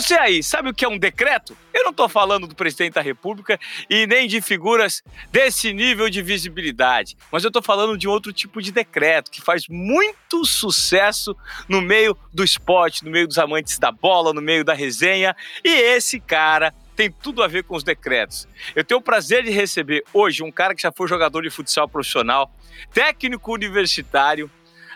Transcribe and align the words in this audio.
Você 0.00 0.14
aí, 0.14 0.42
sabe 0.42 0.70
o 0.70 0.74
que 0.74 0.82
é 0.82 0.88
um 0.88 0.96
decreto? 0.96 1.54
Eu 1.74 1.84
não 1.84 1.90
estou 1.90 2.08
falando 2.08 2.46
do 2.46 2.54
presidente 2.54 2.94
da 2.94 3.02
República 3.02 3.60
e 3.88 4.06
nem 4.06 4.26
de 4.26 4.40
figuras 4.40 5.02
desse 5.30 5.74
nível 5.74 6.08
de 6.08 6.22
visibilidade, 6.22 7.18
mas 7.30 7.44
eu 7.44 7.48
estou 7.48 7.60
falando 7.60 7.98
de 7.98 8.08
outro 8.08 8.32
tipo 8.32 8.62
de 8.62 8.72
decreto 8.72 9.30
que 9.30 9.42
faz 9.42 9.68
muito 9.68 10.46
sucesso 10.46 11.36
no 11.68 11.82
meio 11.82 12.16
do 12.32 12.42
esporte, 12.42 13.04
no 13.04 13.10
meio 13.10 13.28
dos 13.28 13.36
amantes 13.36 13.78
da 13.78 13.92
bola, 13.92 14.32
no 14.32 14.40
meio 14.40 14.64
da 14.64 14.72
resenha. 14.72 15.36
E 15.62 15.68
esse 15.68 16.18
cara 16.18 16.72
tem 16.96 17.12
tudo 17.12 17.42
a 17.42 17.46
ver 17.46 17.64
com 17.64 17.76
os 17.76 17.84
decretos. 17.84 18.48
Eu 18.74 18.82
tenho 18.82 19.00
o 19.00 19.04
prazer 19.04 19.44
de 19.44 19.50
receber 19.50 20.02
hoje 20.14 20.42
um 20.42 20.50
cara 20.50 20.74
que 20.74 20.80
já 20.80 20.90
foi 20.90 21.08
jogador 21.08 21.42
de 21.42 21.50
futsal 21.50 21.86
profissional, 21.86 22.50
técnico 22.94 23.52
universitário, 23.52 24.50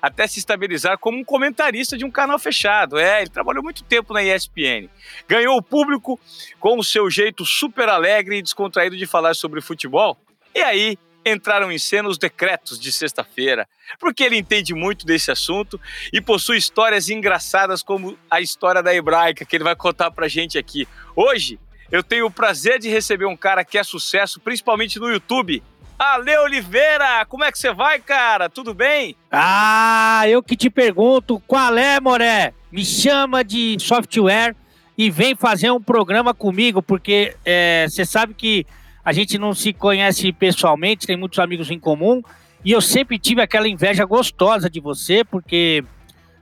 até 0.05 0.27
se 0.27 0.39
estabilizar 0.39 0.98
como 0.98 1.17
um 1.17 1.25
comentarista 1.25 1.96
de 1.96 2.04
um 2.04 2.11
canal 2.11 2.39
fechado. 2.39 2.99
É, 2.99 3.22
ele 3.22 3.31
trabalhou 3.31 3.63
muito 3.63 3.82
tempo 3.85 4.13
na 4.13 4.22
ESPN. 4.22 4.90
Ganhou 5.27 5.57
o 5.57 5.63
público 5.63 6.21
com 6.61 6.79
o 6.79 6.85
seu 6.85 7.08
jeito 7.08 7.43
super 7.46 7.89
alegre 7.89 8.36
e 8.36 8.43
descontraído 8.43 8.99
de 8.99 9.07
falar 9.07 9.35
sobre 9.35 9.63
futebol. 9.63 10.18
E 10.54 10.61
aí 10.61 10.99
entraram 11.25 11.72
em 11.72 11.79
cena 11.79 12.07
os 12.07 12.18
decretos 12.18 12.79
de 12.79 12.93
sexta-feira, 12.93 13.67
porque 13.99 14.22
ele 14.22 14.36
entende 14.36 14.75
muito 14.75 15.07
desse 15.07 15.30
assunto 15.30 15.80
e 16.13 16.21
possui 16.21 16.58
histórias 16.58 17.08
engraçadas 17.08 17.82
como 17.82 18.18
a 18.30 18.43
história 18.43 18.82
da 18.82 18.94
hebraica 18.94 19.46
que 19.46 19.57
ele 19.57 19.64
vai 19.64 19.75
contar 19.75 20.11
pra 20.11 20.29
gente 20.29 20.58
aqui. 20.58 20.86
Hoje, 21.16 21.58
eu 21.91 22.02
tenho 22.02 22.27
o 22.27 22.30
prazer 22.30 22.79
de 22.79 22.91
receber 22.91 23.25
um 23.25 23.36
cara 23.36 23.64
que 23.64 23.79
é 23.79 23.82
sucesso, 23.82 24.39
principalmente 24.39 24.99
no 24.99 25.11
YouTube, 25.11 25.63
Ale 25.98 26.36
Oliveira, 26.39 27.25
como 27.26 27.44
é 27.44 27.53
que 27.53 27.58
você 27.58 27.72
vai, 27.72 28.00
cara? 28.00 28.48
Tudo 28.48 28.75
bem? 28.75 29.16
Ah, 29.30 30.22
eu 30.29 30.43
que 30.43 30.57
te 30.57 30.68
pergunto, 30.68 31.40
qual 31.46 31.76
é, 31.76 32.00
Moré? 32.00 32.52
Me 32.70 32.84
chama 32.84 33.44
de 33.44 33.77
software 33.78 34.56
e 34.98 35.10
vem 35.10 35.34
fazer 35.34 35.70
um 35.70 35.80
programa 35.80 36.34
comigo, 36.34 36.82
porque 36.82 37.36
é, 37.44 37.86
você 37.88 38.02
é, 38.02 38.04
sabe 38.04 38.34
que 38.34 38.66
a 39.04 39.12
gente 39.12 39.38
não 39.38 39.54
se 39.54 39.72
conhece 39.72 40.32
pessoalmente, 40.32 41.06
tem 41.06 41.16
muitos 41.16 41.38
amigos 41.38 41.70
em 41.70 41.78
comum, 41.78 42.22
e 42.64 42.72
eu 42.72 42.80
sempre 42.80 43.19
tive 43.19 43.42
aquela 43.42 43.69
inveja 43.69 44.04
gostosa 44.04 44.70
de 44.70 44.80
você, 44.80 45.22
porque 45.24 45.84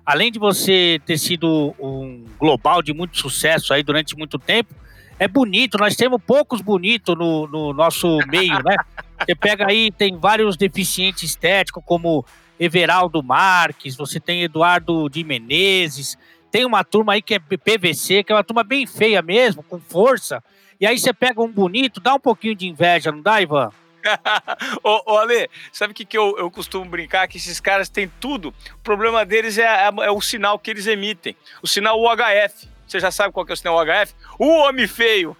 além 0.06 0.30
de 0.30 0.38
você 0.38 1.00
ter 1.04 1.18
sido 1.18 1.74
um 1.78 2.24
global 2.38 2.82
de 2.82 2.92
muito 2.92 3.18
sucesso 3.18 3.74
aí 3.74 3.82
durante 3.82 4.16
muito 4.16 4.38
tempo, 4.38 4.74
é 5.22 5.28
bonito, 5.28 5.78
nós 5.78 5.94
temos 5.94 6.20
poucos 6.20 6.60
bonitos 6.60 7.16
no, 7.16 7.46
no 7.46 7.72
nosso 7.72 8.18
meio, 8.26 8.60
né? 8.64 8.76
Você 9.20 9.36
pega 9.36 9.68
aí, 9.68 9.92
tem 9.92 10.18
vários 10.18 10.56
deficientes 10.56 11.22
estéticos, 11.22 11.80
como 11.86 12.26
Everaldo 12.58 13.22
Marques, 13.22 13.94
você 13.94 14.18
tem 14.18 14.42
Eduardo 14.42 15.08
de 15.08 15.22
Menezes, 15.22 16.18
tem 16.50 16.64
uma 16.64 16.82
turma 16.82 17.12
aí 17.12 17.22
que 17.22 17.34
é 17.34 17.38
PVC, 17.38 18.24
que 18.24 18.32
é 18.32 18.34
uma 18.34 18.42
turma 18.42 18.64
bem 18.64 18.84
feia 18.84 19.22
mesmo, 19.22 19.62
com 19.62 19.78
força. 19.78 20.42
E 20.80 20.86
aí 20.86 20.98
você 20.98 21.12
pega 21.12 21.40
um 21.40 21.52
bonito, 21.52 22.00
dá 22.00 22.14
um 22.14 22.20
pouquinho 22.20 22.56
de 22.56 22.66
inveja, 22.66 23.12
não 23.12 23.22
dá, 23.22 23.40
Ivan? 23.40 23.70
ô, 24.82 25.12
ô 25.12 25.18
Ale, 25.18 25.48
sabe 25.72 25.92
o 25.92 25.94
que, 25.94 26.04
que 26.04 26.18
eu, 26.18 26.36
eu 26.36 26.50
costumo 26.50 26.84
brincar? 26.84 27.28
Que 27.28 27.36
esses 27.36 27.60
caras 27.60 27.88
têm 27.88 28.10
tudo. 28.18 28.52
O 28.74 28.78
problema 28.82 29.24
deles 29.24 29.56
é, 29.56 29.62
é, 29.62 29.86
é 29.86 30.10
o 30.10 30.20
sinal 30.20 30.58
que 30.58 30.68
eles 30.68 30.88
emitem. 30.88 31.36
O 31.62 31.68
sinal 31.68 32.00
UHF. 32.00 32.71
Você 32.92 33.00
já 33.00 33.10
sabe 33.10 33.32
qual 33.32 33.46
que 33.46 33.52
é 33.52 33.54
o 33.54 33.56
sinal 33.56 33.78
UHF? 33.78 34.14
O 34.38 34.46
homem 34.48 34.86
feio. 34.86 35.34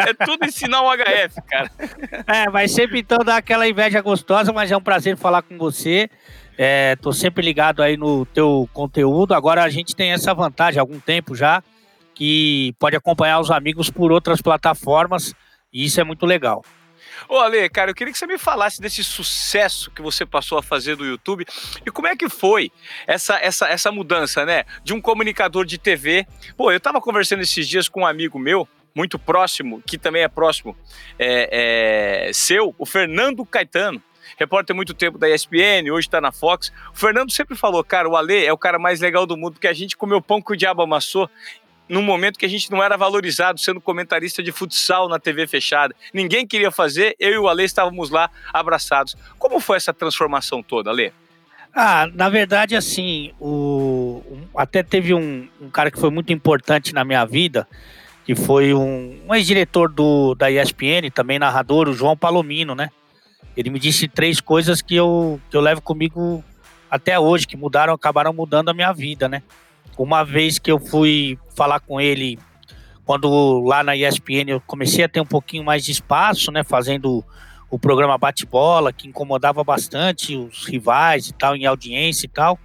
é 0.00 0.12
tudo 0.26 0.44
ensinar 0.44 0.82
o 0.82 0.90
HF, 0.90 1.40
cara. 1.48 1.70
É, 2.26 2.50
mas 2.50 2.72
sempre 2.72 2.98
então 2.98 3.18
dá 3.18 3.36
aquela 3.36 3.68
inveja 3.68 4.00
gostosa, 4.00 4.52
mas 4.52 4.72
é 4.72 4.76
um 4.76 4.82
prazer 4.82 5.16
falar 5.16 5.42
com 5.42 5.56
você. 5.56 6.10
É, 6.58 6.96
tô 6.96 7.12
sempre 7.12 7.44
ligado 7.44 7.84
aí 7.84 7.96
no 7.96 8.26
teu 8.26 8.68
conteúdo. 8.72 9.32
Agora 9.32 9.62
a 9.62 9.68
gente 9.68 9.94
tem 9.94 10.10
essa 10.10 10.34
vantagem 10.34 10.80
há 10.80 10.82
algum 10.82 10.98
tempo 10.98 11.36
já, 11.36 11.62
que 12.16 12.74
pode 12.80 12.96
acompanhar 12.96 13.38
os 13.38 13.52
amigos 13.52 13.88
por 13.88 14.10
outras 14.10 14.42
plataformas, 14.42 15.34
e 15.72 15.84
isso 15.84 16.00
é 16.00 16.04
muito 16.04 16.26
legal. 16.26 16.64
Ô, 17.28 17.38
Ale, 17.38 17.68
cara, 17.68 17.90
eu 17.90 17.94
queria 17.94 18.12
que 18.12 18.18
você 18.18 18.26
me 18.26 18.38
falasse 18.38 18.80
desse 18.80 19.02
sucesso 19.02 19.90
que 19.90 20.02
você 20.02 20.24
passou 20.24 20.58
a 20.58 20.62
fazer 20.62 20.96
do 20.96 21.04
YouTube 21.04 21.46
e 21.84 21.90
como 21.90 22.08
é 22.08 22.16
que 22.16 22.28
foi 22.28 22.70
essa, 23.06 23.38
essa, 23.38 23.68
essa 23.68 23.92
mudança, 23.92 24.44
né? 24.44 24.64
De 24.84 24.92
um 24.92 25.00
comunicador 25.00 25.64
de 25.64 25.78
TV. 25.78 26.26
Pô, 26.56 26.70
eu 26.70 26.80
tava 26.80 27.00
conversando 27.00 27.42
esses 27.42 27.66
dias 27.68 27.88
com 27.88 28.02
um 28.02 28.06
amigo 28.06 28.38
meu, 28.38 28.68
muito 28.94 29.18
próximo, 29.18 29.82
que 29.86 29.98
também 29.98 30.22
é 30.22 30.28
próximo 30.28 30.76
é, 31.18 32.28
é, 32.28 32.32
seu, 32.32 32.74
o 32.78 32.86
Fernando 32.86 33.44
Caetano 33.44 34.02
repórter 34.36 34.74
muito 34.74 34.92
tempo 34.92 35.18
da 35.18 35.28
ESPN, 35.28 35.90
hoje 35.92 36.08
está 36.08 36.20
na 36.20 36.32
Fox. 36.32 36.72
O 36.92 36.98
Fernando 36.98 37.30
sempre 37.30 37.56
falou, 37.56 37.82
cara, 37.84 38.08
o 38.08 38.16
Ale 38.16 38.44
é 38.44 38.52
o 38.52 38.58
cara 38.58 38.78
mais 38.78 39.00
legal 39.00 39.26
do 39.26 39.36
mundo, 39.36 39.54
porque 39.54 39.68
a 39.68 39.72
gente 39.72 39.96
comeu 39.96 40.20
pão 40.20 40.42
que 40.42 40.52
o 40.52 40.56
diabo 40.56 40.82
amassou 40.82 41.30
num 41.88 42.02
momento 42.02 42.38
que 42.38 42.46
a 42.46 42.48
gente 42.48 42.70
não 42.70 42.82
era 42.82 42.96
valorizado 42.96 43.60
sendo 43.60 43.80
comentarista 43.80 44.42
de 44.42 44.52
futsal 44.52 45.08
na 45.08 45.18
TV 45.18 45.46
fechada. 45.46 45.94
Ninguém 46.12 46.46
queria 46.46 46.70
fazer, 46.70 47.14
eu 47.18 47.30
e 47.30 47.38
o 47.38 47.48
Ale 47.48 47.64
estávamos 47.64 48.10
lá 48.10 48.30
abraçados. 48.52 49.16
Como 49.38 49.60
foi 49.60 49.76
essa 49.76 49.92
transformação 49.92 50.62
toda, 50.62 50.90
Ale? 50.90 51.12
Ah, 51.74 52.08
na 52.14 52.30
verdade, 52.30 52.74
assim, 52.74 53.32
o, 53.38 54.22
até 54.56 54.82
teve 54.82 55.12
um, 55.12 55.46
um 55.60 55.68
cara 55.68 55.90
que 55.90 56.00
foi 56.00 56.10
muito 56.10 56.32
importante 56.32 56.94
na 56.94 57.04
minha 57.04 57.24
vida, 57.26 57.68
que 58.24 58.34
foi 58.34 58.72
um, 58.72 59.20
um 59.28 59.34
ex-diretor 59.34 59.92
da 60.34 60.50
ESPN, 60.50 61.10
também 61.14 61.38
narrador, 61.38 61.88
o 61.88 61.92
João 61.92 62.16
Palomino, 62.16 62.74
né? 62.74 62.90
Ele 63.54 63.68
me 63.70 63.78
disse 63.78 64.08
três 64.08 64.40
coisas 64.40 64.80
que 64.80 64.94
eu, 64.94 65.40
que 65.50 65.56
eu 65.56 65.60
levo 65.60 65.82
comigo 65.82 66.42
até 66.90 67.18
hoje, 67.18 67.46
que 67.46 67.56
mudaram, 67.56 67.92
acabaram 67.92 68.32
mudando 68.32 68.70
a 68.70 68.74
minha 68.74 68.92
vida, 68.92 69.28
né? 69.28 69.42
Uma 69.96 70.24
vez 70.24 70.58
que 70.58 70.70
eu 70.70 70.78
fui 70.78 71.38
falar 71.54 71.80
com 71.80 72.00
ele, 72.00 72.38
quando 73.04 73.60
lá 73.60 73.82
na 73.82 73.96
ESPN 73.96 74.48
eu 74.48 74.60
comecei 74.60 75.04
a 75.04 75.08
ter 75.08 75.20
um 75.20 75.26
pouquinho 75.26 75.64
mais 75.64 75.84
de 75.84 75.92
espaço, 75.92 76.50
né, 76.50 76.62
fazendo 76.62 77.24
o 77.70 77.78
programa 77.78 78.18
Bate-Bola, 78.18 78.92
que 78.92 79.08
incomodava 79.08 79.64
bastante 79.64 80.36
os 80.36 80.66
rivais 80.66 81.28
e 81.28 81.32
tal, 81.32 81.56
em 81.56 81.66
audiência 81.66 82.26
e 82.26 82.28
tal, 82.28 82.58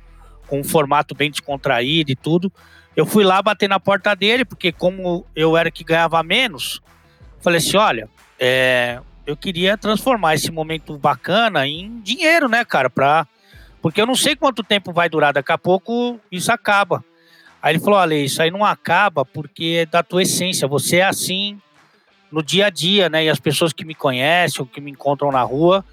com 0.48 0.60
um 0.60 0.64
formato 0.64 1.16
bem 1.16 1.32
descontraído 1.32 2.12
e 2.12 2.16
tudo. 2.16 2.52
Eu 2.96 3.06
fui 3.06 3.24
lá 3.24 3.42
bater 3.42 3.70
na 3.70 3.80
porta 3.80 4.16
dele, 4.16 4.44
porque 4.44 4.72
como 4.72 5.26
eu 5.36 5.56
era 5.56 5.72
que 5.72 5.84
ganhava 5.84 6.22
menos, 6.22 6.82
falei 7.40 7.60
assim, 7.60 7.78
olha, 7.78 8.10
é, 8.40 9.00
eu 9.26 9.38
queria 9.38 9.78
transformar 9.78 10.36
esse 10.36 10.52
momento 10.52 10.98
bacana 10.98 11.66
em 11.68 12.02
dinheiro, 12.02 12.50
né, 12.50 12.66
cara, 12.66 12.90
pra... 12.90 13.28
Porque 13.82 14.00
eu 14.00 14.06
não 14.06 14.16
sei 14.16 14.36
quanto 14.36 14.64
tempo 14.64 14.94
vai 14.94 15.10
durar, 15.10 15.34
daqui 15.34 15.52
a 15.52 15.58
pouco 15.58 16.20
isso 16.32 16.52
acaba. 16.52 17.04
Aí 17.62 17.74
ele 17.74 17.80
falou: 17.80 18.00
olha, 18.00 18.16
isso 18.16 18.42
aí 18.42 18.50
não 18.50 18.66
acaba 18.66 19.24
porque 19.24 19.82
é 19.82 19.86
da 19.86 20.02
tua 20.02 20.24
essência. 20.24 20.68
Você 20.68 20.98
é 20.98 21.04
assim 21.04 21.60
no 22.32 22.42
dia 22.42 22.68
a 22.68 22.70
dia, 22.70 23.10
né? 23.10 23.26
E 23.26 23.30
as 23.30 23.40
pessoas 23.40 23.74
que 23.74 23.86
me 23.86 23.94
conhecem 23.94 24.62
ou 24.62 24.66
que 24.66 24.82
me 24.82 24.92
encontram 24.92 25.32
na 25.32 25.44
rua 25.44 25.86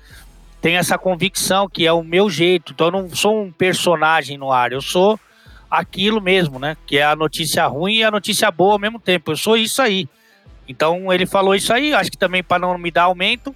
têm 0.60 0.76
essa 0.76 0.96
convicção 0.96 1.68
que 1.68 1.86
é 1.86 1.92
o 1.92 2.02
meu 2.02 2.30
jeito. 2.30 2.72
Então 2.72 2.86
eu 2.88 2.92
não 2.92 3.10
sou 3.14 3.42
um 3.42 3.52
personagem 3.52 4.38
no 4.38 4.52
ar, 4.52 4.72
eu 4.72 4.80
sou 4.80 5.18
aquilo 5.70 6.20
mesmo, 6.20 6.58
né? 6.58 6.76
Que 6.86 6.98
é 6.98 7.04
a 7.04 7.16
notícia 7.16 7.66
ruim 7.66 7.96
e 7.96 8.04
a 8.04 8.10
notícia 8.10 8.50
boa 8.50 8.74
ao 8.74 8.78
mesmo 8.78 8.98
tempo. 8.98 9.32
Eu 9.32 9.36
sou 9.36 9.56
isso 9.56 9.82
aí. 9.82 10.08
Então 10.66 11.12
ele 11.12 11.26
falou 11.26 11.54
isso 11.54 11.72
aí, 11.72 11.94
acho 11.94 12.10
que 12.10 12.18
também 12.18 12.42
para 12.42 12.58
não 12.58 12.76
me 12.78 12.90
dar 12.90 13.04
aumento, 13.04 13.54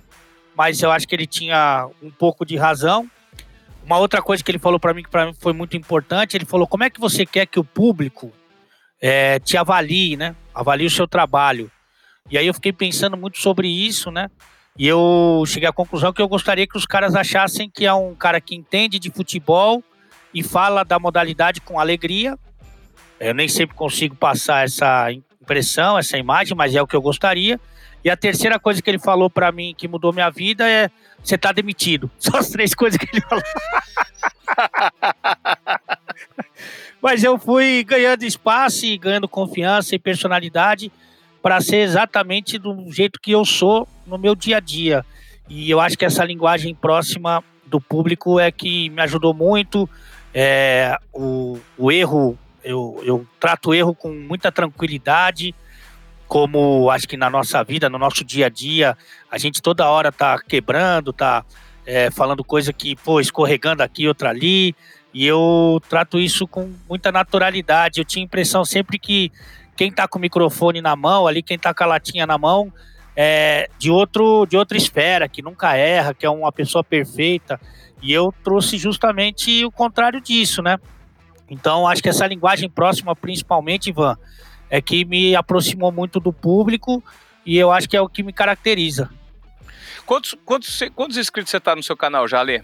mas 0.56 0.82
eu 0.82 0.90
acho 0.90 1.06
que 1.06 1.14
ele 1.14 1.26
tinha 1.26 1.88
um 2.02 2.10
pouco 2.10 2.44
de 2.44 2.56
razão. 2.56 3.08
Uma 3.84 3.98
outra 3.98 4.22
coisa 4.22 4.42
que 4.42 4.50
ele 4.50 4.58
falou 4.58 4.78
para 4.78 4.94
mim 4.94 5.02
que 5.02 5.10
para 5.10 5.26
mim 5.26 5.34
foi 5.38 5.52
muito 5.52 5.76
importante, 5.76 6.36
ele 6.36 6.44
falou: 6.44 6.66
como 6.66 6.84
é 6.84 6.90
que 6.90 7.00
você 7.00 7.26
quer 7.26 7.46
que 7.46 7.58
o 7.58 7.64
público 7.64 8.32
é, 9.00 9.40
te 9.40 9.56
avalie, 9.56 10.16
né? 10.16 10.36
Avalie 10.54 10.86
o 10.86 10.90
seu 10.90 11.08
trabalho. 11.08 11.70
E 12.30 12.38
aí 12.38 12.46
eu 12.46 12.54
fiquei 12.54 12.72
pensando 12.72 13.16
muito 13.16 13.38
sobre 13.38 13.68
isso, 13.68 14.10
né? 14.10 14.30
E 14.78 14.86
eu 14.86 15.42
cheguei 15.46 15.68
à 15.68 15.72
conclusão 15.72 16.12
que 16.12 16.22
eu 16.22 16.28
gostaria 16.28 16.66
que 16.66 16.76
os 16.76 16.86
caras 16.86 17.14
achassem 17.14 17.68
que 17.68 17.84
é 17.84 17.92
um 17.92 18.14
cara 18.14 18.40
que 18.40 18.54
entende 18.54 18.98
de 18.98 19.10
futebol 19.10 19.82
e 20.32 20.42
fala 20.42 20.84
da 20.84 20.98
modalidade 20.98 21.60
com 21.60 21.78
alegria. 21.78 22.38
Eu 23.20 23.34
nem 23.34 23.48
sempre 23.48 23.76
consigo 23.76 24.14
passar 24.14 24.64
essa 24.64 25.12
impressão, 25.12 25.98
essa 25.98 26.16
imagem, 26.16 26.56
mas 26.56 26.74
é 26.74 26.80
o 26.80 26.86
que 26.86 26.96
eu 26.96 27.02
gostaria. 27.02 27.60
E 28.04 28.10
a 28.10 28.16
terceira 28.16 28.58
coisa 28.58 28.82
que 28.82 28.90
ele 28.90 28.98
falou 28.98 29.30
para 29.30 29.52
mim 29.52 29.74
que 29.76 29.86
mudou 29.86 30.12
minha 30.12 30.30
vida 30.30 30.68
é 30.68 30.90
você 31.22 31.38
tá 31.38 31.52
demitido. 31.52 32.10
Só 32.18 32.38
as 32.38 32.50
três 32.50 32.74
coisas 32.74 32.98
que 32.98 33.08
ele 33.12 33.22
falou. 33.22 33.42
Mas 37.00 37.24
eu 37.24 37.38
fui 37.38 37.84
ganhando 37.84 38.24
espaço 38.24 38.86
e 38.86 38.96
ganhando 38.96 39.28
confiança 39.28 39.94
e 39.94 39.98
personalidade 39.98 40.90
para 41.42 41.60
ser 41.60 41.78
exatamente 41.78 42.58
do 42.58 42.90
jeito 42.92 43.20
que 43.20 43.32
eu 43.32 43.44
sou 43.44 43.88
no 44.06 44.16
meu 44.16 44.34
dia 44.34 44.58
a 44.58 44.60
dia. 44.60 45.04
E 45.48 45.68
eu 45.68 45.80
acho 45.80 45.98
que 45.98 46.04
essa 46.04 46.24
linguagem 46.24 46.74
próxima 46.74 47.42
do 47.66 47.80
público 47.80 48.38
é 48.38 48.52
que 48.52 48.88
me 48.90 49.02
ajudou 49.02 49.34
muito. 49.34 49.90
É, 50.32 50.96
o, 51.12 51.58
o 51.76 51.90
erro, 51.90 52.38
eu, 52.62 53.02
eu 53.04 53.26
trato 53.40 53.70
o 53.70 53.74
erro 53.74 53.94
com 53.94 54.12
muita 54.12 54.52
tranquilidade 54.52 55.52
como 56.32 56.90
acho 56.90 57.06
que 57.06 57.18
na 57.18 57.28
nossa 57.28 57.62
vida, 57.62 57.90
no 57.90 57.98
nosso 57.98 58.24
dia 58.24 58.46
a 58.46 58.48
dia, 58.48 58.96
a 59.30 59.36
gente 59.36 59.60
toda 59.60 59.90
hora 59.90 60.10
tá 60.10 60.38
quebrando, 60.38 61.12
tá 61.12 61.44
é, 61.84 62.10
falando 62.10 62.42
coisa 62.42 62.72
que, 62.72 62.96
pô, 62.96 63.20
escorregando 63.20 63.82
aqui, 63.82 64.08
outra 64.08 64.30
ali. 64.30 64.74
E 65.12 65.26
eu 65.26 65.78
trato 65.90 66.18
isso 66.18 66.48
com 66.48 66.72
muita 66.88 67.12
naturalidade. 67.12 68.00
Eu 68.00 68.04
tinha 68.06 68.22
a 68.22 68.24
impressão 68.24 68.64
sempre 68.64 68.98
que 68.98 69.30
quem 69.76 69.90
está 69.90 70.08
com 70.08 70.18
o 70.18 70.22
microfone 70.22 70.80
na 70.80 70.96
mão, 70.96 71.26
ali 71.26 71.42
quem 71.42 71.56
está 71.56 71.74
com 71.74 71.84
a 71.84 71.86
latinha 71.86 72.26
na 72.26 72.38
mão, 72.38 72.72
é 73.14 73.68
de, 73.78 73.90
outro, 73.90 74.46
de 74.46 74.56
outra 74.56 74.78
esfera, 74.78 75.28
que 75.28 75.42
nunca 75.42 75.76
erra, 75.76 76.14
que 76.14 76.24
é 76.24 76.30
uma 76.30 76.50
pessoa 76.50 76.82
perfeita. 76.82 77.60
E 78.00 78.10
eu 78.10 78.32
trouxe 78.42 78.78
justamente 78.78 79.66
o 79.66 79.70
contrário 79.70 80.18
disso, 80.18 80.62
né? 80.62 80.78
Então, 81.50 81.86
acho 81.86 82.02
que 82.02 82.08
essa 82.08 82.26
linguagem 82.26 82.70
próxima, 82.70 83.14
principalmente, 83.14 83.90
Ivan, 83.90 84.16
é 84.72 84.80
que 84.80 85.04
me 85.04 85.36
aproximou 85.36 85.92
muito 85.92 86.18
do 86.18 86.32
público 86.32 87.04
e 87.44 87.58
eu 87.58 87.70
acho 87.70 87.86
que 87.86 87.94
é 87.94 88.00
o 88.00 88.08
que 88.08 88.22
me 88.22 88.32
caracteriza. 88.32 89.10
Quantos, 90.06 90.34
quantos, 90.46 90.80
quantos 90.94 91.18
inscritos 91.18 91.50
você 91.50 91.58
está 91.58 91.76
no 91.76 91.82
seu 91.82 91.94
canal 91.94 92.26
já, 92.26 92.40
Lê? 92.40 92.62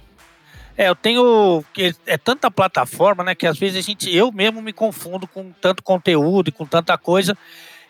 É, 0.75 0.88
eu 0.88 0.96
tenho. 0.96 1.62
É 2.06 2.16
tanta 2.16 2.50
plataforma, 2.50 3.22
né? 3.22 3.34
Que 3.34 3.46
às 3.46 3.58
vezes 3.58 3.76
a 3.76 3.87
gente. 3.87 4.14
Eu 4.14 4.32
mesmo 4.32 4.62
me 4.62 4.72
confundo 4.72 5.26
com 5.26 5.52
tanto 5.60 5.82
conteúdo 5.82 6.49
e 6.49 6.52
com 6.52 6.64
tanta 6.64 6.96
coisa 6.96 7.37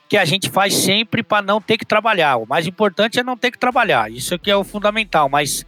que 0.09 0.17
a 0.17 0.25
gente 0.25 0.51
faz 0.51 0.75
sempre 0.75 1.23
para 1.23 1.41
não 1.41 1.61
ter 1.61 1.79
que 1.79 1.87
trabalhar. 1.87 2.39
O 2.39 2.47
mais 2.47 2.67
importante 2.67 3.21
é 3.21 3.23
não 3.23 3.37
ter 3.37 3.53
que 3.53 3.59
trabalhar. 3.59 4.11
Isso 4.11 4.35
aqui 4.35 4.51
é 4.51 4.57
o 4.57 4.65
fundamental. 4.65 5.29
Mas 5.29 5.65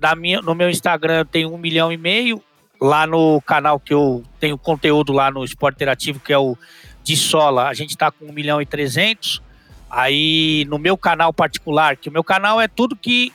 na 0.00 0.16
minha, 0.16 0.42
no 0.42 0.56
meu 0.56 0.68
Instagram 0.68 1.18
eu 1.18 1.24
tenho 1.24 1.54
um 1.54 1.58
milhão 1.58 1.92
e 1.92 1.96
meio. 1.96 2.42
Lá 2.80 3.06
no 3.06 3.40
canal 3.42 3.78
que 3.78 3.94
eu 3.94 4.24
tenho 4.40 4.58
conteúdo 4.58 5.12
lá 5.12 5.30
no 5.30 5.44
Esporte 5.44 5.76
Interativo, 5.76 6.18
que 6.18 6.32
é 6.32 6.38
o 6.38 6.58
de 7.02 7.16
Sola, 7.16 7.68
a 7.68 7.74
gente 7.74 7.90
está 7.90 8.10
com 8.10 8.26
um 8.26 8.32
milhão 8.32 8.60
e 8.60 8.66
trezentos. 8.66 9.42
Aí 9.90 10.64
no 10.68 10.78
meu 10.78 10.96
canal 10.96 11.32
particular, 11.32 11.96
que 11.96 12.08
o 12.08 12.12
meu 12.12 12.24
canal 12.24 12.60
é 12.60 12.66
tudo 12.66 12.96
que 12.96 13.32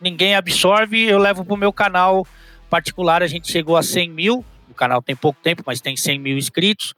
ninguém 0.00 0.34
absorve, 0.34 1.02
eu 1.02 1.18
levo 1.18 1.44
para 1.44 1.54
o 1.54 1.56
meu 1.56 1.72
canal 1.72 2.26
particular, 2.68 3.22
a 3.22 3.26
gente 3.26 3.50
chegou 3.50 3.76
a 3.76 3.82
100 3.82 4.10
mil. 4.10 4.44
O 4.68 4.74
canal 4.74 5.00
tem 5.00 5.14
pouco 5.14 5.38
tempo, 5.42 5.62
mas 5.66 5.80
tem 5.80 5.96
100 5.96 6.18
mil 6.18 6.36
inscritos. 6.36 6.94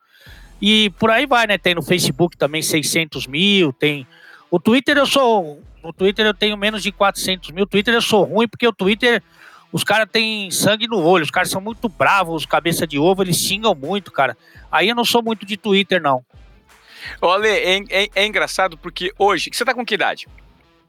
E 0.61 0.91
por 0.99 1.11
aí 1.11 1.27
vai, 1.27 1.47
né? 1.47 1.59
Tem 1.59 1.75
no 1.75 1.83
Facebook 1.83 2.37
também 2.37 2.63
600 2.63 3.27
mil, 3.27 3.73
tem... 3.73 4.07
O 4.51 4.59
Twitter 4.59 4.97
eu 4.97 5.07
sou... 5.07 5.63
No 5.85 5.93
Twitter 5.93 6.25
eu 6.25 6.35
tenho 6.35 6.57
menos 6.57 6.83
de 6.83 6.91
400 6.91 7.51
mil. 7.51 7.67
Twitter 7.67 7.93
eu 7.93 8.03
sou 8.03 8.25
ruim 8.25 8.49
porque 8.49 8.67
o 8.67 8.73
Twitter... 8.73 9.23
Os 9.77 9.85
caras 9.85 10.09
têm 10.11 10.51
sangue 10.51 10.89
no 10.89 11.03
olho, 11.03 11.23
os 11.23 11.31
caras 11.31 11.51
são 11.51 11.61
muito 11.61 11.87
bravos, 11.87 12.47
cabeça 12.47 12.87
de 12.87 12.99
ovo, 12.99 13.23
eles 13.23 13.37
xingam 13.37 13.75
muito, 13.75 14.11
cara. 14.11 14.35
Aí 14.73 14.89
eu 14.89 14.95
não 14.95 15.05
sou 15.05 15.23
muito 15.23 15.45
de 15.45 15.55
Twitter, 15.59 16.01
não. 16.01 16.25
Olha, 17.21 17.47
é, 17.47 17.77
é, 17.91 18.09
é 18.15 18.27
engraçado 18.27 18.79
porque 18.79 19.13
hoje... 19.19 19.51
Você 19.53 19.67
tá 19.67 19.75
com 19.75 19.85
que 19.85 19.93
idade? 19.93 20.27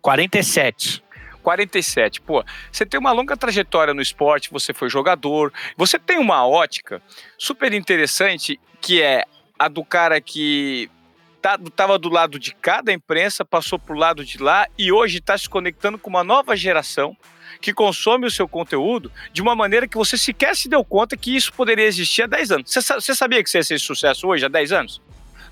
47. 0.01 1.03
47. 1.43 2.21
Pô, 2.21 2.45
você 2.71 2.85
tem 2.85 2.97
uma 2.97 3.11
longa 3.11 3.35
trajetória 3.35 3.93
no 3.93 4.01
esporte, 4.01 4.49
você 4.53 4.73
foi 4.73 4.89
jogador, 4.89 5.51
você 5.75 5.99
tem 5.99 6.17
uma 6.17 6.47
ótica 6.47 7.01
super 7.37 7.73
interessante 7.73 8.57
que 8.79 9.01
é 9.01 9.25
a 9.59 9.67
do 9.67 9.83
cara 9.83 10.21
que 10.21 10.89
estava 11.35 11.69
tá, 11.71 11.97
do 11.97 12.07
lado 12.07 12.39
de 12.39 12.55
cada 12.55 12.93
imprensa, 12.93 13.43
passou 13.43 13.77
para 13.77 13.93
o 13.93 13.99
lado 13.99 14.23
de 14.23 14.41
lá 14.41 14.65
e 14.77 14.93
hoje 14.93 15.17
está 15.17 15.37
se 15.37 15.49
conectando 15.49 15.97
com 15.97 16.09
uma 16.09 16.23
nova 16.23 16.55
geração 16.55 17.17
que 17.59 17.73
consome 17.73 18.25
o 18.25 18.31
seu 18.31 18.47
conteúdo 18.47 19.11
de 19.31 19.41
uma 19.41 19.55
maneira 19.55 19.87
que 19.87 19.97
você 19.97 20.17
sequer 20.17 20.55
se 20.55 20.69
deu 20.69 20.83
conta 20.83 21.17
que 21.17 21.35
isso 21.35 21.51
poderia 21.53 21.85
existir 21.85 22.23
há 22.23 22.27
10 22.27 22.51
anos. 22.51 22.73
Você, 22.73 23.15
sabia 23.15 23.43
que 23.43 23.49
você 23.49 23.59
ia 23.59 23.63
ser 23.63 23.79
sucesso 23.79 24.27
hoje, 24.27 24.45
há 24.45 24.49
10 24.49 24.71
anos? 24.71 25.01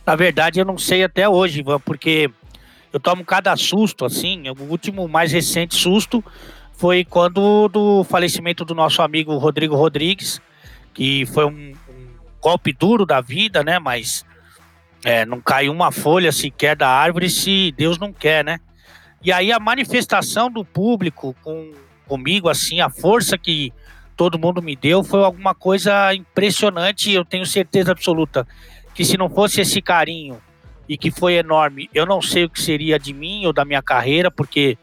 Na 0.06 0.16
verdade, 0.16 0.60
eu 0.60 0.66
não 0.66 0.78
sei 0.78 1.04
até 1.04 1.28
hoje, 1.28 1.60
Ivan, 1.60 1.80
porque 1.80 2.30
eu 2.94 3.00
tomo 3.00 3.26
cada 3.26 3.56
susto, 3.56 4.06
assim. 4.06 4.44
O 4.50 4.64
último, 4.64 5.08
mais 5.08 5.32
recente 5.32 5.76
susto 5.76 6.24
foi 6.74 7.04
quando 7.04 7.68
do 7.70 8.04
falecimento 8.04 8.64
do 8.64 8.76
nosso 8.76 9.02
amigo 9.02 9.36
Rodrigo 9.38 9.76
Rodrigues, 9.76 10.42
que 10.94 11.26
foi 11.26 11.46
um, 11.46 11.74
golpe 12.46 12.72
duro 12.72 13.08
da 13.08 13.22
vida, 13.22 13.64
né? 13.64 13.80
Mas 13.80 14.24
é, 15.04 15.26
não 15.26 15.42
caiu 15.42 15.72
uma 15.72 15.92
folha 15.92 16.32
sequer 16.32 16.76
da 16.76 16.88
árvore 16.88 17.28
se 17.28 17.74
Deus 17.76 17.98
não 17.98 18.14
quer, 18.14 18.44
né? 18.46 18.60
E 19.24 19.32
aí 19.32 19.52
a 19.52 19.60
manifestação 19.60 20.52
do 20.52 20.64
público 20.64 21.36
com, 21.42 21.72
comigo, 22.06 22.50
assim, 22.50 22.80
a 22.80 22.90
força 22.90 23.38
que 23.38 23.74
todo 24.16 24.40
mundo 24.40 24.62
me 24.62 24.76
deu 24.76 25.04
foi 25.04 25.24
alguma 25.24 25.54
coisa 25.54 26.14
impressionante. 26.14 27.12
Eu 27.12 27.26
tenho 27.26 27.46
certeza 27.46 27.92
absoluta 27.92 28.48
que 28.94 29.04
se 29.04 29.18
não 29.18 29.30
fosse 29.30 29.62
esse 29.62 29.82
carinho 29.82 30.42
e 30.88 30.98
que 30.98 31.12
foi 31.12 31.34
enorme, 31.34 31.90
eu 31.94 32.06
não 32.06 32.22
sei 32.22 32.46
o 32.46 32.50
que 32.50 32.62
seria 32.62 32.98
de 32.98 33.14
mim 33.14 33.46
ou 33.46 33.52
da 33.52 33.66
minha 33.66 33.82
carreira, 33.82 34.32
porque 34.32 34.78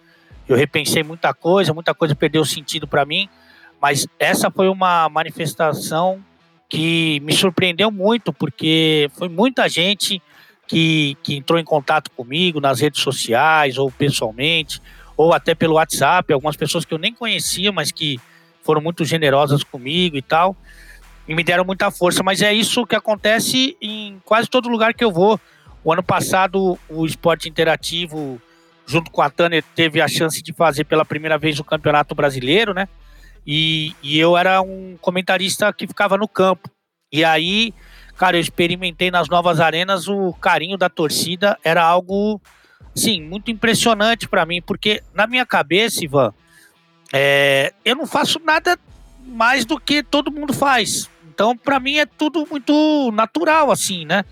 eu 0.48 0.56
repensei 0.56 1.02
muita 1.02 1.32
coisa, 1.32 1.72
muita 1.72 1.94
coisa 1.94 2.14
perdeu 2.14 2.44
sentido 2.44 2.86
para 2.86 3.04
mim. 3.04 3.28
Mas 3.80 4.06
essa 4.18 4.50
foi 4.50 4.68
uma 4.68 5.08
manifestação 5.08 6.22
que 6.68 7.20
me 7.20 7.32
surpreendeu 7.32 7.90
muito, 7.90 8.32
porque 8.32 9.10
foi 9.14 9.28
muita 9.28 9.68
gente 9.68 10.22
que, 10.66 11.16
que 11.22 11.36
entrou 11.36 11.58
em 11.58 11.64
contato 11.64 12.10
comigo 12.12 12.60
nas 12.60 12.80
redes 12.80 13.02
sociais, 13.02 13.76
ou 13.76 13.90
pessoalmente, 13.90 14.80
ou 15.16 15.32
até 15.32 15.54
pelo 15.54 15.74
WhatsApp, 15.74 16.32
algumas 16.32 16.56
pessoas 16.56 16.84
que 16.84 16.92
eu 16.94 16.98
nem 16.98 17.12
conhecia, 17.12 17.70
mas 17.72 17.90
que 17.90 18.20
foram 18.62 18.80
muito 18.80 19.04
generosas 19.04 19.64
comigo 19.64 20.16
e 20.16 20.22
tal, 20.22 20.56
e 21.26 21.34
me 21.34 21.44
deram 21.44 21.64
muita 21.64 21.90
força. 21.90 22.22
Mas 22.22 22.42
é 22.42 22.52
isso 22.52 22.86
que 22.86 22.94
acontece 22.94 23.76
em 23.80 24.20
quase 24.24 24.48
todo 24.48 24.68
lugar 24.68 24.94
que 24.94 25.04
eu 25.04 25.12
vou. 25.12 25.40
O 25.84 25.92
ano 25.92 26.02
passado, 26.02 26.78
o 26.88 27.04
esporte 27.04 27.48
interativo, 27.48 28.40
junto 28.86 29.10
com 29.10 29.22
a 29.22 29.30
Tânia, 29.30 29.62
teve 29.74 30.00
a 30.00 30.08
chance 30.08 30.42
de 30.42 30.52
fazer 30.52 30.84
pela 30.84 31.04
primeira 31.04 31.36
vez 31.38 31.58
o 31.58 31.64
Campeonato 31.64 32.14
Brasileiro, 32.14 32.72
né? 32.72 32.88
E, 33.46 33.94
e 34.02 34.18
eu 34.18 34.36
era 34.36 34.60
um 34.62 34.96
comentarista 35.00 35.72
que 35.72 35.86
ficava 35.86 36.16
no 36.16 36.28
campo. 36.28 36.70
E 37.12 37.24
aí, 37.24 37.74
cara, 38.16 38.36
eu 38.36 38.40
experimentei 38.40 39.10
nas 39.10 39.28
novas 39.28 39.60
arenas 39.60 40.08
o 40.08 40.32
carinho 40.34 40.78
da 40.78 40.88
torcida, 40.88 41.58
era 41.64 41.82
algo, 41.82 42.40
sim, 42.94 43.22
muito 43.22 43.50
impressionante 43.50 44.28
para 44.28 44.44
mim, 44.46 44.60
porque 44.62 45.02
na 45.14 45.26
minha 45.26 45.46
cabeça, 45.46 46.04
Ivan, 46.04 46.32
é, 47.12 47.72
eu 47.84 47.94
não 47.94 48.06
faço 48.06 48.40
nada 48.44 48.78
mais 49.24 49.64
do 49.64 49.78
que 49.78 50.02
todo 50.02 50.30
mundo 50.30 50.52
faz. 50.52 51.08
Então, 51.28 51.56
para 51.56 51.80
mim 51.80 51.96
é 51.96 52.06
tudo 52.06 52.46
muito 52.50 53.10
natural, 53.12 53.70
assim, 53.70 54.04
né? 54.04 54.24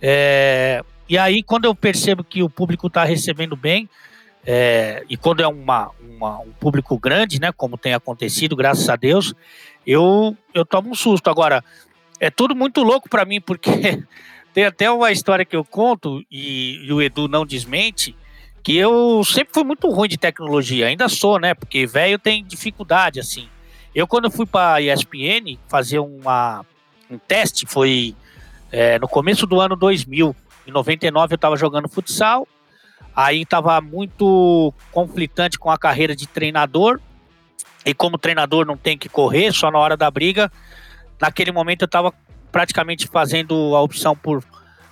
É, 0.00 0.82
e 1.08 1.16
aí, 1.16 1.42
quando 1.42 1.64
eu 1.64 1.74
percebo 1.74 2.24
que 2.24 2.42
o 2.42 2.50
público 2.50 2.86
está 2.86 3.04
recebendo 3.04 3.56
bem, 3.56 3.88
é, 4.44 5.04
e 5.08 5.16
quando 5.16 5.40
é 5.40 5.46
uma, 5.46 5.90
uma, 6.00 6.40
um 6.40 6.52
público 6.52 6.98
grande, 6.98 7.40
né, 7.40 7.52
como 7.52 7.78
tem 7.78 7.94
acontecido, 7.94 8.56
graças 8.56 8.88
a 8.88 8.96
Deus, 8.96 9.34
eu, 9.86 10.36
eu 10.52 10.64
tomo 10.64 10.90
um 10.90 10.94
susto. 10.94 11.30
Agora, 11.30 11.62
é 12.18 12.30
tudo 12.30 12.54
muito 12.54 12.82
louco 12.82 13.08
para 13.08 13.24
mim, 13.24 13.40
porque 13.40 13.70
tem 14.52 14.64
até 14.64 14.90
uma 14.90 15.10
história 15.10 15.44
que 15.44 15.56
eu 15.56 15.64
conto, 15.64 16.22
e, 16.30 16.84
e, 16.84 16.92
o 16.92 17.00
Edu 17.00 17.28
não 17.28 17.44
desmente, 17.44 18.14
que 18.62 18.76
eu 18.76 19.22
sempre 19.24 19.54
fui 19.54 19.64
muito 19.64 19.88
ruim 19.88 20.08
de 20.08 20.16
tecnologia, 20.16 20.86
ainda 20.86 21.08
sou, 21.08 21.38
né, 21.38 21.54
porque 21.54 21.86
velho 21.86 22.18
tem 22.18 22.44
dificuldade, 22.44 23.18
assim. 23.18 23.48
Eu, 23.94 24.06
quando 24.06 24.30
fui 24.30 24.46
para 24.46 24.80
ESPN 24.80 25.58
fazer 25.68 25.98
uma, 25.98 26.64
um 27.10 27.18
teste, 27.18 27.66
foi 27.66 28.14
é, 28.70 28.98
no 28.98 29.08
começo 29.08 29.46
do 29.46 29.60
ano 29.60 29.76
2000, 29.76 30.34
em 30.66 30.70
99 30.70 31.32
eu 31.32 31.36
estava 31.36 31.56
jogando 31.56 31.88
futsal, 31.88 32.46
Aí 33.14 33.42
estava 33.42 33.80
muito 33.80 34.72
conflitante 34.90 35.58
com 35.58 35.70
a 35.70 35.78
carreira 35.78 36.16
de 36.16 36.26
treinador. 36.26 36.98
E 37.84 37.92
como 37.92 38.16
treinador 38.16 38.64
não 38.64 38.76
tem 38.76 38.96
que 38.96 39.08
correr, 39.08 39.52
só 39.52 39.70
na 39.70 39.78
hora 39.78 39.96
da 39.96 40.10
briga. 40.10 40.50
Naquele 41.20 41.52
momento 41.52 41.82
eu 41.82 41.86
estava 41.86 42.12
praticamente 42.52 43.08
fazendo 43.08 43.74
a 43.74 43.80
opção 43.80 44.14
por 44.14 44.44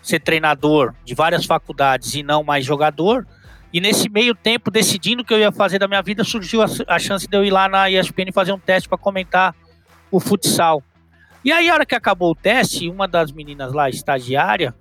ser 0.02 0.19
treinador 0.21 0.95
de 1.05 1.14
várias 1.14 1.45
faculdades 1.45 2.14
e 2.14 2.23
não 2.23 2.43
mais 2.43 2.64
jogador. 2.64 3.26
E 3.73 3.81
nesse 3.81 4.09
meio 4.09 4.35
tempo, 4.35 4.71
decidindo 4.71 5.23
o 5.23 5.25
que 5.25 5.33
eu 5.33 5.38
ia 5.38 5.52
fazer 5.52 5.79
da 5.79 5.87
minha 5.87 6.02
vida, 6.02 6.25
surgiu 6.25 6.62
a, 6.62 6.67
a 6.88 6.99
chance 6.99 7.29
de 7.29 7.37
eu 7.37 7.45
ir 7.45 7.50
lá 7.50 7.69
na 7.69 7.88
ESPN 7.90 8.33
fazer 8.33 8.52
um 8.52 8.59
teste 8.59 8.88
para 8.88 8.99
comentar 8.99 9.55
o 10.11 10.19
futsal. 10.19 10.83
E 11.45 11.52
aí, 11.52 11.71
a 11.71 11.75
hora 11.75 11.87
que 11.87 11.95
acabou 11.95 12.33
o 12.33 12.35
teste, 12.35 12.88
uma 12.88 13.07
das 13.07 13.31
meninas 13.31 13.73
lá, 13.73 13.88
estagiária, 13.88 14.75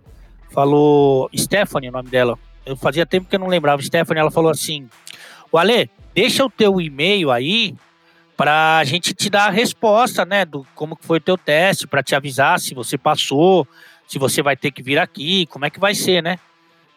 falou, 0.51 1.29
Stephanie, 1.35 1.89
o 1.89 1.91
nome 1.91 2.09
dela, 2.09 2.37
eu 2.65 2.75
fazia 2.75 3.05
tempo 3.05 3.29
que 3.29 3.35
eu 3.35 3.39
não 3.39 3.47
lembrava. 3.47 3.81
Stephanie, 3.81 4.19
ela 4.19 4.31
falou 4.31 4.51
assim: 4.51 4.89
O 5.51 5.57
Ale, 5.57 5.89
deixa 6.13 6.43
o 6.43 6.49
teu 6.49 6.81
e-mail 6.81 7.31
aí 7.31 7.75
para 8.39 8.77
a 8.77 8.85
gente 8.85 9.13
te 9.13 9.29
dar 9.29 9.47
a 9.47 9.51
resposta, 9.51 10.23
né, 10.23 10.45
do 10.45 10.65
como 10.73 10.97
foi 11.01 11.17
o 11.17 11.21
teu 11.21 11.37
teste, 11.37 11.85
para 11.85 12.01
te 12.01 12.15
avisar 12.15 12.57
se 12.57 12.73
você 12.73 12.97
passou, 12.97 13.67
se 14.07 14.17
você 14.17 14.41
vai 14.41 14.55
ter 14.55 14.71
que 14.71 14.81
vir 14.81 14.97
aqui, 14.97 15.45
como 15.47 15.65
é 15.65 15.69
que 15.69 15.77
vai 15.77 15.93
ser, 15.93 16.23
né? 16.23 16.39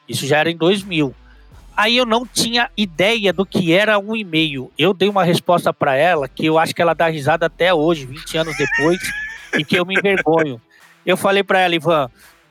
Isso 0.09 0.25
já 0.25 0.39
era 0.39 0.49
em 0.49 0.57
2000. 0.57 1.13
Aí 1.77 1.97
eu 1.97 2.07
não 2.07 2.25
tinha 2.25 2.71
ideia 2.77 3.33
do 3.33 3.45
que 3.45 3.73
era 3.73 3.99
um 3.99 4.15
e-mail. 4.15 4.71
Eu 4.79 4.95
dei 4.95 5.09
uma 5.09 5.25
resposta 5.25 5.73
para 5.75 5.97
ela 5.97 6.29
que 6.29 6.47
eu 6.47 6.61
acho 6.61 6.73
que 6.73 6.81
ela 6.81 6.95
dá 6.95 7.09
risada 7.09 7.47
até 7.47 7.75
hoje, 7.75 8.07
20 8.07 8.39
anos 8.39 8.57
depois, 8.57 9.01
e 9.59 9.65
que 9.65 9.75
eu 9.75 9.85
me 9.85 9.97
envergonho. 9.97 10.63
Eu 11.05 11.17
falei 11.17 11.43
para 11.43 11.59
ela, 11.59 11.75
Ivan, 11.75 12.09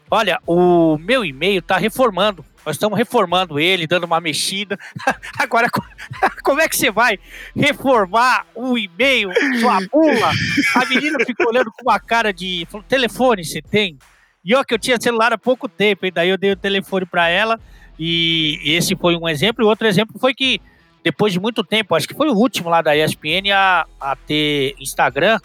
olha, 0.09 0.37
o 0.45 0.97
meu 0.97 1.23
e-mail 1.23 1.61
tá 1.61 1.77
reformando 1.77 2.43
nós 2.65 2.75
estamos 2.75 2.97
reformando 2.97 3.59
ele, 3.59 3.87
dando 3.87 4.03
uma 4.03 4.19
mexida. 4.19 4.77
Agora, 5.39 5.67
como 6.43 6.61
é 6.61 6.67
que 6.67 6.77
você 6.77 6.91
vai 6.91 7.17
reformar 7.55 8.45
o 8.55 8.77
e-mail, 8.77 9.29
sua 9.59 9.79
bula? 9.91 10.31
A 10.75 10.85
menina 10.85 11.25
ficou 11.25 11.47
olhando 11.47 11.71
com 11.71 11.89
uma 11.89 11.99
cara 11.99 12.31
de. 12.31 12.67
Falou, 12.69 12.85
telefone 12.87 13.43
você 13.43 13.61
tem? 13.61 13.97
E 14.43 14.51
eu 14.51 14.65
que 14.65 14.73
eu 14.73 14.79
tinha 14.79 14.99
celular 14.99 15.33
há 15.33 15.37
pouco 15.37 15.69
tempo, 15.69 16.05
e 16.05 16.11
daí 16.11 16.29
eu 16.29 16.37
dei 16.37 16.51
o 16.51 16.55
telefone 16.55 17.05
para 17.05 17.27
ela. 17.29 17.59
E 17.97 18.59
esse 18.65 18.95
foi 18.95 19.15
um 19.15 19.29
exemplo. 19.29 19.63
E 19.63 19.67
outro 19.67 19.87
exemplo 19.87 20.19
foi 20.19 20.33
que, 20.33 20.59
depois 21.03 21.31
de 21.31 21.39
muito 21.39 21.63
tempo, 21.63 21.93
acho 21.95 22.07
que 22.07 22.15
foi 22.15 22.29
o 22.29 22.33
último 22.33 22.69
lá 22.69 22.81
da 22.81 22.95
ESPN 22.95 23.51
a, 23.53 23.85
a 23.99 24.15
ter 24.15 24.75
Instagram, 24.79 25.39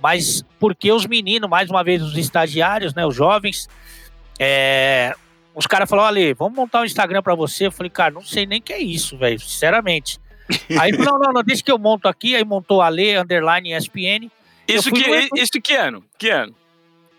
mas 0.00 0.44
porque 0.60 0.92
os 0.92 1.06
meninos, 1.06 1.50
mais 1.50 1.68
uma 1.68 1.82
vez, 1.82 2.00
os 2.02 2.16
estagiários, 2.16 2.94
né, 2.94 3.04
os 3.04 3.16
jovens, 3.16 3.68
é, 4.38 5.14
os 5.58 5.66
caras 5.66 5.90
falaram, 5.90 6.08
ali, 6.10 6.32
vamos 6.34 6.56
montar 6.56 6.82
um 6.82 6.84
Instagram 6.84 7.20
para 7.20 7.34
você. 7.34 7.66
Eu 7.66 7.72
falei, 7.72 7.90
cara, 7.90 8.14
não 8.14 8.22
sei 8.22 8.46
nem 8.46 8.62
que 8.62 8.72
é 8.72 8.78
isso, 8.78 9.18
velho, 9.18 9.40
sinceramente. 9.40 10.20
Aí, 10.80 10.92
não, 10.92 11.18
não, 11.18 11.32
não, 11.32 11.42
deixa 11.42 11.64
que 11.64 11.72
eu 11.72 11.76
monto 11.76 12.06
aqui. 12.06 12.36
Aí 12.36 12.44
montou 12.44 12.80
a 12.80 12.88
Lê, 12.88 13.18
underline 13.18 13.74
ESPN. 13.74 14.30
Isso 14.68 14.92
que, 14.92 15.04
no... 15.04 15.28
isso 15.36 15.60
que 15.60 15.74
ano? 15.74 16.04
Que 16.16 16.30
ano? 16.30 16.54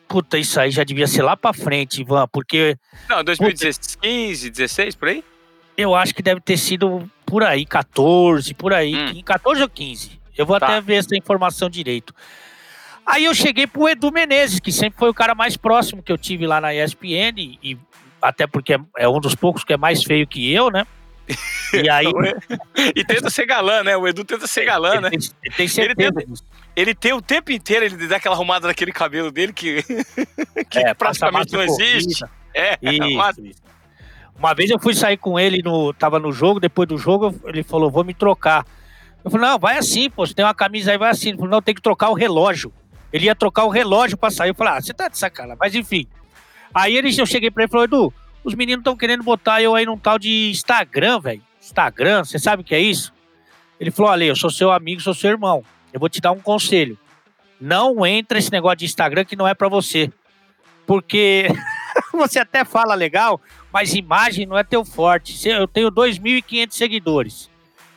Puta, 0.07 0.37
isso 0.37 0.59
aí 0.59 0.71
já 0.71 0.83
devia 0.83 1.05
ser 1.05 1.21
lá 1.21 1.35
pra 1.35 1.51
frente, 1.51 2.01
Ivan, 2.01 2.27
porque. 2.31 2.77
Não, 3.09 3.23
2015, 3.23 4.49
16, 4.49 4.95
por 4.95 5.09
aí? 5.09 5.23
Eu 5.77 5.93
acho 5.93 6.15
que 6.15 6.23
deve 6.23 6.39
ter 6.39 6.57
sido 6.57 7.07
por 7.25 7.43
aí, 7.43 7.65
14, 7.65 8.53
por 8.53 8.73
aí. 8.73 8.95
Hum. 8.95 9.21
14 9.21 9.61
ou 9.61 9.69
15. 9.69 10.19
Eu 10.37 10.45
vou 10.45 10.57
tá. 10.59 10.65
até 10.65 10.81
ver 10.81 10.95
essa 10.95 11.15
informação 11.15 11.69
direito. 11.69 12.15
Aí 13.05 13.25
eu 13.25 13.33
cheguei 13.33 13.65
pro 13.65 13.89
Edu 13.89 14.11
Menezes, 14.11 14.59
que 14.59 14.71
sempre 14.71 14.97
foi 14.97 15.09
o 15.09 15.13
cara 15.13 15.35
mais 15.35 15.57
próximo 15.57 16.01
que 16.01 16.11
eu 16.11 16.17
tive 16.17 16.47
lá 16.47 16.61
na 16.61 16.73
ESPN, 16.73 17.57
e 17.61 17.77
até 18.21 18.47
porque 18.47 18.79
é 18.97 19.07
um 19.07 19.19
dos 19.19 19.35
poucos 19.35 19.63
que 19.63 19.73
é 19.73 19.77
mais 19.77 20.03
feio 20.03 20.27
que 20.27 20.53
eu, 20.53 20.69
né? 20.69 20.85
E 21.73 21.89
aí. 21.89 22.05
e 22.95 23.03
tenta 23.05 23.29
ser 23.29 23.45
galã, 23.45 23.83
né? 23.83 23.95
O 23.95 24.07
Edu 24.07 24.23
tenta 24.23 24.47
ser 24.47 24.65
galã, 24.65 24.93
ele 24.93 25.01
né? 25.01 25.09
Tem, 25.09 25.19
ele 25.43 25.55
tem 25.55 25.67
certeza 25.67 26.13
ele, 26.19 26.25
tenta, 26.25 26.43
ele 26.75 26.95
tem 26.95 27.13
o 27.13 27.21
tempo 27.21 27.51
inteiro, 27.51 27.85
ele 27.85 28.07
dá 28.07 28.17
aquela 28.17 28.35
arrumada 28.35 28.67
naquele 28.67 28.91
cabelo 28.91 29.31
dele 29.31 29.53
que, 29.53 29.83
que 30.69 30.79
é, 30.79 30.93
praticamente 30.93 31.53
não 31.53 31.61
existe. 31.61 32.25
É, 32.53 32.77
isso, 32.81 33.41
isso. 33.45 33.69
Uma 34.37 34.53
vez 34.53 34.69
eu 34.69 34.79
fui 34.79 34.95
sair 34.95 35.17
com 35.17 35.37
ele, 35.37 35.61
no, 35.61 35.93
tava 35.93 36.17
no 36.17 36.31
jogo, 36.31 36.59
depois 36.59 36.87
do 36.87 36.97
jogo 36.97 37.35
ele 37.45 37.61
falou, 37.61 37.91
vou 37.91 38.03
me 38.03 38.13
trocar. 38.13 38.65
Eu 39.23 39.29
falei, 39.29 39.49
não, 39.49 39.59
vai 39.59 39.77
assim, 39.77 40.09
pô, 40.09 40.25
você 40.25 40.33
tem 40.33 40.45
uma 40.45 40.53
camisa 40.53 40.91
aí, 40.91 40.97
vai 40.97 41.09
assim. 41.09 41.29
Ele 41.29 41.37
falou, 41.37 41.51
não, 41.51 41.61
tem 41.61 41.75
que 41.75 41.81
trocar 41.81 42.09
o 42.09 42.13
relógio. 42.13 42.71
Ele 43.11 43.25
ia 43.25 43.35
trocar 43.35 43.65
o 43.65 43.69
relógio 43.69 44.17
pra 44.17 44.31
sair. 44.31 44.49
Eu 44.49 44.55
falei, 44.55 44.73
ah, 44.73 44.81
você 44.81 44.93
tá 44.93 45.09
de 45.09 45.17
sacanagem. 45.17 45.57
Mas 45.59 45.75
enfim, 45.75 46.07
Aí 46.73 46.95
ele, 46.95 47.09
eu 47.19 47.25
cheguei 47.25 47.49
pra 47.49 47.63
ele 47.63 47.69
e 47.69 47.71
falei, 47.71 47.85
Edu, 47.85 48.13
os 48.43 48.55
meninos 48.55 48.81
estão 48.81 48.95
querendo 48.95 49.23
botar 49.23 49.61
eu 49.61 49.75
aí 49.75 49.85
num 49.85 49.97
tal 49.97 50.17
de 50.17 50.49
Instagram, 50.49 51.19
velho. 51.19 51.41
Instagram, 51.61 52.23
você 52.23 52.39
sabe 52.39 52.61
o 52.61 52.65
que 52.65 52.73
é 52.73 52.79
isso? 52.79 53.13
Ele 53.79 53.91
falou, 53.91 54.11
olha, 54.11 54.25
eu 54.25 54.35
sou 54.35 54.49
seu 54.49 54.71
amigo, 54.71 55.01
sou 55.01 55.13
seu 55.13 55.31
irmão. 55.31 55.63
Eu 55.93 55.99
vou 55.99 56.09
te 56.09 56.19
dar 56.21 56.31
um 56.31 56.39
conselho. 56.39 56.97
Não 57.59 58.05
entra 58.05 58.39
esse 58.39 58.51
negócio 58.51 58.77
de 58.77 58.85
Instagram 58.85 59.25
que 59.25 59.35
não 59.35 59.47
é 59.47 59.53
para 59.53 59.67
você. 59.67 60.11
Porque 60.85 61.47
você 62.13 62.39
até 62.39 62.63
fala 62.65 62.95
legal, 62.95 63.39
mas 63.71 63.93
imagem 63.93 64.45
não 64.45 64.57
é 64.57 64.63
teu 64.63 64.83
forte. 64.83 65.47
Eu 65.47 65.67
tenho 65.67 65.91
2.500 65.91 66.71
seguidores. 66.71 67.49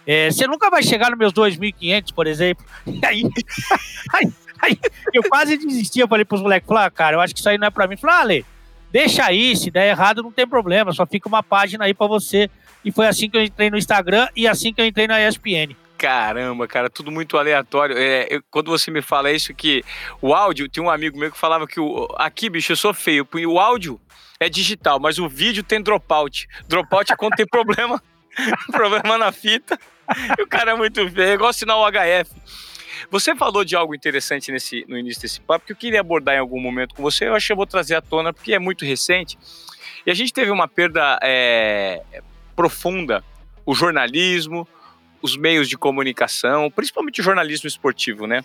É, 0.06 0.30
você 0.30 0.46
nunca 0.46 0.68
vai 0.68 0.82
chegar 0.82 1.10
nos 1.10 1.18
meus 1.18 1.32
2.500, 1.32 2.12
por 2.12 2.26
exemplo. 2.26 2.64
E 2.86 3.06
aí, 3.06 3.22
aí, 4.12 4.32
aí, 4.60 4.78
eu 5.12 5.22
quase 5.22 5.56
desisti. 5.56 6.00
Eu 6.00 6.08
falei 6.08 6.24
pros 6.24 6.42
moleques, 6.42 6.66
falei, 6.66 6.84
ah, 6.84 6.90
cara, 6.90 7.16
eu 7.16 7.20
acho 7.20 7.32
que 7.32 7.40
isso 7.40 7.48
aí 7.48 7.58
não 7.58 7.68
é 7.68 7.70
pra 7.70 7.86
mim. 7.86 7.96
Falei, 7.96 8.16
ah, 8.16 8.20
Ale, 8.20 8.46
Deixa 8.92 9.24
aí, 9.24 9.56
se 9.56 9.70
der 9.70 9.88
errado 9.88 10.22
não 10.22 10.30
tem 10.30 10.46
problema, 10.46 10.92
só 10.92 11.06
fica 11.06 11.26
uma 11.26 11.42
página 11.42 11.86
aí 11.86 11.94
para 11.94 12.06
você. 12.06 12.50
E 12.84 12.92
foi 12.92 13.06
assim 13.06 13.30
que 13.30 13.36
eu 13.36 13.42
entrei 13.42 13.70
no 13.70 13.78
Instagram 13.78 14.28
e 14.36 14.46
assim 14.46 14.72
que 14.74 14.82
eu 14.82 14.86
entrei 14.86 15.06
na 15.06 15.26
ESPN. 15.26 15.74
Caramba, 15.96 16.68
cara, 16.68 16.90
tudo 16.90 17.10
muito 17.10 17.38
aleatório. 17.38 17.96
É, 17.96 18.26
eu, 18.28 18.42
quando 18.50 18.70
você 18.70 18.90
me 18.90 19.00
fala 19.00 19.32
isso, 19.32 19.54
que 19.54 19.82
o 20.20 20.34
áudio, 20.34 20.68
tem 20.68 20.82
um 20.82 20.90
amigo 20.90 21.18
meu 21.18 21.32
que 21.32 21.38
falava 21.38 21.66
que 21.66 21.80
o, 21.80 22.06
aqui, 22.18 22.50
bicho, 22.50 22.72
eu 22.72 22.76
sou 22.76 22.92
feio, 22.92 23.26
o 23.46 23.58
áudio 23.58 23.98
é 24.38 24.48
digital, 24.48 25.00
mas 25.00 25.18
o 25.18 25.26
vídeo 25.26 25.62
tem 25.62 25.80
dropout. 25.80 26.46
Dropout 26.68 27.10
é 27.12 27.16
quando 27.16 27.36
tem 27.36 27.46
problema, 27.48 28.02
problema 28.70 29.16
na 29.16 29.32
fita. 29.32 29.78
E 30.38 30.42
o 30.42 30.46
cara 30.46 30.72
é 30.72 30.74
muito 30.74 31.08
feio, 31.08 31.30
é 31.30 31.32
igual 31.32 31.48
assinar 31.48 31.78
o 31.78 31.90
HF. 31.90 32.30
Você 33.10 33.34
falou 33.34 33.64
de 33.64 33.76
algo 33.76 33.94
interessante 33.94 34.50
nesse, 34.52 34.84
no 34.88 34.98
início 34.98 35.22
desse 35.22 35.40
papo 35.40 35.66
que 35.66 35.72
eu 35.72 35.76
queria 35.76 36.00
abordar 36.00 36.34
em 36.34 36.38
algum 36.38 36.60
momento 36.60 36.94
com 36.94 37.02
você. 37.02 37.26
Eu 37.26 37.34
acho 37.34 37.46
que 37.46 37.52
eu 37.52 37.56
vou 37.56 37.66
trazer 37.66 37.94
à 37.94 38.00
tona 38.00 38.32
porque 38.32 38.52
é 38.52 38.58
muito 38.58 38.84
recente. 38.84 39.38
E 40.06 40.10
a 40.10 40.14
gente 40.14 40.32
teve 40.32 40.50
uma 40.50 40.66
perda 40.66 41.18
é, 41.22 42.02
profunda. 42.56 43.24
O 43.64 43.74
jornalismo, 43.74 44.66
os 45.20 45.36
meios 45.36 45.68
de 45.68 45.78
comunicação, 45.78 46.70
principalmente 46.70 47.20
o 47.20 47.24
jornalismo 47.24 47.68
esportivo, 47.68 48.26
né? 48.26 48.44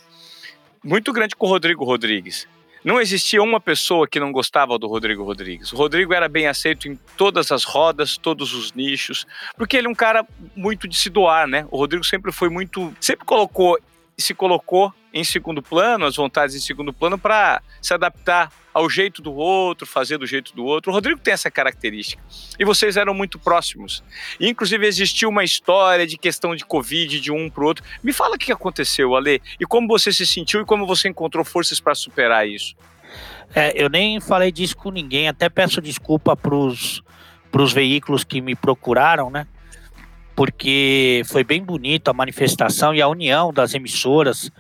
Muito 0.84 1.12
grande 1.12 1.36
com 1.36 1.48
o 1.48 1.50
Rodrigo 1.50 1.84
Rodrigues. 1.84 2.48
Não 2.84 3.02
existia 3.02 3.42
uma 3.42 3.60
pessoa 3.60 4.08
que 4.08 4.20
não 4.20 4.32
gostava 4.32 4.78
do 4.78 4.88
Rodrigo 4.88 5.24
Rodrigues. 5.24 5.74
O 5.74 5.76
Rodrigo 5.76 6.14
era 6.14 6.30
bem 6.30 6.48
aceito 6.48 6.88
em 6.88 6.96
todas 7.18 7.52
as 7.52 7.64
rodas, 7.64 8.16
todos 8.18 8.54
os 8.54 8.72
nichos, 8.74 9.26
porque 9.58 9.76
ele 9.76 9.88
é 9.88 9.90
um 9.90 9.96
cara 9.96 10.26
muito 10.56 10.88
de 10.88 10.96
se 10.96 11.10
doar, 11.10 11.48
né? 11.48 11.68
O 11.72 11.78
Rodrigo 11.78 12.04
sempre 12.04 12.32
foi 12.32 12.50
muito. 12.50 12.94
Sempre 13.02 13.26
colocou 13.26 13.78
se 14.18 14.34
colocou 14.34 14.92
em 15.14 15.24
segundo 15.24 15.62
plano, 15.62 16.06
as 16.06 16.16
vontades 16.16 16.56
em 16.56 16.60
segundo 16.60 16.92
plano, 16.92 17.18
para 17.18 17.62
se 17.82 17.94
adaptar 17.94 18.52
ao 18.74 18.90
jeito 18.90 19.22
do 19.22 19.34
outro, 19.34 19.86
fazer 19.86 20.18
do 20.18 20.26
jeito 20.26 20.56
do 20.56 20.66
outro. 20.66 20.92
O 20.92 20.94
Rodrigo 20.94 21.20
tem 21.20 21.34
essa 21.34 21.50
característica. 21.50 22.22
E 22.60 22.66
vocês 22.66 22.98
eram 22.98 23.14
muito 23.14 23.38
próximos. 23.40 24.04
E, 24.40 24.50
inclusive, 24.50 24.86
existiu 24.86 25.30
uma 25.30 25.44
história 25.44 26.06
de 26.06 26.18
questão 26.18 26.56
de 26.56 26.66
Covid 26.66 27.20
de 27.20 27.32
um 27.32 27.50
para 27.50 27.64
o 27.64 27.68
outro. 27.68 27.84
Me 28.04 28.12
fala 28.12 28.36
o 28.36 28.40
que 28.40 28.52
aconteceu, 28.52 29.16
Ale, 29.16 29.42
e 29.60 29.66
como 29.66 29.88
você 29.88 30.12
se 30.12 30.26
sentiu 30.26 30.62
e 30.62 30.66
como 30.66 30.86
você 30.86 31.08
encontrou 31.08 31.46
forças 31.46 31.80
para 31.80 31.96
superar 31.96 32.48
isso. 32.48 32.76
É, 33.56 33.72
eu 33.82 33.90
nem 33.90 34.20
falei 34.20 34.52
disso 34.52 34.76
com 34.76 34.92
ninguém, 34.92 35.28
até 35.28 35.48
peço 35.48 35.82
desculpa 35.82 36.36
para 36.36 36.56
os 36.56 37.02
veículos 37.74 38.24
que 38.24 38.42
me 38.42 38.56
procuraram, 38.56 39.30
né? 39.30 39.48
Porque 40.38 41.24
foi 41.26 41.44
bem 41.44 41.64
bonito 41.64 42.10
a 42.10 42.14
manifestação 42.14 42.94
e 42.94 43.02
a 43.02 43.08
união 43.08 43.52
das 43.52 43.74
emissoras 43.74 44.52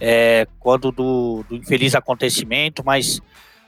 é, 0.00 0.48
quando 0.58 0.90
do, 0.90 1.44
do, 1.46 1.56
infeliz 1.56 1.94
acontecimento, 1.94 2.82
mas 2.82 3.20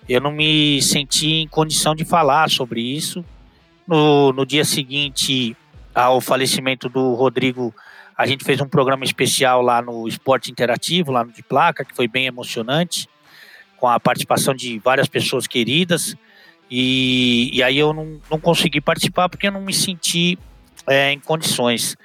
eu 0.08 0.18
não 0.18 0.32
me 0.32 0.80
senti 0.80 1.42
em 1.42 1.46
condição 1.46 1.94
de 1.94 2.06
falar 2.06 2.48
sobre 2.48 2.80
isso. 2.80 3.22
No, 3.86 4.32
no 4.32 4.46
dia 4.46 4.64
seguinte 4.64 5.54
ao 5.94 6.22
falecimento 6.22 6.88
do 6.88 7.12
Rodrigo, 7.12 7.74
a 8.16 8.26
gente 8.26 8.44
fez 8.44 8.62
um 8.62 8.68
programa 8.68 9.04
especial 9.04 9.60
lá 9.60 9.82
no 9.82 10.08
Esporte 10.08 10.50
Interativo, 10.50 11.12
lá 11.12 11.22
no 11.22 11.32
de 11.32 11.42
placa, 11.42 11.84
que 11.84 11.94
foi 11.94 12.08
bem 12.08 12.24
emocionante, 12.24 13.06
com 13.76 13.86
a 13.86 14.00
participação 14.00 14.54
de 14.54 14.78
várias 14.78 15.06
pessoas 15.06 15.46
queridas. 15.46 16.16
E, 16.70 17.50
e 17.52 17.62
aí 17.62 17.78
eu 17.78 17.92
não, 17.92 18.18
não 18.30 18.40
consegui 18.40 18.80
participar 18.80 19.28
porque 19.28 19.48
eu 19.48 19.52
não 19.52 19.60
me 19.60 19.74
senti 19.74 20.38
é, 20.88 21.12
em 21.12 21.20
condições. 21.20 21.96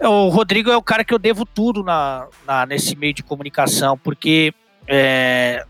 O 0.00 0.28
Rodrigo 0.28 0.70
é 0.70 0.76
o 0.76 0.82
cara 0.82 1.04
que 1.04 1.14
eu 1.14 1.18
devo 1.18 1.46
tudo 1.46 1.84
na, 1.84 2.26
na 2.46 2.66
nesse 2.66 2.96
meio 2.96 3.14
de 3.14 3.22
comunicação, 3.22 3.96
porque 3.96 4.52
é, 4.88 5.64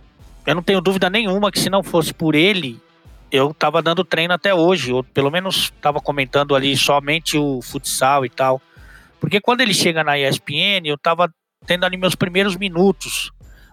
eu 0.46 0.54
não 0.54 0.62
tenho 0.62 0.80
dúvida 0.80 1.10
nenhuma 1.10 1.52
que 1.52 1.60
se 1.60 1.68
não 1.68 1.82
fosse 1.82 2.14
por 2.14 2.34
ele, 2.34 2.80
eu 3.30 3.50
estava 3.50 3.82
dando 3.82 4.04
treino 4.04 4.32
até 4.34 4.54
hoje, 4.54 4.92
ou 4.92 5.04
pelo 5.04 5.30
menos 5.30 5.64
estava 5.64 6.00
comentando 6.00 6.54
ali 6.54 6.76
somente 6.76 7.36
o 7.36 7.60
futsal 7.62 8.24
e 8.24 8.30
tal. 8.30 8.60
Porque 9.20 9.40
quando 9.40 9.60
ele 9.60 9.72
chega 9.74 10.02
na 10.02 10.18
ESPN, 10.18 10.84
eu 10.84 10.96
estava 10.96 11.32
tendo 11.66 11.84
ali 11.84 11.96
meus 11.96 12.14
primeiros 12.14 12.56
minutos, 12.56 13.30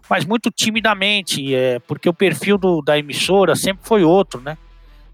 mas 0.09 0.25
muito 0.25 0.51
timidamente, 0.51 1.53
é, 1.53 1.79
porque 1.79 2.07
o 2.07 2.13
perfil 2.13 2.57
do, 2.57 2.81
da 2.81 2.97
emissora 2.97 3.55
sempre 3.55 3.85
foi 3.87 4.03
outro, 4.03 4.41
né? 4.41 4.57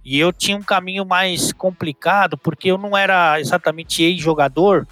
E 0.06 0.20
eu 0.20 0.32
tinha 0.32 0.56
um 0.56 0.62
caminho 0.62 1.04
mais 1.04 1.52
complicado, 1.52 2.38
porque 2.38 2.70
eu 2.70 2.78
não 2.78 2.96
era 2.96 3.40
exatamente 3.40 4.04
ex-jogador 4.04 4.88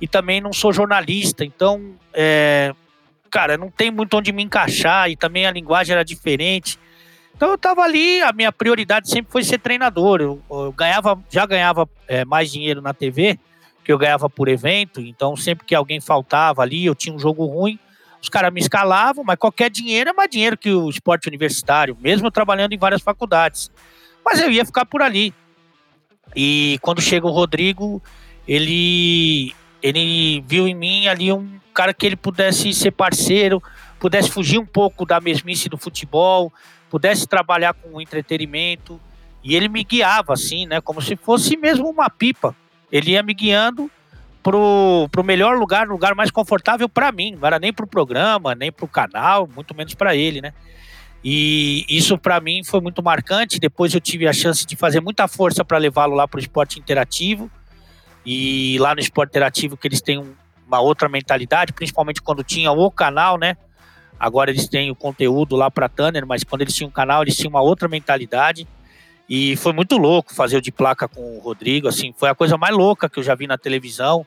e 0.00 0.08
também 0.08 0.40
não 0.40 0.54
sou 0.54 0.72
jornalista. 0.72 1.44
Então, 1.44 1.94
é, 2.14 2.74
cara, 3.30 3.58
não 3.58 3.70
tem 3.70 3.90
muito 3.90 4.16
onde 4.16 4.32
me 4.32 4.42
encaixar 4.42 5.10
e 5.10 5.16
também 5.16 5.46
a 5.46 5.50
linguagem 5.50 5.92
era 5.92 6.02
diferente. 6.02 6.78
Então 7.36 7.50
eu 7.50 7.56
estava 7.56 7.82
ali, 7.82 8.22
a 8.22 8.32
minha 8.32 8.50
prioridade 8.50 9.10
sempre 9.10 9.30
foi 9.30 9.42
ser 9.42 9.58
treinador. 9.58 10.22
Eu, 10.22 10.40
eu 10.48 10.72
ganhava, 10.72 11.22
já 11.28 11.44
ganhava 11.44 11.86
é, 12.08 12.24
mais 12.24 12.50
dinheiro 12.50 12.80
na 12.80 12.94
TV, 12.94 13.38
que 13.84 13.92
eu 13.92 13.98
ganhava 13.98 14.30
por 14.30 14.48
evento. 14.48 15.00
Então 15.00 15.36
sempre 15.36 15.66
que 15.66 15.74
alguém 15.74 16.00
faltava 16.00 16.62
ali, 16.62 16.86
eu 16.86 16.94
tinha 16.94 17.14
um 17.14 17.18
jogo 17.18 17.44
ruim, 17.44 17.78
os 18.22 18.30
caras 18.30 18.50
me 18.50 18.60
escalavam, 18.60 19.22
mas 19.22 19.36
qualquer 19.36 19.68
dinheiro 19.68 20.08
é 20.08 20.12
mais 20.14 20.30
dinheiro 20.30 20.56
que 20.56 20.70
o 20.70 20.88
esporte 20.88 21.28
universitário, 21.28 21.94
mesmo 22.00 22.30
trabalhando 22.30 22.72
em 22.72 22.78
várias 22.78 23.02
faculdades. 23.02 23.70
Mas 24.24 24.40
eu 24.40 24.50
ia 24.50 24.64
ficar 24.64 24.86
por 24.86 25.02
ali. 25.02 25.34
E 26.34 26.78
quando 26.80 27.00
chega 27.00 27.26
o 27.26 27.30
Rodrigo, 27.30 28.02
ele 28.46 29.54
ele 29.82 30.42
viu 30.46 30.66
em 30.66 30.74
mim 30.74 31.08
ali 31.08 31.30
um 31.30 31.60
cara 31.74 31.92
que 31.92 32.06
ele 32.06 32.16
pudesse 32.16 32.72
ser 32.72 32.92
parceiro, 32.92 33.62
pudesse 34.00 34.30
fugir 34.30 34.58
um 34.58 34.64
pouco 34.64 35.04
da 35.04 35.20
mesmice 35.20 35.68
do 35.68 35.76
futebol, 35.76 36.50
pudesse 36.88 37.26
trabalhar 37.26 37.74
com 37.74 38.00
entretenimento. 38.00 38.98
E 39.42 39.54
ele 39.54 39.68
me 39.68 39.84
guiava 39.84 40.32
assim, 40.32 40.66
né? 40.66 40.80
Como 40.80 41.02
se 41.02 41.16
fosse 41.16 41.54
mesmo 41.56 41.90
uma 41.90 42.08
pipa. 42.08 42.56
Ele 42.90 43.10
ia 43.10 43.22
me 43.22 43.34
guiando 43.34 43.90
pro, 44.42 45.08
pro 45.10 45.22
melhor 45.22 45.58
lugar, 45.58 45.86
lugar 45.86 46.14
mais 46.14 46.30
confortável 46.30 46.88
para 46.88 47.12
mim. 47.12 47.36
Não 47.38 47.46
era 47.46 47.58
nem 47.58 47.72
pro 47.72 47.86
programa, 47.86 48.54
nem 48.54 48.72
pro 48.72 48.88
canal, 48.88 49.48
muito 49.54 49.74
menos 49.74 49.94
para 49.94 50.16
ele, 50.16 50.40
né? 50.40 50.54
E 51.24 51.86
isso 51.88 52.18
para 52.18 52.38
mim 52.38 52.62
foi 52.62 52.82
muito 52.82 53.02
marcante. 53.02 53.58
Depois 53.58 53.94
eu 53.94 54.00
tive 54.00 54.28
a 54.28 54.32
chance 54.32 54.66
de 54.66 54.76
fazer 54.76 55.00
muita 55.00 55.26
força 55.26 55.64
para 55.64 55.78
levá-lo 55.78 56.14
lá 56.14 56.28
para 56.28 56.36
o 56.36 56.40
esporte 56.40 56.78
interativo. 56.78 57.50
E 58.26 58.76
lá 58.78 58.94
no 58.94 59.00
esporte 59.00 59.30
interativo 59.30 59.76
que 59.76 59.88
eles 59.88 60.02
têm 60.02 60.22
uma 60.66 60.80
outra 60.80 61.08
mentalidade, 61.08 61.72
principalmente 61.72 62.20
quando 62.20 62.44
tinha 62.44 62.70
o 62.70 62.90
canal, 62.90 63.38
né? 63.38 63.56
Agora 64.20 64.50
eles 64.50 64.68
têm 64.68 64.90
o 64.90 64.94
conteúdo 64.94 65.56
lá 65.56 65.70
para 65.70 65.88
Tanner, 65.88 66.26
mas 66.26 66.44
quando 66.44 66.62
eles 66.62 66.74
tinham 66.74 66.88
o 66.88 66.92
canal, 66.92 67.22
eles 67.22 67.36
tinham 67.36 67.50
uma 67.50 67.62
outra 67.62 67.88
mentalidade. 67.88 68.68
E 69.28 69.56
foi 69.56 69.72
muito 69.72 69.96
louco 69.96 70.34
fazer 70.34 70.58
o 70.58 70.60
de 70.60 70.70
placa 70.70 71.08
com 71.08 71.38
o 71.38 71.40
Rodrigo, 71.40 71.88
assim, 71.88 72.14
foi 72.16 72.28
a 72.28 72.34
coisa 72.34 72.58
mais 72.58 72.76
louca 72.76 73.08
que 73.08 73.18
eu 73.18 73.22
já 73.22 73.34
vi 73.34 73.46
na 73.46 73.56
televisão. 73.56 74.26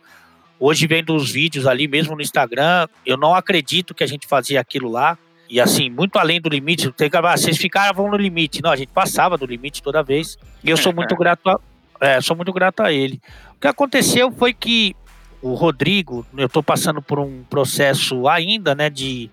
Hoje 0.59 0.87
vendo 0.87 1.15
os 1.15 1.31
vídeos 1.31 1.67
ali 1.67 1.87
mesmo 1.87 2.15
no 2.15 2.21
Instagram, 2.21 2.87
eu 3.05 3.15
não 3.15 3.35
acredito 3.35 3.93
que 3.93 4.03
a 4.03 4.07
gente 4.07 4.27
fazia 4.27 4.59
aquilo 4.59 4.89
lá. 4.89 5.17
E 5.49 5.59
assim, 5.61 5.89
muito 5.89 6.17
além 6.17 6.41
do 6.41 6.49
limite, 6.49 6.91
tem 6.91 7.09
que, 7.09 7.17
ah, 7.17 7.37
vocês 7.37 7.57
ficavam 7.57 8.09
no 8.09 8.17
limite. 8.17 8.61
Não, 8.61 8.71
a 8.71 8.75
gente 8.75 8.89
passava 8.89 9.37
do 9.37 9.45
limite 9.45 9.81
toda 9.81 10.03
vez. 10.03 10.37
E 10.63 10.69
eu 10.69 10.77
sou 10.77 10.93
muito 10.93 11.15
grato 11.17 11.49
a, 11.49 11.59
é, 12.01 12.21
sou 12.21 12.35
muito 12.35 12.51
grato 12.53 12.81
a 12.81 12.91
ele. 12.91 13.21
O 13.55 13.59
que 13.59 13.67
aconteceu 13.67 14.31
foi 14.31 14.53
que 14.53 14.95
o 15.41 15.53
Rodrigo, 15.53 16.25
eu 16.35 16.47
estou 16.47 16.63
passando 16.63 17.01
por 17.01 17.19
um 17.19 17.43
processo 17.49 18.27
ainda, 18.27 18.73
né, 18.73 18.89
de 18.89 19.29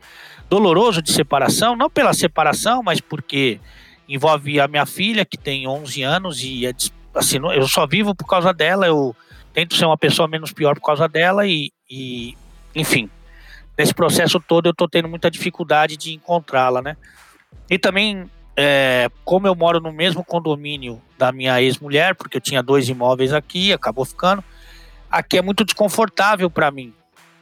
doloroso 0.48 1.02
de 1.02 1.10
separação, 1.10 1.76
não 1.76 1.88
pela 1.88 2.12
separação, 2.12 2.82
mas 2.82 3.00
porque 3.00 3.58
envolve 4.08 4.60
a 4.60 4.68
minha 4.68 4.86
filha, 4.86 5.24
que 5.24 5.36
tem 5.36 5.66
11 5.66 6.02
anos, 6.02 6.42
e 6.42 6.66
é, 6.66 6.72
assim, 7.14 7.38
eu 7.54 7.66
só 7.66 7.86
vivo 7.86 8.14
por 8.14 8.26
causa 8.26 8.52
dela, 8.52 8.86
eu 8.86 9.16
tento 9.52 9.74
ser 9.74 9.86
uma 9.86 9.96
pessoa 9.96 10.28
menos 10.28 10.52
pior 10.52 10.74
por 10.74 10.86
causa 10.86 11.08
dela, 11.08 11.46
e, 11.46 11.72
e 11.90 12.36
enfim, 12.74 13.08
nesse 13.76 13.94
processo 13.94 14.40
todo 14.40 14.66
eu 14.66 14.72
estou 14.72 14.88
tendo 14.88 15.08
muita 15.08 15.30
dificuldade 15.30 15.96
de 15.96 16.14
encontrá-la, 16.14 16.80
né? 16.80 16.96
E 17.68 17.78
também, 17.78 18.30
é, 18.56 19.10
como 19.24 19.46
eu 19.46 19.54
moro 19.54 19.80
no 19.80 19.92
mesmo 19.92 20.24
condomínio 20.24 21.00
da 21.18 21.32
minha 21.32 21.60
ex-mulher, 21.60 22.14
porque 22.14 22.36
eu 22.36 22.40
tinha 22.40 22.62
dois 22.62 22.88
imóveis 22.88 23.32
aqui, 23.32 23.72
acabou 23.72 24.04
ficando, 24.04 24.44
aqui 25.10 25.38
é 25.38 25.42
muito 25.42 25.64
desconfortável 25.64 26.50
para 26.50 26.70
mim. 26.70 26.92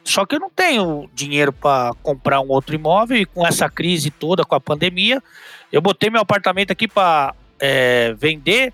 Só 0.05 0.27
que 0.27 0.35
eu 0.35 0.41
não 0.41 0.51
tenho 0.51 1.09
dinheiro 1.15 1.53
para 1.53 1.93
comprar 2.03 2.41
um 2.41 2.49
outro 2.49 2.75
imóvel 2.75 3.19
e 3.19 3.25
com 3.25 3.47
essa 3.47 3.69
crise 3.69 4.11
toda, 4.11 4.45
com 4.45 4.55
a 4.55 4.61
pandemia, 4.61 5.23
eu 5.71 5.81
botei 5.81 6.11
meu 6.11 6.21
apartamento 6.21 6.73
aqui 6.73 6.89
para 6.89 7.35
é, 7.61 8.12
vender, 8.15 8.73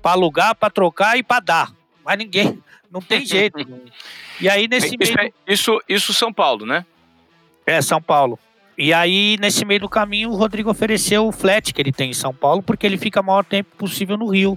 para 0.00 0.12
alugar, 0.12 0.54
para 0.54 0.70
trocar 0.70 1.18
e 1.18 1.22
para 1.22 1.40
dar. 1.40 1.72
Mas 2.04 2.16
ninguém, 2.16 2.62
não 2.90 3.00
tem 3.00 3.26
jeito. 3.26 3.58
e 4.40 4.48
aí 4.48 4.68
nesse 4.68 4.96
isso, 5.00 5.14
meio... 5.14 5.28
É, 5.28 5.52
isso, 5.52 5.82
isso 5.88 6.14
São 6.14 6.32
Paulo, 6.32 6.64
né? 6.64 6.86
É, 7.68 7.82
São 7.82 8.00
Paulo. 8.00 8.38
E 8.78 8.94
aí, 8.94 9.36
nesse 9.38 9.62
meio 9.62 9.80
do 9.80 9.88
caminho, 9.90 10.30
o 10.30 10.36
Rodrigo 10.36 10.70
ofereceu 10.70 11.26
o 11.26 11.32
flat 11.32 11.74
que 11.74 11.82
ele 11.82 11.92
tem 11.92 12.10
em 12.10 12.14
São 12.14 12.32
Paulo, 12.32 12.62
porque 12.62 12.86
ele 12.86 12.96
fica 12.96 13.20
o 13.20 13.24
maior 13.24 13.44
tempo 13.44 13.76
possível 13.76 14.16
no 14.16 14.28
Rio. 14.28 14.56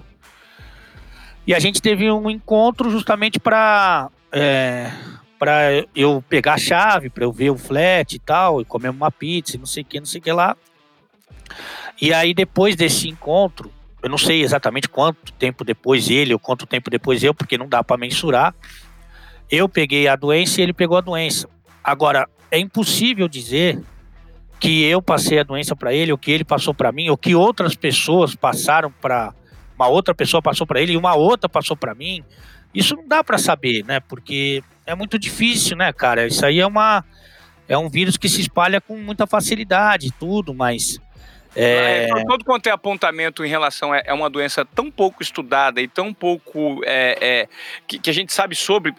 E 1.46 1.54
a 1.54 1.58
gente 1.58 1.82
teve 1.82 2.10
um 2.10 2.30
encontro 2.30 2.90
justamente 2.90 3.38
para 3.38 4.08
é, 4.32 4.90
para 5.38 5.84
eu 5.94 6.24
pegar 6.26 6.54
a 6.54 6.58
chave, 6.58 7.10
para 7.10 7.24
eu 7.24 7.32
ver 7.32 7.50
o 7.50 7.58
flat 7.58 8.14
e 8.14 8.18
tal, 8.18 8.62
e 8.62 8.64
comer 8.64 8.88
uma 8.88 9.10
pizza, 9.10 9.58
não 9.58 9.66
sei 9.66 9.82
o 9.82 9.86
que, 9.86 9.98
não 10.00 10.06
sei 10.06 10.18
o 10.18 10.22
que 10.24 10.32
lá. 10.32 10.56
E 12.00 12.14
aí, 12.14 12.32
depois 12.32 12.76
desse 12.76 13.10
encontro, 13.10 13.70
eu 14.02 14.08
não 14.08 14.16
sei 14.16 14.40
exatamente 14.40 14.88
quanto 14.88 15.32
tempo 15.34 15.64
depois 15.64 16.08
ele 16.08 16.32
ou 16.32 16.38
quanto 16.38 16.64
tempo 16.64 16.88
depois 16.88 17.22
eu, 17.22 17.34
porque 17.34 17.58
não 17.58 17.68
dá 17.68 17.84
para 17.84 17.98
mensurar. 17.98 18.54
Eu 19.50 19.68
peguei 19.68 20.08
a 20.08 20.16
doença 20.16 20.60
e 20.60 20.62
ele 20.62 20.72
pegou 20.72 20.96
a 20.96 21.02
doença. 21.02 21.46
Agora, 21.84 22.26
é 22.52 22.58
impossível 22.58 23.26
dizer 23.26 23.80
que 24.60 24.84
eu 24.84 25.02
passei 25.02 25.40
a 25.40 25.42
doença 25.42 25.74
para 25.74 25.92
ele, 25.92 26.12
ou 26.12 26.18
que 26.18 26.30
ele 26.30 26.44
passou 26.44 26.72
para 26.74 26.92
mim, 26.92 27.08
ou 27.08 27.16
que 27.16 27.34
outras 27.34 27.74
pessoas 27.74 28.36
passaram 28.36 28.92
para 28.92 29.34
uma 29.74 29.88
outra 29.88 30.14
pessoa 30.14 30.40
passou 30.40 30.66
para 30.66 30.80
ele 30.80 30.92
e 30.92 30.96
uma 30.96 31.14
outra 31.14 31.48
passou 31.48 31.76
para 31.76 31.94
mim. 31.94 32.22
Isso 32.72 32.94
não 32.94 33.08
dá 33.08 33.24
para 33.24 33.38
saber, 33.38 33.84
né? 33.84 34.00
Porque 34.00 34.62
é 34.86 34.94
muito 34.94 35.18
difícil, 35.18 35.76
né, 35.76 35.92
cara? 35.92 36.26
Isso 36.26 36.44
aí 36.44 36.60
é 36.60 36.66
uma 36.66 37.02
é 37.66 37.76
um 37.76 37.88
vírus 37.88 38.18
que 38.18 38.28
se 38.28 38.42
espalha 38.42 38.80
com 38.80 38.96
muita 38.98 39.26
facilidade, 39.26 40.12
tudo, 40.12 40.52
mas 40.52 41.00
é... 41.56 42.04
é 42.04 42.24
todo 42.24 42.44
quanto 42.44 42.66
é 42.66 42.70
apontamento 42.70 43.44
em 43.44 43.48
relação 43.48 43.92
a 43.92 43.98
é 44.04 44.12
uma 44.12 44.28
doença 44.28 44.64
tão 44.64 44.90
pouco 44.90 45.22
estudada 45.22 45.80
e 45.80 45.88
tão 45.88 46.12
pouco 46.12 46.82
é, 46.84 47.18
é, 47.20 47.48
que, 47.88 47.98
que, 47.98 48.10
a 48.10 48.12
gente 48.12 48.32
sabe 48.32 48.54
sobre. 48.54 48.94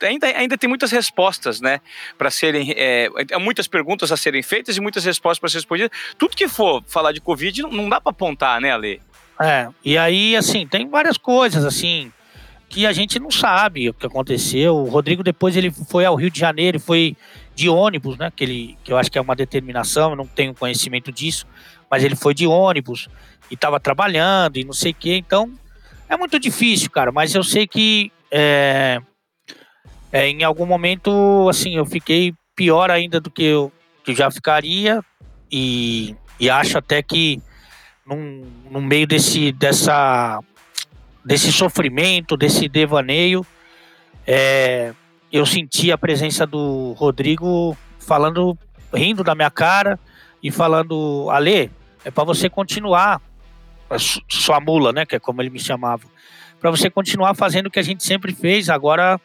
É, 0.00 0.06
ainda, 0.08 0.26
ainda 0.26 0.58
tem 0.58 0.68
muitas 0.68 0.90
respostas, 0.90 1.60
né? 1.60 1.80
Para 2.16 2.30
serem. 2.30 2.72
É, 2.76 3.08
muitas 3.38 3.66
perguntas 3.66 4.10
a 4.12 4.16
serem 4.16 4.42
feitas 4.42 4.76
e 4.76 4.80
muitas 4.80 5.04
respostas 5.04 5.38
para 5.38 5.48
serem 5.48 5.60
respondidas. 5.60 5.90
Tudo 6.18 6.36
que 6.36 6.48
for 6.48 6.82
falar 6.86 7.12
de 7.12 7.20
Covid 7.20 7.62
não, 7.62 7.88
dá 7.88 8.00
para 8.00 8.10
apontar, 8.10 8.60
né, 8.60 8.72
Ale? 8.72 9.00
É, 9.40 9.68
e 9.84 9.96
aí, 9.96 10.36
assim, 10.36 10.66
tem 10.66 10.88
várias 10.88 11.16
coisas, 11.16 11.64
assim, 11.64 12.12
que 12.68 12.86
a 12.86 12.92
gente 12.92 13.18
não 13.18 13.30
sabe 13.30 13.88
o 13.88 13.94
que 13.94 14.06
aconteceu. 14.06 14.76
O 14.76 14.88
Rodrigo, 14.88 15.22
depois, 15.22 15.56
ele 15.56 15.70
foi 15.70 16.04
ao 16.04 16.14
Rio 16.14 16.30
de 16.30 16.38
Janeiro, 16.38 16.78
foi 16.78 17.16
de 17.54 17.68
ônibus, 17.68 18.18
né? 18.18 18.30
Que, 18.34 18.44
ele, 18.44 18.78
que 18.84 18.92
eu 18.92 18.98
acho 18.98 19.10
que 19.10 19.18
é 19.18 19.20
uma 19.20 19.36
determinação, 19.36 20.10
eu 20.10 20.16
não 20.16 20.26
tenho 20.26 20.54
conhecimento 20.54 21.10
disso 21.10 21.46
mas 21.90 22.04
ele 22.04 22.14
foi 22.14 22.32
de 22.32 22.46
ônibus 22.46 23.08
e 23.50 23.54
estava 23.54 23.80
trabalhando 23.80 24.56
e 24.58 24.64
não 24.64 24.72
sei 24.72 24.92
o 24.92 24.94
que, 24.94 25.16
então 25.16 25.50
é 26.08 26.16
muito 26.16 26.38
difícil, 26.38 26.88
cara, 26.88 27.10
mas 27.10 27.34
eu 27.34 27.42
sei 27.42 27.66
que 27.66 28.12
é, 28.30 29.02
é, 30.12 30.28
em 30.28 30.42
algum 30.42 30.66
momento, 30.66 31.48
assim, 31.48 31.76
eu 31.76 31.86
fiquei 31.86 32.34
pior 32.56 32.90
ainda 32.90 33.20
do 33.20 33.30
que 33.30 33.44
eu 33.44 33.72
que 34.04 34.14
já 34.14 34.30
ficaria 34.30 35.02
e, 35.50 36.16
e 36.38 36.48
acho 36.48 36.78
até 36.78 37.02
que 37.02 37.40
num, 38.06 38.44
no 38.70 38.80
meio 38.80 39.06
desse, 39.06 39.52
dessa, 39.52 40.40
desse 41.24 41.52
sofrimento, 41.52 42.36
desse 42.36 42.68
devaneio, 42.68 43.46
é, 44.26 44.92
eu 45.30 45.46
senti 45.46 45.92
a 45.92 45.98
presença 45.98 46.46
do 46.46 46.92
Rodrigo 46.92 47.76
falando, 47.98 48.58
rindo 48.92 49.22
da 49.22 49.34
minha 49.34 49.50
cara 49.50 49.98
e 50.42 50.50
falando, 50.50 51.28
Ale, 51.30 51.70
é 52.04 52.10
para 52.10 52.24
você 52.24 52.48
continuar 52.48 53.20
sua 54.28 54.60
mula, 54.60 54.92
né, 54.92 55.04
que 55.04 55.16
é 55.16 55.20
como 55.20 55.42
ele 55.42 55.50
me 55.50 55.58
chamava, 55.58 56.04
para 56.60 56.70
você 56.70 56.88
continuar 56.88 57.34
fazendo 57.34 57.66
o 57.66 57.70
que 57.70 57.78
a 57.78 57.82
gente 57.82 58.04
sempre 58.04 58.34
fez. 58.34 58.68
Agora 58.68 59.20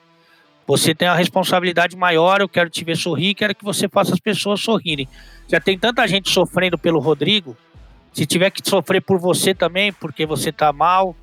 você 0.67 0.95
tem 0.95 1.08
a 1.08 1.15
responsabilidade 1.15 1.95
maior. 1.95 2.41
Eu 2.41 2.49
quero 2.49 2.69
te 2.69 2.84
ver 2.84 2.97
sorrir, 2.97 3.36
quero 3.36 3.54
que 3.54 3.63
você 3.63 3.88
faça 3.88 4.13
as 4.13 4.19
pessoas 4.19 4.62
sorrirem. 4.62 5.08
Já 5.47 5.60
tem 5.60 5.78
tanta 5.78 6.08
gente 6.08 6.30
sofrendo 6.30 6.78
pelo 6.78 6.99
Rodrigo. 6.99 7.56
Se 8.12 8.25
tiver 8.25 8.49
que 8.49 8.67
sofrer 8.67 9.01
por 9.01 9.19
você 9.19 9.54
também, 9.54 9.91
porque 9.93 10.25
você 10.25 10.51
tá 10.51 10.71
mal. 10.73 11.15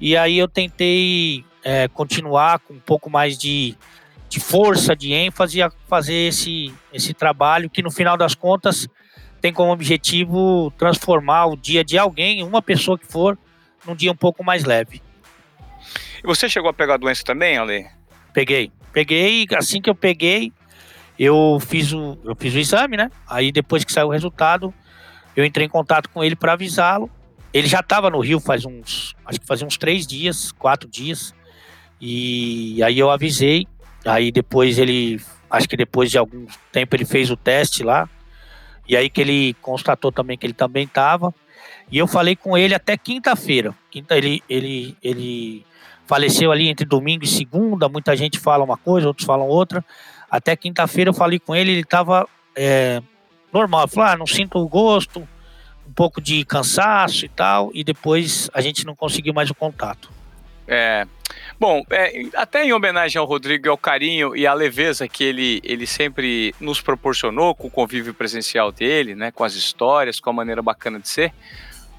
E 0.00 0.16
aí 0.16 0.38
eu 0.38 0.46
tentei 0.46 1.44
é, 1.64 1.88
continuar 1.88 2.60
com 2.60 2.74
um 2.74 2.80
pouco 2.80 3.08
mais 3.10 3.36
de, 3.36 3.74
de 4.28 4.38
força, 4.38 4.94
de 4.94 5.12
ênfase 5.12 5.62
a 5.62 5.70
fazer 5.88 6.28
esse, 6.28 6.72
esse 6.92 7.14
trabalho 7.14 7.70
que 7.70 7.82
no 7.82 7.90
final 7.90 8.16
das 8.16 8.34
contas 8.34 8.86
tem 9.40 9.52
como 9.52 9.72
objetivo 9.72 10.70
transformar 10.76 11.46
o 11.46 11.56
dia 11.56 11.82
de 11.82 11.98
alguém, 11.98 12.42
uma 12.42 12.60
pessoa 12.60 12.98
que 12.98 13.06
for, 13.06 13.38
num 13.86 13.94
dia 13.94 14.12
um 14.12 14.16
pouco 14.16 14.44
mais 14.44 14.64
leve. 14.64 15.02
E 16.22 16.26
você 16.26 16.48
chegou 16.48 16.68
a 16.68 16.74
pegar 16.74 16.94
a 16.94 16.98
doença 16.98 17.24
também, 17.24 17.56
Ale? 17.56 17.95
Peguei. 18.36 18.70
Peguei, 18.92 19.46
assim 19.56 19.80
que 19.80 19.88
eu 19.88 19.94
peguei, 19.94 20.52
eu 21.18 21.58
fiz 21.58 21.90
o, 21.94 22.18
eu 22.22 22.36
fiz 22.36 22.54
o 22.54 22.58
exame, 22.58 22.94
né? 22.94 23.10
Aí 23.26 23.50
depois 23.50 23.82
que 23.82 23.90
saiu 23.90 24.08
o 24.08 24.10
resultado, 24.10 24.74
eu 25.34 25.42
entrei 25.42 25.64
em 25.64 25.70
contato 25.70 26.10
com 26.10 26.22
ele 26.22 26.36
para 26.36 26.52
avisá-lo. 26.52 27.10
Ele 27.50 27.66
já 27.66 27.80
estava 27.80 28.10
no 28.10 28.20
Rio 28.20 28.38
faz 28.38 28.66
uns, 28.66 29.16
acho 29.24 29.40
que 29.40 29.46
fazia 29.46 29.66
uns 29.66 29.78
três 29.78 30.06
dias, 30.06 30.52
quatro 30.52 30.86
dias. 30.86 31.34
E 31.98 32.82
aí 32.82 32.98
eu 32.98 33.10
avisei. 33.10 33.66
Aí 34.04 34.30
depois 34.30 34.78
ele, 34.78 35.18
acho 35.50 35.66
que 35.66 35.76
depois 35.78 36.10
de 36.10 36.18
algum 36.18 36.44
tempo 36.70 36.94
ele 36.94 37.06
fez 37.06 37.30
o 37.30 37.38
teste 37.38 37.82
lá. 37.82 38.06
E 38.86 38.94
aí 38.94 39.08
que 39.08 39.22
ele 39.22 39.56
constatou 39.62 40.12
também 40.12 40.36
que 40.36 40.44
ele 40.44 40.52
também 40.52 40.84
estava. 40.84 41.34
E 41.90 41.96
eu 41.96 42.06
falei 42.06 42.36
com 42.36 42.54
ele 42.58 42.74
até 42.74 42.98
quinta-feira. 42.98 43.74
Quinta, 43.90 44.14
ele, 44.14 44.42
ele, 44.46 44.94
ele 45.02 45.64
faleceu 46.06 46.52
ali 46.52 46.68
entre 46.68 46.86
domingo 46.86 47.24
e 47.24 47.28
segunda. 47.28 47.88
Muita 47.88 48.16
gente 48.16 48.38
fala 48.38 48.64
uma 48.64 48.76
coisa, 48.76 49.06
outros 49.06 49.26
falam 49.26 49.46
outra. 49.46 49.84
Até 50.30 50.56
quinta-feira 50.56 51.10
eu 51.10 51.14
falei 51.14 51.38
com 51.38 51.54
ele, 51.54 51.72
ele 51.72 51.80
estava 51.80 52.28
é, 52.54 53.02
normal. 53.52 53.82
Eu 53.82 53.88
falei, 53.88 54.12
ah, 54.12 54.16
não 54.16 54.26
sinto 54.26 54.58
o 54.58 54.68
gosto, 54.68 55.20
um 55.88 55.92
pouco 55.92 56.20
de 56.20 56.44
cansaço 56.44 57.24
e 57.24 57.28
tal. 57.28 57.70
E 57.74 57.84
depois 57.84 58.50
a 58.54 58.60
gente 58.60 58.84
não 58.86 58.94
conseguiu 58.94 59.34
mais 59.34 59.50
o 59.50 59.54
contato. 59.54 60.10
É, 60.68 61.06
Bom, 61.58 61.82
é, 61.90 62.26
até 62.34 62.64
em 62.64 62.72
homenagem 62.72 63.18
ao 63.18 63.26
Rodrigo 63.26 63.66
e 63.66 63.70
ao 63.70 63.78
carinho 63.78 64.36
e 64.36 64.46
à 64.46 64.52
leveza 64.52 65.08
que 65.08 65.24
ele, 65.24 65.60
ele 65.64 65.86
sempre 65.86 66.54
nos 66.60 66.82
proporcionou 66.82 67.54
com 67.54 67.68
o 67.68 67.70
convívio 67.70 68.12
presencial 68.12 68.70
dele, 68.70 69.14
né, 69.14 69.30
com 69.30 69.42
as 69.42 69.54
histórias, 69.54 70.20
com 70.20 70.28
a 70.28 70.32
maneira 70.34 70.60
bacana 70.60 71.00
de 71.00 71.08
ser, 71.08 71.32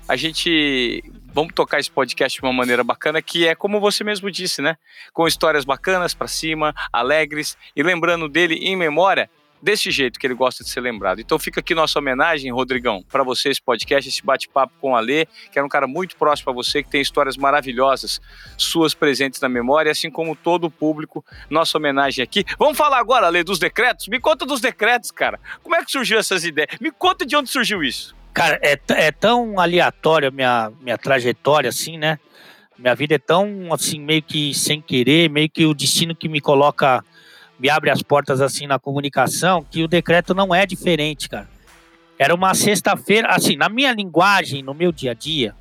a 0.08 0.16
gente 0.16 1.04
vamos 1.38 1.54
tocar 1.54 1.80
esse 1.80 1.92
podcast 1.92 2.40
de 2.40 2.44
uma 2.44 2.52
maneira 2.52 2.84
bacana, 2.84 3.22
que 3.22 3.48
é 3.48 3.54
como 3.54 3.80
você 3.80 4.04
mesmo 4.04 4.32
disse, 4.32 4.60
né? 4.60 4.76
Com 5.14 5.28
histórias 5.28 5.64
bacanas 5.64 6.16
para 6.16 6.28
cima, 6.28 6.74
alegres, 6.92 7.56
e 7.76 7.84
lembrando 7.84 8.28
dele 8.28 8.56
em 8.56 8.76
memória 8.76 9.30
desse 9.62 9.92
jeito 9.92 10.20
que 10.20 10.26
ele 10.26 10.34
gosta 10.34 10.64
de 10.64 10.70
ser 10.72 10.82
lembrado. 10.82 11.22
Então 11.22 11.38
fica 11.38 11.60
aqui 11.60 11.76
nossa 11.76 12.00
homenagem, 12.00 12.52
Rodrigão, 12.52 13.04
para 13.08 13.24
você 13.24 13.50
esse 13.50 13.62
podcast, 13.62 14.10
esse 14.10 14.26
bate-papo 14.26 14.74
com 14.82 14.94
o 14.94 14.96
Alê, 14.96 15.28
que 15.52 15.60
era 15.60 15.64
um 15.64 15.70
cara 15.70 15.86
muito 15.86 16.16
próximo 16.16 16.50
a 16.50 16.56
você, 16.56 16.82
que 16.82 16.90
tem 16.90 17.02
histórias 17.02 17.38
maravilhosas 17.38 18.20
suas 18.58 18.96
presentes 18.96 19.40
na 19.40 19.48
memória, 19.48 19.92
assim 19.92 20.10
como 20.10 20.36
todo 20.36 20.64
o 20.64 20.72
público. 20.72 21.24
Nossa 21.52 21.78
homenagem 21.78 22.24
aqui. 22.24 22.46
Vamos 22.58 22.76
falar 22.76 22.98
agora, 22.98 23.28
Alê, 23.28 23.44
dos 23.44 23.60
decretos? 23.60 24.08
Me 24.08 24.20
conta 24.20 24.44
dos 24.44 24.60
decretos, 24.60 25.12
cara. 25.12 25.40
Como 25.62 25.76
é 25.76 25.86
que 25.86 25.92
surgiu 25.92 26.18
essas 26.18 26.44
ideias? 26.44 26.80
Me 26.82 26.90
conta 26.90 27.28
de 27.28 27.36
onde 27.36 27.52
surgiu 27.52 27.84
isso. 27.84 28.17
Cara, 28.38 28.60
é, 28.62 28.80
é 28.90 29.12
tão 29.12 29.60
aleatória 29.60 30.30
minha 30.30 30.72
minha 30.80 30.96
trajetória 30.96 31.70
assim, 31.70 31.98
né? 31.98 32.20
Minha 32.78 32.94
vida 32.94 33.16
é 33.16 33.18
tão 33.18 33.74
assim 33.74 34.00
meio 34.00 34.22
que 34.22 34.54
sem 34.54 34.80
querer, 34.80 35.28
meio 35.28 35.50
que 35.50 35.66
o 35.66 35.74
destino 35.74 36.16
que 36.16 36.30
me 36.30 36.40
coloca 36.40 37.04
me 37.58 37.68
abre 37.68 37.90
as 37.90 38.04
portas 38.04 38.40
assim 38.40 38.68
na 38.68 38.78
comunicação, 38.78 39.64
que 39.64 39.84
o 39.84 39.88
decreto 39.88 40.36
não 40.36 40.54
é 40.54 40.68
diferente, 40.68 41.28
cara. 41.28 41.50
Era 42.20 42.36
uma 42.36 42.54
sexta-feira, 42.54 43.30
assim, 43.30 43.56
na 43.56 43.70
minha 43.70 43.92
linguagem, 43.92 44.62
no 44.62 44.76
meu 44.76 44.92
dia 44.92 45.12
a 45.12 45.16
dia, 45.16 45.56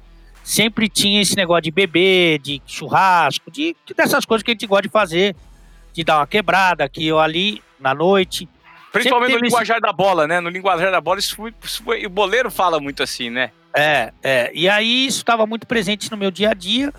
sempre 0.45 0.87
tinha 0.87 1.23
esse 1.23 1.35
negócio 1.35 1.62
de 1.62 1.71
beber, 1.71 2.41
de 2.41 2.61
churrasco, 2.67 3.51
de 3.51 3.75
dessas 3.97 4.27
coisas 4.27 4.43
que 4.43 4.51
a 4.51 4.53
gente 4.53 4.67
gosta 4.67 4.83
de 4.83 4.91
fazer, 4.91 5.35
de 5.95 6.05
dar 6.05 6.19
uma 6.19 6.27
quebrada 6.27 6.85
aqui 6.85 7.11
ou 7.11 7.21
ali 7.21 7.62
na 7.81 7.95
noite. 7.95 8.47
Principalmente 9.01 9.35
no 9.35 9.41
linguajar 9.41 9.81
da 9.81 9.93
bola, 9.93 10.27
né? 10.27 10.41
No 10.41 10.49
linguajar 10.49 10.91
da 10.91 11.01
bola, 11.01 11.19
isso 11.19 11.37
foi, 11.37 11.55
isso 11.63 11.83
foi, 11.83 12.07
o 12.07 12.11
boleiro 12.11 12.51
fala 12.51 12.81
muito 12.81 13.03
assim, 13.03 13.31
né? 13.31 13.51
É, 13.75 14.13
é. 14.23 14.51
E 14.55 14.69
aí 14.69 15.07
isso 15.07 15.19
estava 15.19 15.47
muito 15.47 15.67
presente 15.67 16.11
no 16.11 16.17
meu 16.17 16.31
dia 16.31 16.51
a 16.51 16.55
dia. 16.55 16.93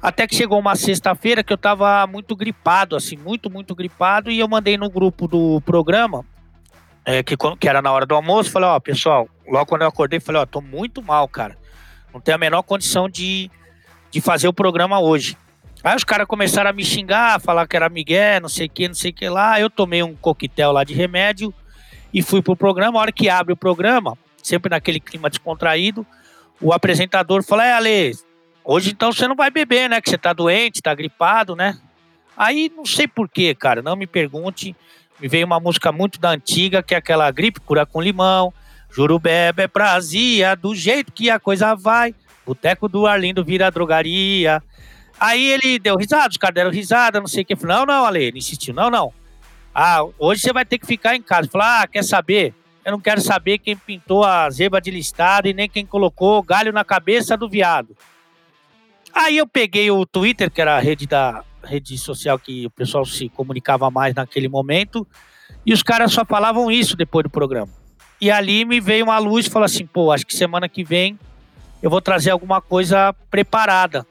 Até 0.00 0.26
que 0.26 0.34
chegou 0.34 0.58
uma 0.58 0.76
sexta-feira 0.76 1.42
que 1.42 1.52
eu 1.52 1.56
tava 1.56 2.06
muito 2.06 2.36
gripado, 2.36 2.94
assim, 2.94 3.16
muito, 3.16 3.48
muito 3.48 3.74
gripado, 3.74 4.30
e 4.30 4.38
eu 4.38 4.46
mandei 4.46 4.76
no 4.76 4.90
grupo 4.90 5.26
do 5.26 5.62
programa, 5.62 6.24
é, 7.06 7.22
que, 7.22 7.36
que 7.58 7.68
era 7.68 7.80
na 7.80 7.90
hora 7.90 8.04
do 8.04 8.14
almoço, 8.14 8.50
falei, 8.50 8.68
ó, 8.68 8.78
pessoal, 8.78 9.28
logo 9.46 9.64
quando 9.66 9.82
eu 9.82 9.88
acordei, 9.88 10.20
falei, 10.20 10.42
ó, 10.42 10.46
tô 10.46 10.60
muito 10.60 11.02
mal, 11.02 11.26
cara. 11.26 11.56
Não 12.12 12.20
tenho 12.20 12.34
a 12.34 12.38
menor 12.38 12.62
condição 12.62 13.08
de, 13.08 13.50
de 14.10 14.20
fazer 14.20 14.46
o 14.46 14.52
programa 14.52 15.00
hoje. 15.00 15.38
Aí 15.84 15.94
os 15.94 16.02
caras 16.02 16.26
começaram 16.26 16.70
a 16.70 16.72
me 16.72 16.84
xingar, 16.84 17.38
falar 17.40 17.68
que 17.68 17.76
era 17.76 17.90
Miguel, 17.90 18.40
não 18.40 18.48
sei 18.48 18.66
o 18.66 18.70
que, 18.70 18.88
não 18.88 18.94
sei 18.94 19.10
o 19.10 19.14
que 19.14 19.28
lá. 19.28 19.60
Eu 19.60 19.68
tomei 19.68 20.02
um 20.02 20.14
coquetel 20.16 20.72
lá 20.72 20.82
de 20.82 20.94
remédio 20.94 21.52
e 22.12 22.22
fui 22.22 22.40
pro 22.40 22.56
programa. 22.56 22.98
A 22.98 23.02
hora 23.02 23.12
que 23.12 23.28
abre 23.28 23.52
o 23.52 23.56
programa, 23.56 24.16
sempre 24.42 24.70
naquele 24.70 24.98
clima 24.98 25.28
descontraído, 25.28 26.06
o 26.58 26.72
apresentador 26.72 27.44
fala: 27.44 27.66
É, 27.66 27.72
Ale, 27.74 28.14
Hoje 28.64 28.92
então 28.92 29.12
você 29.12 29.28
não 29.28 29.36
vai 29.36 29.50
beber, 29.50 29.90
né? 29.90 30.00
Que 30.00 30.08
você 30.08 30.16
tá 30.16 30.32
doente, 30.32 30.80
tá 30.80 30.94
gripado, 30.94 31.54
né? 31.54 31.78
Aí 32.34 32.72
não 32.74 32.86
sei 32.86 33.06
porquê, 33.06 33.54
cara, 33.54 33.82
não 33.82 33.94
me 33.94 34.06
pergunte. 34.06 34.74
Me 35.20 35.28
veio 35.28 35.44
uma 35.44 35.60
música 35.60 35.92
muito 35.92 36.18
da 36.18 36.30
antiga, 36.30 36.82
que 36.82 36.94
é 36.94 36.98
aquela 36.98 37.30
gripe 37.30 37.60
cura 37.60 37.84
com 37.84 38.00
limão. 38.00 38.52
Juro 38.90 39.18
bebe 39.18 39.62
é 39.62 39.68
prazia, 39.68 40.56
do 40.56 40.74
jeito 40.74 41.12
que 41.12 41.28
a 41.28 41.38
coisa 41.38 41.74
vai. 41.74 42.14
Boteco 42.46 42.88
do 42.88 43.06
Arlindo 43.06 43.44
vira 43.44 43.70
drogaria. 43.70 44.62
Aí 45.18 45.44
ele 45.46 45.78
deu 45.78 45.96
risada, 45.96 46.28
os 46.28 46.36
caras 46.36 46.54
deram 46.54 46.70
risada, 46.70 47.20
não 47.20 47.26
sei 47.26 47.42
o 47.42 47.46
que. 47.46 47.56
Falei, 47.56 47.76
não, 47.76 47.86
não, 47.86 48.04
Ale, 48.04 48.24
ele 48.24 48.38
insistiu, 48.38 48.74
não, 48.74 48.90
não. 48.90 49.12
Ah, 49.74 50.04
hoje 50.18 50.40
você 50.40 50.52
vai 50.52 50.64
ter 50.64 50.78
que 50.78 50.86
ficar 50.86 51.16
em 51.16 51.22
casa. 51.22 51.48
Falei, 51.48 51.66
ah, 51.66 51.86
quer 51.86 52.04
saber? 52.04 52.54
Eu 52.84 52.92
não 52.92 53.00
quero 53.00 53.20
saber 53.20 53.58
quem 53.58 53.76
pintou 53.76 54.24
a 54.24 54.48
zeba 54.50 54.80
de 54.80 54.90
listado 54.90 55.48
e 55.48 55.54
nem 55.54 55.68
quem 55.68 55.86
colocou 55.86 56.42
galho 56.42 56.72
na 56.72 56.84
cabeça 56.84 57.36
do 57.36 57.48
viado. 57.48 57.96
Aí 59.12 59.36
eu 59.38 59.46
peguei 59.46 59.90
o 59.90 60.04
Twitter, 60.04 60.50
que 60.50 60.60
era 60.60 60.76
a 60.76 60.80
rede 60.80 61.06
da 61.06 61.42
rede 61.62 61.96
social 61.96 62.38
que 62.38 62.66
o 62.66 62.70
pessoal 62.70 63.04
se 63.06 63.28
comunicava 63.28 63.90
mais 63.90 64.14
naquele 64.14 64.48
momento, 64.48 65.06
e 65.64 65.72
os 65.72 65.82
caras 65.82 66.12
só 66.12 66.24
falavam 66.24 66.70
isso 66.70 66.96
depois 66.96 67.22
do 67.22 67.30
programa. 67.30 67.72
E 68.20 68.30
ali 68.30 68.64
me 68.64 68.80
veio 68.80 69.04
uma 69.04 69.18
luz 69.18 69.46
e 69.46 69.50
falou 69.50 69.64
assim: 69.64 69.86
pô, 69.86 70.12
acho 70.12 70.26
que 70.26 70.34
semana 70.34 70.68
que 70.68 70.84
vem 70.84 71.18
eu 71.82 71.88
vou 71.88 72.00
trazer 72.00 72.30
alguma 72.30 72.60
coisa 72.60 73.14
preparada 73.30 74.06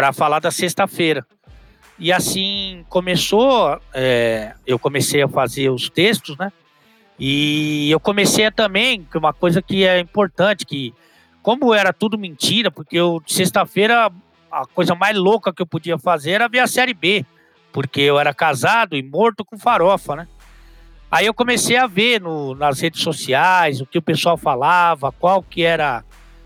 para 0.00 0.14
falar 0.14 0.38
da 0.38 0.50
sexta-feira. 0.50 1.26
E 1.98 2.10
assim 2.10 2.86
começou, 2.88 3.78
é, 3.92 4.54
eu 4.66 4.78
comecei 4.78 5.20
a 5.20 5.28
fazer 5.28 5.68
os 5.68 5.90
textos, 5.90 6.38
né? 6.38 6.50
E 7.18 7.90
eu 7.90 8.00
comecei 8.00 8.46
a 8.46 8.50
também, 8.50 9.04
que 9.04 9.18
uma 9.18 9.34
coisa 9.34 9.60
que 9.60 9.84
é 9.84 10.00
importante, 10.00 10.64
que 10.64 10.94
como 11.42 11.74
era 11.74 11.92
tudo 11.92 12.16
mentira, 12.16 12.70
porque 12.70 12.96
eu 12.96 13.22
sexta-feira 13.26 14.10
a 14.50 14.64
coisa 14.68 14.94
mais 14.94 15.14
louca 15.14 15.52
que 15.52 15.60
eu 15.60 15.66
podia 15.66 15.98
fazer 15.98 16.30
era 16.30 16.48
ver 16.48 16.60
a 16.60 16.66
Série 16.66 16.94
B, 16.94 17.26
porque 17.70 18.00
eu 18.00 18.18
era 18.18 18.32
casado 18.32 18.96
e 18.96 19.02
morto 19.02 19.44
com 19.44 19.58
farofa, 19.58 20.16
né? 20.16 20.28
Aí 21.10 21.26
eu 21.26 21.34
comecei 21.34 21.76
a 21.76 21.86
ver 21.86 22.22
no, 22.22 22.54
nas 22.54 22.80
redes 22.80 23.02
sociais 23.02 23.82
o 23.82 23.86
que 23.86 23.98
o 23.98 24.02
pessoal 24.02 24.38
falava, 24.38 25.12
qual 25.12 25.42
que 25.42 25.62
era 25.62 26.02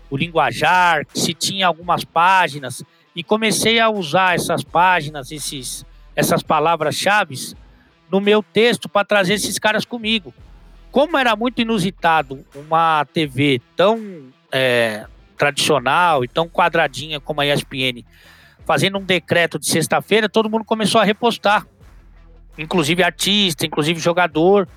o 0.09 0.17
linguajar, 0.17 1.05
se 1.13 1.33
tinha 1.33 1.67
algumas 1.67 2.03
páginas, 2.03 2.83
e 3.15 3.23
comecei 3.23 3.79
a 3.79 3.89
usar 3.89 4.35
essas 4.35 4.63
páginas, 4.63 5.31
esses, 5.31 5.85
essas 6.15 6.43
palavras-chave 6.43 7.55
no 8.11 8.19
meu 8.19 8.43
texto 8.43 8.89
para 8.89 9.05
trazer 9.05 9.35
esses 9.35 9.57
caras 9.57 9.85
comigo. 9.85 10.33
Como 10.91 11.17
era 11.17 11.35
muito 11.35 11.61
inusitado 11.61 12.45
uma 12.55 13.05
TV 13.05 13.61
tão 13.75 14.25
é, 14.51 15.05
tradicional 15.37 16.23
e 16.23 16.27
tão 16.27 16.47
quadradinha 16.47 17.19
como 17.19 17.41
a 17.41 17.45
ESPN, 17.45 18.03
fazendo 18.65 18.97
um 18.97 19.03
decreto 19.03 19.59
de 19.59 19.67
sexta-feira, 19.67 20.27
todo 20.27 20.49
mundo 20.49 20.65
começou 20.65 20.99
a 20.99 21.03
repostar. 21.03 21.65
Inclusive 22.57 23.03
artista, 23.03 23.65
inclusive 23.65 23.99
jogador. 23.99 24.67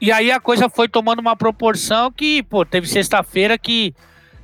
E 0.00 0.12
aí 0.12 0.30
a 0.30 0.40
coisa 0.40 0.68
foi 0.68 0.88
tomando 0.88 1.18
uma 1.18 1.36
proporção 1.36 2.10
que, 2.12 2.42
pô, 2.42 2.64
teve 2.64 2.86
sexta-feira 2.86 3.58
que 3.58 3.94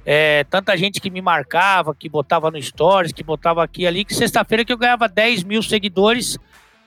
é, 0.04 0.44
tanta 0.44 0.76
gente 0.76 1.00
que 1.00 1.10
me 1.10 1.22
marcava, 1.22 1.94
que 1.94 2.08
botava 2.08 2.50
no 2.50 2.60
Stories, 2.60 3.12
que 3.12 3.22
botava 3.22 3.62
aqui 3.62 3.86
ali, 3.86 4.04
que 4.04 4.14
sexta-feira 4.14 4.64
que 4.64 4.72
eu 4.72 4.78
ganhava 4.78 5.08
10 5.08 5.44
mil 5.44 5.62
seguidores 5.62 6.38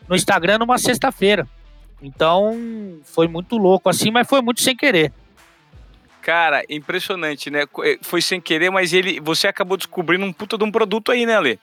no 0.08 0.15
Instagram 0.15 0.60
numa 0.60 0.78
sexta-feira. 0.78 1.47
Então 2.01 2.99
foi 3.04 3.28
muito 3.28 3.58
louco 3.58 3.89
assim, 3.89 4.12
mas 4.12 4.28
foi 4.28 4.41
muito 4.41 4.62
sem 4.62 4.75
querer. 4.75 5.13
Cara, 6.21 6.63
impressionante, 6.69 7.49
né? 7.49 7.65
Eh, 7.84 7.99
foi 8.01 8.21
sem 8.21 8.41
querer, 8.41 8.71
mas 8.71 8.93
ele, 8.93 9.19
você 9.19 9.47
acabou 9.47 9.78
descobrindo 9.78 10.25
um 10.25 10.34
puta 10.34 10.58
de 10.58 10.63
um 10.63 10.71
produto 10.71 11.12
aí, 11.12 11.25
né, 11.25 11.39
Lê? 11.39 11.60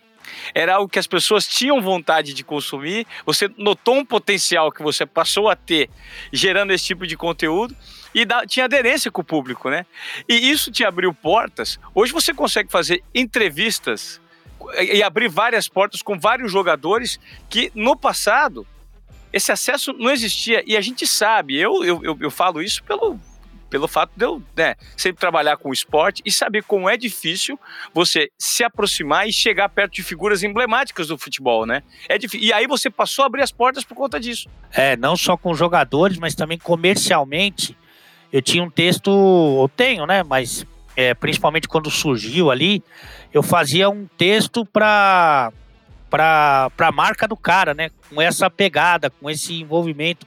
Era 0.55 0.77
algo 0.77 0.88
que 0.88 1.01
as 1.01 1.07
pessoas 1.07 1.49
tinham 1.49 1.81
vontade 1.83 2.33
de 2.33 2.45
consumir, 2.45 3.05
você 3.27 3.51
notou 3.59 3.97
um 3.97 4.05
potencial 4.05 4.71
que 4.71 4.81
você 4.81 5.05
passou 5.05 5.49
a 5.49 5.57
ter 5.57 5.91
gerando 6.33 6.73
esse 6.73 6.85
tipo 6.85 7.07
de 7.09 7.17
conteúdo 7.17 7.77
e 8.14 8.25
da, 8.25 8.46
tinha 8.46 8.64
aderência 8.64 9.11
com 9.11 9.20
o 9.20 9.25
público, 9.25 9.70
né? 9.70 9.87
E 10.29 10.51
isso 10.51 10.70
te 10.70 10.85
abriu 10.85 11.12
portas. 11.14 11.79
Hoje 11.94 12.12
você 12.12 12.35
consegue 12.35 12.70
fazer 12.70 13.03
entrevistas 13.14 14.20
e 14.81 15.03
abrir 15.03 15.29
várias 15.29 15.68
portas 15.68 16.03
com 16.03 16.18
vários 16.18 16.53
jogadores 16.53 17.18
que 17.48 17.72
no 17.75 17.96
passado 17.96 18.66
esse 19.33 19.51
acesso 19.51 19.92
não 19.94 20.11
existia. 20.11 20.62
E 20.66 20.77
a 20.77 20.81
gente 20.81 21.07
sabe, 21.07 21.59
eu, 21.59 21.83
eu, 21.85 22.05
eu, 22.05 22.18
eu 22.20 22.31
falo 22.31 22.62
isso 22.62 22.85
pelo, 22.85 23.18
pelo 23.70 23.88
fato 23.88 24.12
de 24.14 24.25
eu 24.25 24.42
né, 24.55 24.75
sempre 24.96 25.18
trabalhar 25.18 25.57
com 25.57 25.72
esporte 25.72 26.22
e 26.27 26.31
saber 26.31 26.62
como 26.62 26.88
é 26.88 26.96
difícil 26.96 27.59
você 27.94 28.31
se 28.38 28.62
aproximar 28.62 29.27
e 29.27 29.33
chegar 29.33 29.70
perto 29.70 29.94
de 29.94 30.03
figuras 30.03 30.42
emblemáticas 30.42 31.09
do 31.09 31.16
futebol, 31.16 31.64
né? 31.64 31.83
É 32.09 32.18
difícil. 32.18 32.46
E 32.46 32.53
aí 32.53 32.66
você 32.66 32.90
passou 32.90 33.22
a 33.22 33.27
abrir 33.27 33.42
as 33.42 33.51
portas 33.51 33.85
por 33.85 33.94
conta 33.94 34.20
disso. 34.20 34.48
É, 34.70 34.96
não 34.96 35.16
só 35.16 35.37
com 35.37 35.55
jogadores, 35.55 36.18
mas 36.18 36.35
também 36.35 36.59
comercialmente. 36.59 37.75
Eu 38.33 38.40
tinha 38.40 38.62
um 38.62 38.71
texto, 38.71 39.11
eu 39.11 39.71
tenho, 39.77 40.07
né? 40.07 40.23
Mas 40.23 40.64
é, 40.97 41.14
principalmente 41.14 41.68
quando 41.68 41.90
surgiu 41.90 42.51
ali, 42.51 42.83
eu 43.33 43.42
fazia 43.42 43.88
um 43.88 44.07
texto 44.16 44.64
para 44.64 45.53
para 46.09 46.71
a 46.79 46.92
marca 46.92 47.27
do 47.27 47.37
cara, 47.37 47.73
né? 47.73 47.90
Com 48.11 48.21
essa 48.21 48.51
pegada, 48.51 49.09
com 49.09 49.31
esse 49.31 49.62
envolvimento. 49.62 50.27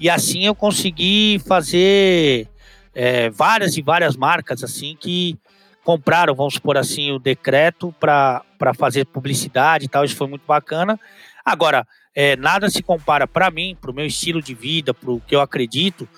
E 0.00 0.08
assim 0.08 0.46
eu 0.46 0.54
consegui 0.54 1.40
fazer 1.46 2.48
é, 2.94 3.28
várias 3.28 3.76
e 3.76 3.82
várias 3.82 4.16
marcas 4.16 4.64
assim 4.64 4.96
que 4.98 5.38
compraram, 5.84 6.34
vamos 6.34 6.54
supor 6.54 6.76
assim, 6.76 7.12
o 7.12 7.18
decreto 7.18 7.94
para 8.00 8.42
fazer 8.76 9.04
publicidade 9.04 9.84
e 9.84 9.88
tal. 9.88 10.04
Isso 10.04 10.16
foi 10.16 10.26
muito 10.26 10.44
bacana. 10.46 10.98
Agora, 11.44 11.86
é, 12.14 12.34
nada 12.34 12.68
se 12.68 12.82
compara 12.82 13.26
para 13.28 13.50
mim, 13.50 13.76
para 13.80 13.90
o 13.90 13.94
meu 13.94 14.06
estilo 14.06 14.42
de 14.42 14.54
vida, 14.54 14.92
para 14.92 15.10
o 15.10 15.20
que 15.20 15.36
eu 15.36 15.40
acredito, 15.40 16.08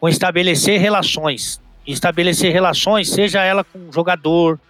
com 0.00 0.08
estabelecer 0.08 0.80
relações. 0.80 1.60
Estabelecer 1.86 2.52
relações, 2.52 3.10
seja 3.10 3.42
ela 3.42 3.64
com 3.64 3.78
um 3.78 3.92
jogador, 3.92 4.60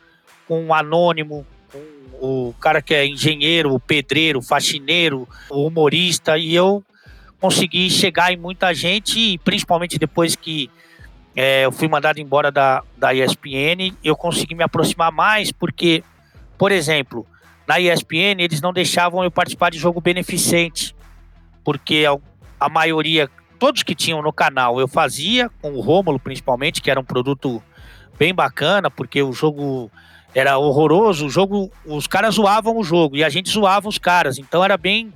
com 0.46 0.62
um 0.64 0.74
anônimo, 0.74 1.46
com 1.70 2.48
o 2.48 2.54
cara 2.60 2.80
que 2.80 2.94
é 2.94 3.06
engenheiro, 3.06 3.74
o 3.74 3.80
pedreiro, 3.80 4.38
o 4.38 4.42
faxineiro, 4.42 5.28
o 5.50 5.66
humorista, 5.66 6.36
e 6.38 6.54
eu 6.54 6.82
consegui 7.40 7.88
chegar 7.90 8.32
em 8.32 8.36
muita 8.36 8.74
gente, 8.74 9.38
principalmente 9.38 9.98
depois 9.98 10.34
que 10.34 10.70
é, 11.36 11.64
eu 11.64 11.72
fui 11.72 11.86
mandado 11.86 12.18
embora 12.18 12.50
da, 12.50 12.82
da 12.96 13.14
ESPN, 13.14 13.94
eu 14.02 14.16
consegui 14.16 14.54
me 14.54 14.64
aproximar 14.64 15.12
mais, 15.12 15.52
porque, 15.52 16.02
por 16.56 16.72
exemplo, 16.72 17.24
na 17.66 17.78
ESPN 17.78 18.40
eles 18.40 18.60
não 18.60 18.72
deixavam 18.72 19.22
eu 19.22 19.30
participar 19.30 19.70
de 19.70 19.78
jogo 19.78 20.00
beneficente, 20.00 20.96
porque 21.62 22.04
a, 22.08 22.18
a 22.58 22.68
maioria, 22.68 23.30
todos 23.58 23.82
que 23.82 23.94
tinham 23.94 24.22
no 24.22 24.32
canal, 24.32 24.80
eu 24.80 24.88
fazia, 24.88 25.50
com 25.60 25.72
o 25.72 25.80
Rômulo 25.80 26.18
principalmente, 26.18 26.80
que 26.80 26.90
era 26.90 27.00
um 27.00 27.04
produto 27.04 27.62
bem 28.18 28.34
bacana, 28.34 28.90
porque 28.90 29.22
o 29.22 29.32
jogo 29.32 29.90
era 30.34 30.58
horroroso, 30.58 31.26
o 31.26 31.30
jogo, 31.30 31.70
os 31.84 32.06
caras 32.06 32.34
zoavam 32.34 32.76
o 32.76 32.84
jogo 32.84 33.16
e 33.16 33.24
a 33.24 33.28
gente 33.28 33.50
zoava 33.50 33.88
os 33.88 33.98
caras, 33.98 34.38
então 34.38 34.64
era 34.64 34.76
bem 34.76 35.12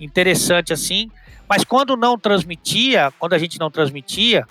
interessante 0.00 0.72
assim. 0.72 1.10
Mas 1.48 1.64
quando 1.64 1.96
não 1.96 2.18
transmitia, 2.18 3.12
quando 3.18 3.34
a 3.34 3.38
gente 3.38 3.58
não 3.58 3.70
transmitia, 3.70 4.46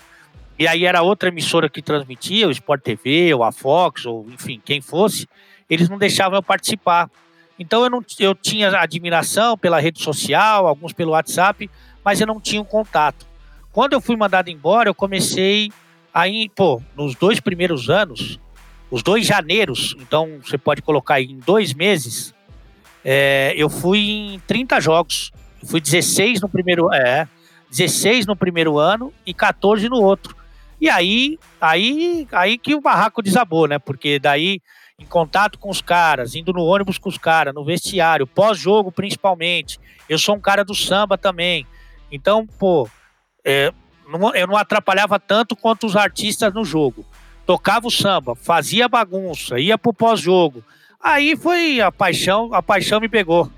e 0.58 0.68
aí 0.68 0.84
era 0.84 1.02
outra 1.02 1.28
emissora 1.28 1.68
que 1.68 1.82
transmitia, 1.82 2.46
o 2.46 2.50
Sport 2.52 2.82
TV, 2.82 3.34
ou 3.34 3.42
a 3.42 3.50
Fox, 3.50 4.06
ou 4.06 4.26
enfim, 4.30 4.60
quem 4.64 4.80
fosse, 4.80 5.28
eles 5.68 5.88
não 5.88 5.98
deixavam 5.98 6.38
eu 6.38 6.42
participar. 6.42 7.10
Então 7.58 7.82
eu, 7.82 7.90
não, 7.90 8.04
eu 8.18 8.34
tinha 8.34 8.68
admiração 8.78 9.58
pela 9.58 9.80
rede 9.80 10.02
social, 10.02 10.66
alguns 10.66 10.92
pelo 10.92 11.12
WhatsApp, 11.12 11.68
mas 12.04 12.20
eu 12.20 12.26
não 12.26 12.40
tinha 12.40 12.60
um 12.60 12.64
contato. 12.64 13.26
Quando 13.74 13.92
eu 13.92 14.00
fui 14.00 14.16
mandado 14.16 14.48
embora, 14.48 14.88
eu 14.88 14.94
comecei 14.94 15.68
aí, 16.12 16.48
pô, 16.48 16.80
nos 16.96 17.16
dois 17.16 17.40
primeiros 17.40 17.90
anos, 17.90 18.38
os 18.88 19.02
dois 19.02 19.26
janeiros, 19.26 19.96
então 19.98 20.38
você 20.40 20.56
pode 20.56 20.80
colocar 20.80 21.14
aí 21.14 21.24
em 21.24 21.40
dois 21.40 21.74
meses, 21.74 22.32
é, 23.04 23.52
eu 23.56 23.68
fui 23.68 23.98
em 23.98 24.38
30 24.46 24.80
jogos. 24.80 25.32
Eu 25.60 25.66
fui 25.66 25.80
16 25.80 26.40
no 26.40 26.48
primeiro, 26.48 26.92
é, 26.94 27.26
16 27.68 28.26
no 28.26 28.36
primeiro 28.36 28.78
ano 28.78 29.12
e 29.26 29.34
14 29.34 29.88
no 29.88 30.00
outro. 30.00 30.36
E 30.80 30.88
aí, 30.88 31.36
aí, 31.60 32.28
aí 32.30 32.56
que 32.56 32.76
o 32.76 32.80
barraco 32.80 33.22
desabou, 33.22 33.66
né? 33.66 33.80
Porque 33.80 34.20
daí, 34.20 34.60
em 35.00 35.04
contato 35.04 35.58
com 35.58 35.68
os 35.68 35.82
caras, 35.82 36.36
indo 36.36 36.52
no 36.52 36.62
ônibus 36.62 36.96
com 36.96 37.08
os 37.08 37.18
caras, 37.18 37.52
no 37.52 37.64
vestiário, 37.64 38.24
pós-jogo 38.24 38.92
principalmente. 38.92 39.80
Eu 40.08 40.16
sou 40.16 40.36
um 40.36 40.40
cara 40.40 40.64
do 40.64 40.76
samba 40.76 41.18
também. 41.18 41.66
Então, 42.12 42.46
pô, 42.46 42.88
é, 43.44 43.72
não, 44.08 44.34
eu 44.34 44.46
não 44.46 44.56
atrapalhava 44.56 45.18
tanto 45.18 45.54
quanto 45.56 45.86
os 45.86 45.96
artistas 45.96 46.52
no 46.52 46.64
jogo. 46.64 47.04
Tocava 47.46 47.86
o 47.86 47.90
samba, 47.90 48.34
fazia 48.34 48.88
bagunça, 48.88 49.58
ia 49.58 49.76
pro 49.76 49.92
pós-jogo. 49.92 50.64
Aí 51.00 51.36
foi 51.36 51.80
a 51.80 51.92
paixão, 51.92 52.54
a 52.54 52.62
paixão 52.62 53.00
me 53.00 53.08
pegou. 53.08 53.50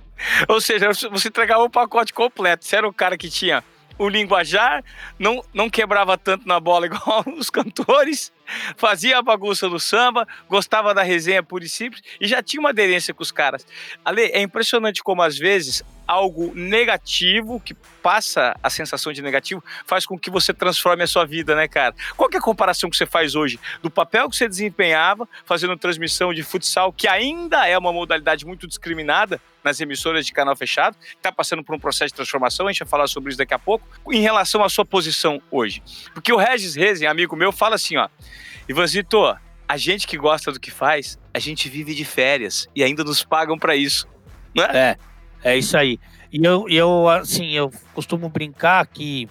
Ou 0.49 0.61
seja, 0.61 0.89
você 1.11 1.29
entregava 1.29 1.63
o 1.63 1.71
pacote 1.71 2.13
completo. 2.13 2.65
Você 2.65 2.77
era 2.77 2.89
o 2.89 2.93
cara 2.93 3.17
que 3.17 3.29
tinha 3.29 3.63
o 3.99 4.09
linguajar, 4.09 4.85
não, 5.19 5.43
não 5.55 5.71
quebrava 5.71 6.19
tanto 6.19 6.47
na 6.47 6.61
bola 6.61 6.85
igual 6.87 7.25
os 7.37 7.49
cantores, 7.49 8.33
fazia 8.77 9.19
a 9.19 9.23
bagunça 9.23 9.69
do 9.69 9.81
samba, 9.81 10.27
gostava 10.49 10.93
da 10.93 11.03
resenha 11.03 11.43
pura 11.43 11.65
e 11.65 11.69
simples 11.69 12.03
e 12.21 12.27
já 12.27 12.43
tinha 12.43 12.61
uma 12.61 12.71
aderência 12.71 13.15
com 13.15 13.23
os 13.23 13.33
caras. 13.33 13.67
Ale, 14.05 14.23
é 14.23 14.43
impressionante 14.43 15.03
como 15.03 15.23
às 15.23 15.39
vezes 15.39 15.83
algo 16.07 16.53
negativo, 16.55 17.61
que 17.61 17.75
passa 17.75 18.57
a 18.63 18.71
sensação 18.71 19.13
de 19.13 19.21
negativo, 19.21 19.63
faz 19.85 20.07
com 20.07 20.19
que 20.19 20.31
você 20.31 20.55
transforme 20.55 21.03
a 21.03 21.07
sua 21.07 21.25
vida, 21.25 21.57
né, 21.57 21.67
cara? 21.67 21.95
Qual 22.17 22.31
é 22.33 22.37
a 22.37 22.41
comparação 22.41 22.89
que 22.89 22.97
você 22.97 23.07
faz 23.07 23.35
hoje 23.35 23.59
do 23.83 23.91
papel 23.91 24.29
que 24.31 24.37
você 24.37 24.49
desempenhava 24.49 25.29
fazendo 25.45 25.77
transmissão 25.77 26.33
de 26.33 26.43
futsal, 26.43 26.93
que 26.93 27.09
ainda 27.09 27.67
é 27.67 27.77
uma 27.77 27.93
modalidade 27.93 28.47
muito 28.47 28.67
discriminada 28.67 29.41
nas 29.65 29.81
emissoras 29.81 30.25
de 30.25 30.33
canal 30.33 30.55
fechado, 30.55 30.97
está 31.17 31.33
passando 31.33 31.65
por 31.65 31.75
um 31.75 31.79
processo 31.79 32.13
de 32.13 32.15
transformação, 32.15 32.69
a 32.69 32.73
gente 32.73 32.79
vai 32.81 32.89
falar 32.89 33.09
sobre 33.09 33.31
isso 33.31 33.39
daqui 33.39 33.53
a 33.53 33.59
pouco, 33.59 33.85
em 34.13 34.21
relação 34.21 34.63
à 34.63 34.69
sua 34.69 34.85
posição 34.85 35.43
hoje. 35.51 35.83
Porque 36.15 36.33
o 36.33 36.37
Regis 36.37 36.77
Rezen, 36.77 37.09
amigo 37.09 37.35
meu, 37.35 37.51
fala 37.51 37.75
assim, 37.75 37.97
ó, 37.97 38.09
Ivanzito, 38.69 39.37
a 39.69 39.77
gente 39.77 40.07
que 40.07 40.17
gosta 40.17 40.53
do 40.53 40.61
que 40.61 40.71
faz, 40.71 41.19
a 41.35 41.39
gente 41.39 41.69
vive 41.69 41.95
de 41.95 42.05
férias 42.05 42.69
e 42.75 42.85
ainda 42.85 43.03
nos 43.03 43.25
pagam 43.25 43.59
para 43.59 43.75
isso. 43.75 44.07
Né? 44.55 44.69
É, 44.73 44.97
é 45.43 45.57
isso 45.57 45.77
aí. 45.77 45.99
E 46.33 46.45
eu, 46.45 46.69
eu, 46.69 47.09
assim, 47.09 47.53
eu 47.53 47.71
costumo 47.95 48.29
brincar 48.29 48.87
que 48.87 49.29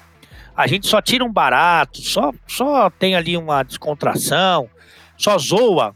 a 0.56 0.68
gente 0.68 0.88
só 0.88 1.02
tira 1.02 1.24
um 1.24 1.32
barato, 1.32 2.02
só, 2.02 2.34
só 2.48 2.90
tem 2.90 3.16
ali 3.16 3.36
uma 3.36 3.64
descontração, 3.64 4.70
só 5.18 5.38
zoa 5.38 5.96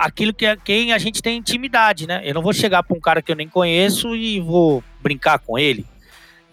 aquilo 0.00 0.32
que 0.32 0.56
quem 0.56 0.94
a 0.94 0.98
gente 0.98 1.20
tem 1.20 1.36
intimidade, 1.36 2.06
né? 2.06 2.22
Eu 2.24 2.34
não 2.34 2.42
vou 2.42 2.54
chegar 2.54 2.82
para 2.82 2.96
um 2.96 3.00
cara 3.00 3.20
que 3.20 3.30
eu 3.30 3.36
nem 3.36 3.48
conheço 3.48 4.16
e 4.16 4.40
vou 4.40 4.82
brincar 5.02 5.38
com 5.38 5.58
ele. 5.58 5.84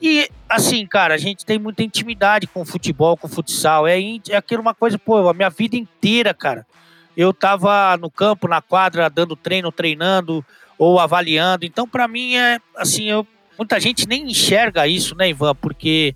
E 0.01 0.29
assim, 0.49 0.85
cara, 0.85 1.13
a 1.13 1.17
gente 1.17 1.45
tem 1.45 1.57
muita 1.57 1.81
intimidade 1.81 2.45
com 2.45 2.61
o 2.61 2.65
futebol, 2.65 3.15
com 3.15 3.27
o 3.27 3.29
futsal. 3.29 3.87
É, 3.87 3.97
é 4.29 4.35
aquilo 4.35 4.61
uma 4.61 4.75
coisa, 4.75 4.99
pô, 4.99 5.29
a 5.29 5.33
minha 5.33 5.49
vida 5.49 5.77
inteira, 5.77 6.33
cara. 6.33 6.67
Eu 7.15 7.33
tava 7.33 7.95
no 7.97 8.11
campo, 8.11 8.47
na 8.47 8.61
quadra, 8.61 9.09
dando 9.09 9.35
treino, 9.35 9.71
treinando 9.71 10.45
ou 10.77 10.99
avaliando. 10.99 11.65
Então, 11.65 11.87
para 11.87 12.07
mim 12.07 12.35
é 12.35 12.59
assim, 12.75 13.09
eu 13.09 13.25
muita 13.57 13.79
gente 13.79 14.07
nem 14.07 14.29
enxerga 14.29 14.87
isso, 14.87 15.15
né, 15.15 15.29
Ivan? 15.29 15.55
Porque 15.55 16.15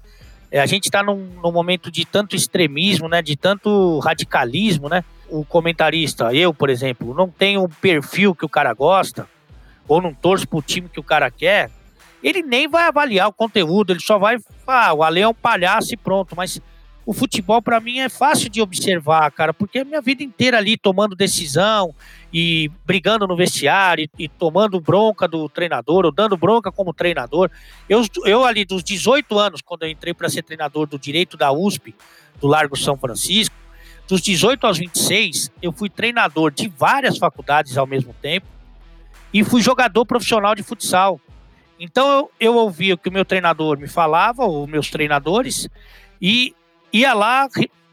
é, 0.51 0.59
a 0.59 0.65
gente 0.65 0.85
está 0.85 1.01
num, 1.01 1.27
num, 1.41 1.51
momento 1.51 1.89
de 1.89 2.05
tanto 2.05 2.35
extremismo, 2.35 3.07
né, 3.09 3.21
de 3.21 3.35
tanto 3.35 3.99
radicalismo, 3.99 4.87
né? 4.87 5.03
O 5.29 5.43
comentarista, 5.43 6.33
eu, 6.33 6.53
por 6.53 6.69
exemplo, 6.69 7.13
não 7.13 7.29
tenho 7.29 7.63
o 7.63 7.69
perfil 7.69 8.35
que 8.35 8.45
o 8.45 8.49
cara 8.49 8.73
gosta, 8.73 9.27
ou 9.87 10.01
não 10.01 10.13
torço 10.13 10.47
pro 10.47 10.61
time 10.61 10.89
que 10.89 10.99
o 10.99 11.03
cara 11.03 11.31
quer, 11.31 11.71
ele 12.21 12.43
nem 12.43 12.67
vai 12.67 12.83
avaliar 12.83 13.27
o 13.27 13.33
conteúdo, 13.33 13.93
ele 13.93 13.99
só 13.99 14.19
vai, 14.19 14.37
ah, 14.67 14.93
o 14.93 15.03
Ale 15.03 15.21
é 15.21 15.27
um 15.27 15.33
palhaço 15.33 15.93
e 15.93 15.97
pronto, 15.97 16.35
mas 16.35 16.61
o 17.05 17.13
futebol 17.13 17.61
para 17.61 17.79
mim 17.79 17.99
é 17.99 18.09
fácil 18.09 18.49
de 18.49 18.61
observar, 18.61 19.31
cara, 19.31 19.53
porque 19.53 19.79
a 19.79 19.85
minha 19.85 20.01
vida 20.01 20.23
inteira 20.23 20.57
ali 20.57 20.77
tomando 20.77 21.15
decisão 21.15 21.93
e 22.31 22.69
brigando 22.85 23.27
no 23.27 23.35
vestiário 23.35 24.07
e, 24.17 24.25
e 24.25 24.27
tomando 24.27 24.79
bronca 24.79 25.27
do 25.27 25.49
treinador, 25.49 26.05
ou 26.05 26.11
dando 26.11 26.37
bronca 26.37 26.71
como 26.71 26.93
treinador. 26.93 27.49
Eu, 27.89 28.05
eu 28.25 28.45
ali 28.45 28.63
dos 28.63 28.83
18 28.83 29.37
anos, 29.37 29.61
quando 29.61 29.83
eu 29.83 29.89
entrei 29.89 30.13
para 30.13 30.29
ser 30.29 30.43
treinador 30.43 30.85
do 30.85 30.99
direito 30.99 31.35
da 31.35 31.51
USP, 31.51 31.95
do 32.39 32.47
Largo 32.47 32.77
São 32.77 32.95
Francisco, 32.95 33.55
dos 34.07 34.21
18 34.21 34.67
aos 34.67 34.77
26, 34.77 35.51
eu 35.61 35.71
fui 35.71 35.89
treinador 35.89 36.51
de 36.51 36.67
várias 36.67 37.17
faculdades 37.17 37.77
ao 37.77 37.87
mesmo 37.87 38.13
tempo 38.21 38.45
e 39.33 39.43
fui 39.43 39.61
jogador 39.61 40.05
profissional 40.05 40.53
de 40.53 40.61
futsal. 40.61 41.19
Então 41.79 42.07
eu, 42.07 42.31
eu 42.39 42.55
ouvia 42.55 42.93
o 42.93 42.97
que 42.97 43.09
o 43.09 43.11
meu 43.11 43.25
treinador 43.25 43.79
me 43.79 43.87
falava, 43.87 44.43
ou 44.43 44.67
meus 44.67 44.91
treinadores, 44.91 45.67
e 46.21 46.53
ia 46.91 47.13
lá, 47.13 47.47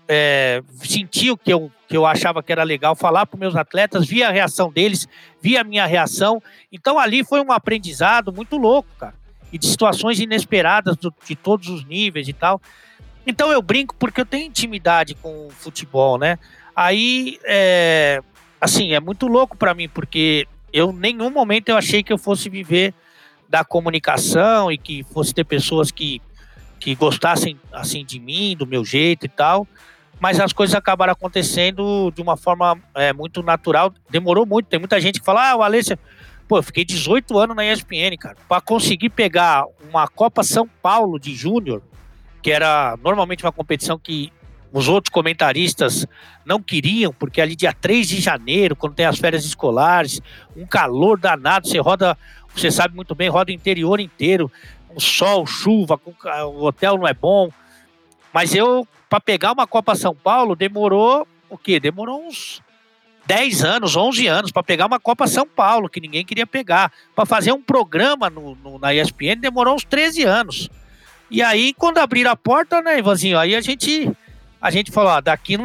é, 0.09 0.63
sentia 0.83 1.33
o 1.33 1.37
que 1.37 1.53
eu, 1.53 1.71
que 1.89 1.97
eu 1.97 2.07
achava 2.07 2.43
que 2.43 2.51
era 2.51 2.63
legal 2.63 2.97
falar 2.97 3.27
para 3.27 3.39
meus 3.39 3.55
atletas, 3.55 4.07
via 4.07 4.29
a 4.29 4.33
reação 4.33 4.71
deles, 4.71 5.07
via 5.41 5.61
a 5.61 5.65
minha 5.65 5.87
reação. 5.87 6.43
Então 6.73 6.99
ali 6.99 7.25
foi 7.25 7.41
um 7.41 7.53
aprendizado 7.53 8.33
muito 8.33 8.57
louco, 8.57 8.89
cara. 8.99 9.15
E 9.53 9.59
de 9.59 9.67
situações 9.67 10.21
inesperadas 10.21 10.97
do, 10.97 11.13
de 11.25 11.35
todos 11.35 11.69
os 11.69 11.85
níveis 11.85 12.29
e 12.29 12.33
tal. 12.33 12.61
Então 13.27 13.53
eu 13.53 13.61
brinco 13.61 13.95
porque 13.97 14.21
eu 14.21 14.27
tenho 14.27 14.47
intimidade 14.47 15.15
com 15.15 15.47
o 15.47 15.51
futebol, 15.51 16.19
né? 16.19 16.39
Aí, 16.75 17.39
é, 17.45 18.23
assim, 18.61 18.93
é 18.93 19.01
muito 19.01 19.27
louco 19.27 19.57
para 19.57 19.75
mim, 19.75 19.89
porque 19.89 20.47
eu, 20.73 20.91
em 20.91 20.95
nenhum 20.95 21.31
momento, 21.31 21.69
eu 21.69 21.77
achei 21.77 22.03
que 22.03 22.13
eu 22.13 22.19
fosse 22.19 22.49
viver 22.49 22.95
da 23.49 23.65
comunicação 23.65 24.71
e 24.71 24.79
que 24.79 25.03
fosse 25.13 25.35
ter 25.35 25.45
pessoas 25.45 25.91
que 25.91 26.21
que 26.79 26.95
gostassem 26.95 27.59
assim 27.73 28.05
de 28.05 28.19
mim, 28.19 28.57
do 28.57 28.67
meu 28.67 28.85
jeito 28.85 29.27
e 29.27 29.29
tal. 29.29 29.67
Mas 30.21 30.41
as 30.41 30.53
coisas 30.53 30.75
acabaram 30.75 31.13
acontecendo 31.13 32.11
de 32.11 32.21
uma 32.21 32.37
forma 32.37 32.79
é, 32.95 33.13
muito 33.13 33.43
natural. 33.43 33.93
Demorou 34.11 34.45
muito. 34.45 34.67
Tem 34.67 34.79
muita 34.79 35.01
gente 35.01 35.21
que 35.21 35.25
fala: 35.25 35.51
Ah, 35.51 35.57
o 35.57 35.63
Alessia, 35.63 35.99
pô, 36.49 36.59
eu 36.59 36.63
fiquei 36.63 36.85
18 36.85 37.39
anos 37.39 37.55
na 37.55 37.65
ESPN, 37.65 38.17
cara, 38.19 38.37
para 38.49 38.61
conseguir 38.61 39.11
pegar 39.11 39.65
uma 39.89 40.09
Copa 40.09 40.43
São 40.43 40.69
Paulo 40.83 41.19
de 41.19 41.35
Júnior, 41.35 41.83
que 42.43 42.51
era 42.51 42.97
normalmente 43.03 43.45
uma 43.45 43.53
competição 43.53 43.99
que 43.99 44.33
os 44.73 44.89
outros 44.89 45.11
comentaristas 45.11 46.07
não 46.45 46.61
queriam, 46.61 47.13
porque 47.13 47.41
ali 47.41 47.55
dia 47.55 47.73
3 47.73 48.09
de 48.09 48.21
janeiro, 48.21 48.77
quando 48.77 48.95
tem 48.95 49.07
as 49.07 49.19
férias 49.19 49.45
escolares, 49.45 50.21
um 50.57 50.67
calor 50.67 51.19
danado, 51.19 51.69
você 51.69 51.79
roda, 51.79 52.19
você 52.55 52.71
sabe 52.71 52.95
muito 52.95 53.15
bem, 53.15 53.29
roda 53.29 53.51
o 53.51 53.55
interior 53.55 54.01
inteiro 54.01 54.51
sol, 54.97 55.47
chuva, 55.47 56.01
o 56.47 56.65
hotel 56.65 56.97
não 56.97 57.07
é 57.07 57.15
bom. 57.15 57.51
Mas 58.33 58.55
eu, 58.55 58.87
para 59.09 59.21
pegar 59.21 59.53
uma 59.53 59.67
Copa 59.67 59.95
São 59.95 60.15
Paulo, 60.15 60.57
demorou 60.57 61.27
o 61.49 61.57
quê? 61.57 61.81
Demorou 61.81 62.27
uns 62.27 62.63
10 63.27 63.65
anos, 63.65 63.97
11 63.97 64.27
anos 64.27 64.51
para 64.51 64.63
pegar 64.63 64.87
uma 64.87 64.99
Copa 64.99 65.27
São 65.27 65.47
Paulo, 65.47 65.89
que 65.89 66.01
ninguém 66.01 66.25
queria 66.25 66.47
pegar. 66.47 66.93
Para 67.15 67.27
fazer 67.27 67.53
um 67.53 67.63
programa 67.63 68.31
no, 68.31 68.55
no, 68.57 68.79
na 68.79 68.95
ESPN 68.95 69.37
demorou 69.39 69.75
uns 69.75 69.85
13 69.85 70.25
anos. 70.25 70.71
E 71.31 71.43
aí, 71.43 71.75
quando 71.75 71.99
abriram 71.99 72.31
a 72.31 72.37
porta, 72.37 72.81
né, 72.81 72.99
Ivanzinho, 72.99 73.39
aí 73.39 73.55
a 73.55 73.61
gente, 73.61 74.11
a 74.61 74.71
gente 74.71 74.91
falou, 74.91 75.11
ah, 75.11 75.21
daqui, 75.21 75.57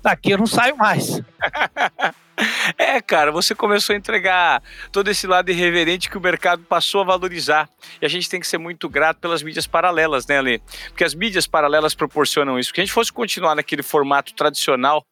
daqui 0.00 0.30
eu 0.30 0.38
não 0.38 0.46
saio 0.46 0.76
mais. 0.76 1.20
É, 2.76 3.00
cara, 3.00 3.30
você 3.30 3.54
começou 3.54 3.94
a 3.94 3.96
entregar 3.96 4.62
todo 4.92 5.08
esse 5.08 5.26
lado 5.26 5.50
irreverente 5.50 6.10
que 6.10 6.18
o 6.18 6.20
mercado 6.20 6.62
passou 6.62 7.00
a 7.00 7.04
valorizar. 7.04 7.68
E 8.00 8.06
a 8.06 8.08
gente 8.08 8.28
tem 8.28 8.40
que 8.40 8.46
ser 8.46 8.58
muito 8.58 8.88
grato 8.88 9.18
pelas 9.20 9.42
mídias 9.42 9.66
paralelas, 9.66 10.26
né, 10.26 10.38
Ale? 10.38 10.62
Porque 10.88 11.04
as 11.04 11.14
mídias 11.14 11.46
paralelas 11.46 11.94
proporcionam 11.94 12.58
isso. 12.58 12.70
Porque 12.70 12.80
a 12.80 12.84
gente 12.84 12.92
fosse 12.92 13.12
continuar 13.12 13.54
naquele 13.54 13.82
formato 13.82 14.34
tradicional, 14.34 15.04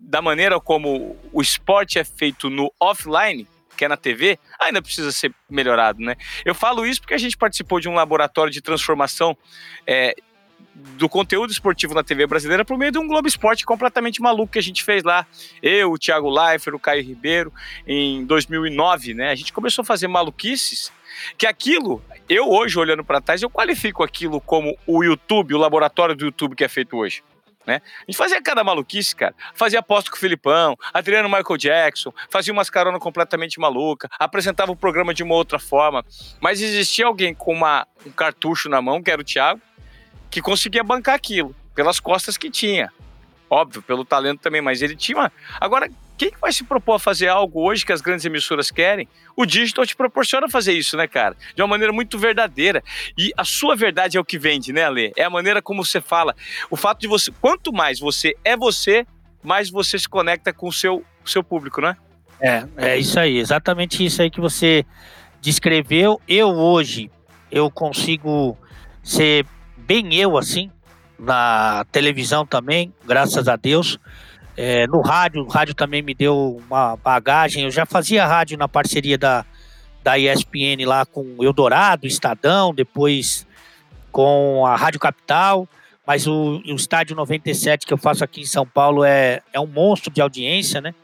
da 0.00 0.22
maneira 0.22 0.58
como 0.58 1.16
o 1.32 1.42
esporte 1.42 1.98
é 1.98 2.04
feito 2.04 2.48
no 2.48 2.72
offline, 2.80 3.46
que 3.76 3.84
é 3.84 3.88
na 3.88 3.96
TV, 3.96 4.38
ainda 4.58 4.80
precisa 4.80 5.12
ser 5.12 5.34
melhorado, 5.50 6.00
né? 6.00 6.16
Eu 6.44 6.54
falo 6.54 6.86
isso 6.86 7.00
porque 7.00 7.14
a 7.14 7.18
gente 7.18 7.36
participou 7.36 7.80
de 7.80 7.88
um 7.88 7.94
laboratório 7.94 8.52
de 8.52 8.60
transformação 8.60 9.36
é, 9.86 10.14
do 10.74 11.08
conteúdo 11.08 11.52
esportivo 11.52 11.94
na 11.94 12.02
TV 12.02 12.26
brasileira 12.26 12.64
por 12.64 12.76
meio 12.76 12.90
de 12.90 12.98
um 12.98 13.06
Globo 13.06 13.28
Esporte 13.28 13.64
completamente 13.64 14.20
maluco 14.20 14.52
que 14.52 14.58
a 14.58 14.62
gente 14.62 14.82
fez 14.82 15.02
lá. 15.02 15.26
Eu, 15.62 15.92
o 15.92 15.98
Thiago 15.98 16.28
Leifert, 16.28 16.74
o 16.74 16.78
Caio 16.78 17.02
Ribeiro, 17.02 17.52
em 17.86 18.24
2009, 18.24 19.14
né? 19.14 19.30
A 19.30 19.34
gente 19.34 19.52
começou 19.52 19.82
a 19.82 19.86
fazer 19.86 20.08
maluquices 20.08 20.92
que 21.38 21.46
aquilo, 21.46 22.02
eu 22.28 22.50
hoje 22.50 22.78
olhando 22.78 23.04
para 23.04 23.20
trás, 23.20 23.42
eu 23.42 23.50
qualifico 23.50 24.02
aquilo 24.02 24.40
como 24.40 24.76
o 24.86 25.04
YouTube, 25.04 25.54
o 25.54 25.58
laboratório 25.58 26.14
do 26.14 26.24
YouTube 26.24 26.56
que 26.56 26.64
é 26.64 26.68
feito 26.68 26.96
hoje. 26.96 27.22
Né? 27.66 27.80
A 28.02 28.10
gente 28.10 28.16
fazia 28.16 28.42
cada 28.42 28.62
maluquice, 28.62 29.16
cara. 29.16 29.34
Fazia 29.54 29.78
aposta 29.78 30.10
com 30.10 30.16
o 30.16 30.20
Filipão, 30.20 30.76
Adriano 30.92 31.28
Michael 31.28 31.56
Jackson, 31.56 32.12
fazia 32.28 32.52
umas 32.52 32.68
caronas 32.68 33.00
completamente 33.00 33.58
maluca, 33.58 34.08
apresentava 34.18 34.70
o 34.70 34.76
programa 34.76 35.14
de 35.14 35.22
uma 35.22 35.34
outra 35.34 35.58
forma. 35.58 36.04
Mas 36.40 36.60
existia 36.60 37.06
alguém 37.06 37.34
com 37.34 37.52
uma, 37.52 37.86
um 38.04 38.10
cartucho 38.10 38.68
na 38.68 38.82
mão, 38.82 39.02
que 39.02 39.10
era 39.10 39.20
o 39.20 39.24
Thiago, 39.24 39.60
que 40.34 40.42
conseguia 40.42 40.82
bancar 40.82 41.14
aquilo, 41.14 41.54
pelas 41.76 42.00
costas 42.00 42.36
que 42.36 42.50
tinha. 42.50 42.92
Óbvio, 43.48 43.80
pelo 43.80 44.04
talento 44.04 44.40
também, 44.40 44.60
mas 44.60 44.82
ele 44.82 44.96
tinha. 44.96 45.16
Uma... 45.16 45.32
Agora, 45.60 45.88
quem 46.18 46.32
vai 46.40 46.52
se 46.52 46.64
propor 46.64 46.94
a 46.94 46.98
fazer 46.98 47.28
algo 47.28 47.62
hoje 47.62 47.86
que 47.86 47.92
as 47.92 48.00
grandes 48.00 48.24
emissoras 48.24 48.68
querem? 48.68 49.08
O 49.36 49.46
digital 49.46 49.86
te 49.86 49.94
proporciona 49.94 50.48
fazer 50.48 50.72
isso, 50.72 50.96
né, 50.96 51.06
cara? 51.06 51.36
De 51.54 51.62
uma 51.62 51.68
maneira 51.68 51.92
muito 51.92 52.18
verdadeira. 52.18 52.82
E 53.16 53.32
a 53.36 53.44
sua 53.44 53.76
verdade 53.76 54.16
é 54.16 54.20
o 54.20 54.24
que 54.24 54.36
vende, 54.36 54.72
né, 54.72 54.82
Ale? 54.82 55.12
É 55.16 55.22
a 55.22 55.30
maneira 55.30 55.62
como 55.62 55.84
você 55.84 56.00
fala. 56.00 56.34
O 56.68 56.74
fato 56.74 56.98
de 56.98 57.06
você. 57.06 57.30
Quanto 57.40 57.72
mais 57.72 58.00
você 58.00 58.34
é 58.42 58.56
você, 58.56 59.06
mais 59.40 59.70
você 59.70 59.96
se 60.00 60.08
conecta 60.08 60.52
com 60.52 60.66
o 60.66 60.72
seu, 60.72 61.04
seu 61.24 61.44
público, 61.44 61.80
né? 61.80 61.96
É, 62.40 62.66
é 62.76 62.98
isso 62.98 63.20
aí, 63.20 63.38
exatamente 63.38 64.04
isso 64.04 64.20
aí 64.20 64.28
que 64.28 64.40
você 64.40 64.84
descreveu. 65.40 66.20
Eu 66.26 66.48
hoje, 66.48 67.08
eu 67.52 67.70
consigo 67.70 68.58
ser 69.00 69.46
bem 69.76 70.14
eu 70.14 70.36
assim, 70.36 70.70
na 71.18 71.84
televisão 71.90 72.44
também, 72.46 72.92
graças 73.04 73.48
a 73.48 73.56
Deus. 73.56 73.98
É, 74.56 74.86
no 74.86 75.00
rádio, 75.00 75.42
o 75.42 75.48
rádio 75.48 75.74
também 75.74 76.02
me 76.02 76.14
deu 76.14 76.60
uma 76.66 76.96
bagagem. 76.96 77.64
Eu 77.64 77.70
já 77.70 77.84
fazia 77.84 78.26
rádio 78.26 78.56
na 78.56 78.68
parceria 78.68 79.18
da, 79.18 79.44
da 80.02 80.18
ESPN 80.18 80.84
lá 80.86 81.04
com 81.04 81.36
Eldorado, 81.42 82.06
Estadão, 82.06 82.72
depois 82.72 83.46
com 84.12 84.64
a 84.66 84.76
Rádio 84.76 85.00
Capital. 85.00 85.68
Mas 86.06 86.26
o, 86.26 86.62
o 86.64 86.74
Estádio 86.74 87.16
97 87.16 87.86
que 87.86 87.92
eu 87.92 87.98
faço 87.98 88.22
aqui 88.22 88.42
em 88.42 88.46
São 88.46 88.66
Paulo 88.66 89.02
é, 89.02 89.40
é 89.52 89.58
um 89.58 89.66
monstro 89.66 90.12
de 90.12 90.20
audiência, 90.20 90.80
né? 90.80 90.94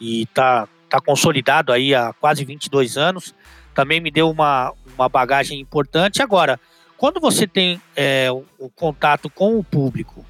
E 0.00 0.26
tá, 0.26 0.68
tá 0.88 1.00
consolidado 1.00 1.72
aí 1.72 1.94
há 1.94 2.12
quase 2.12 2.44
22 2.44 2.96
anos. 2.96 3.34
Também 3.74 4.00
me 4.00 4.10
deu 4.10 4.28
uma, 4.28 4.74
uma 4.94 5.08
bagagem 5.08 5.60
importante. 5.60 6.20
Agora, 6.20 6.58
quando 7.00 7.18
você 7.18 7.46
tem 7.46 7.80
é, 7.96 8.30
o, 8.30 8.44
o, 8.58 8.68
contato 8.68 9.30
com 9.30 9.58
o 9.58 9.64
público 9.64 10.22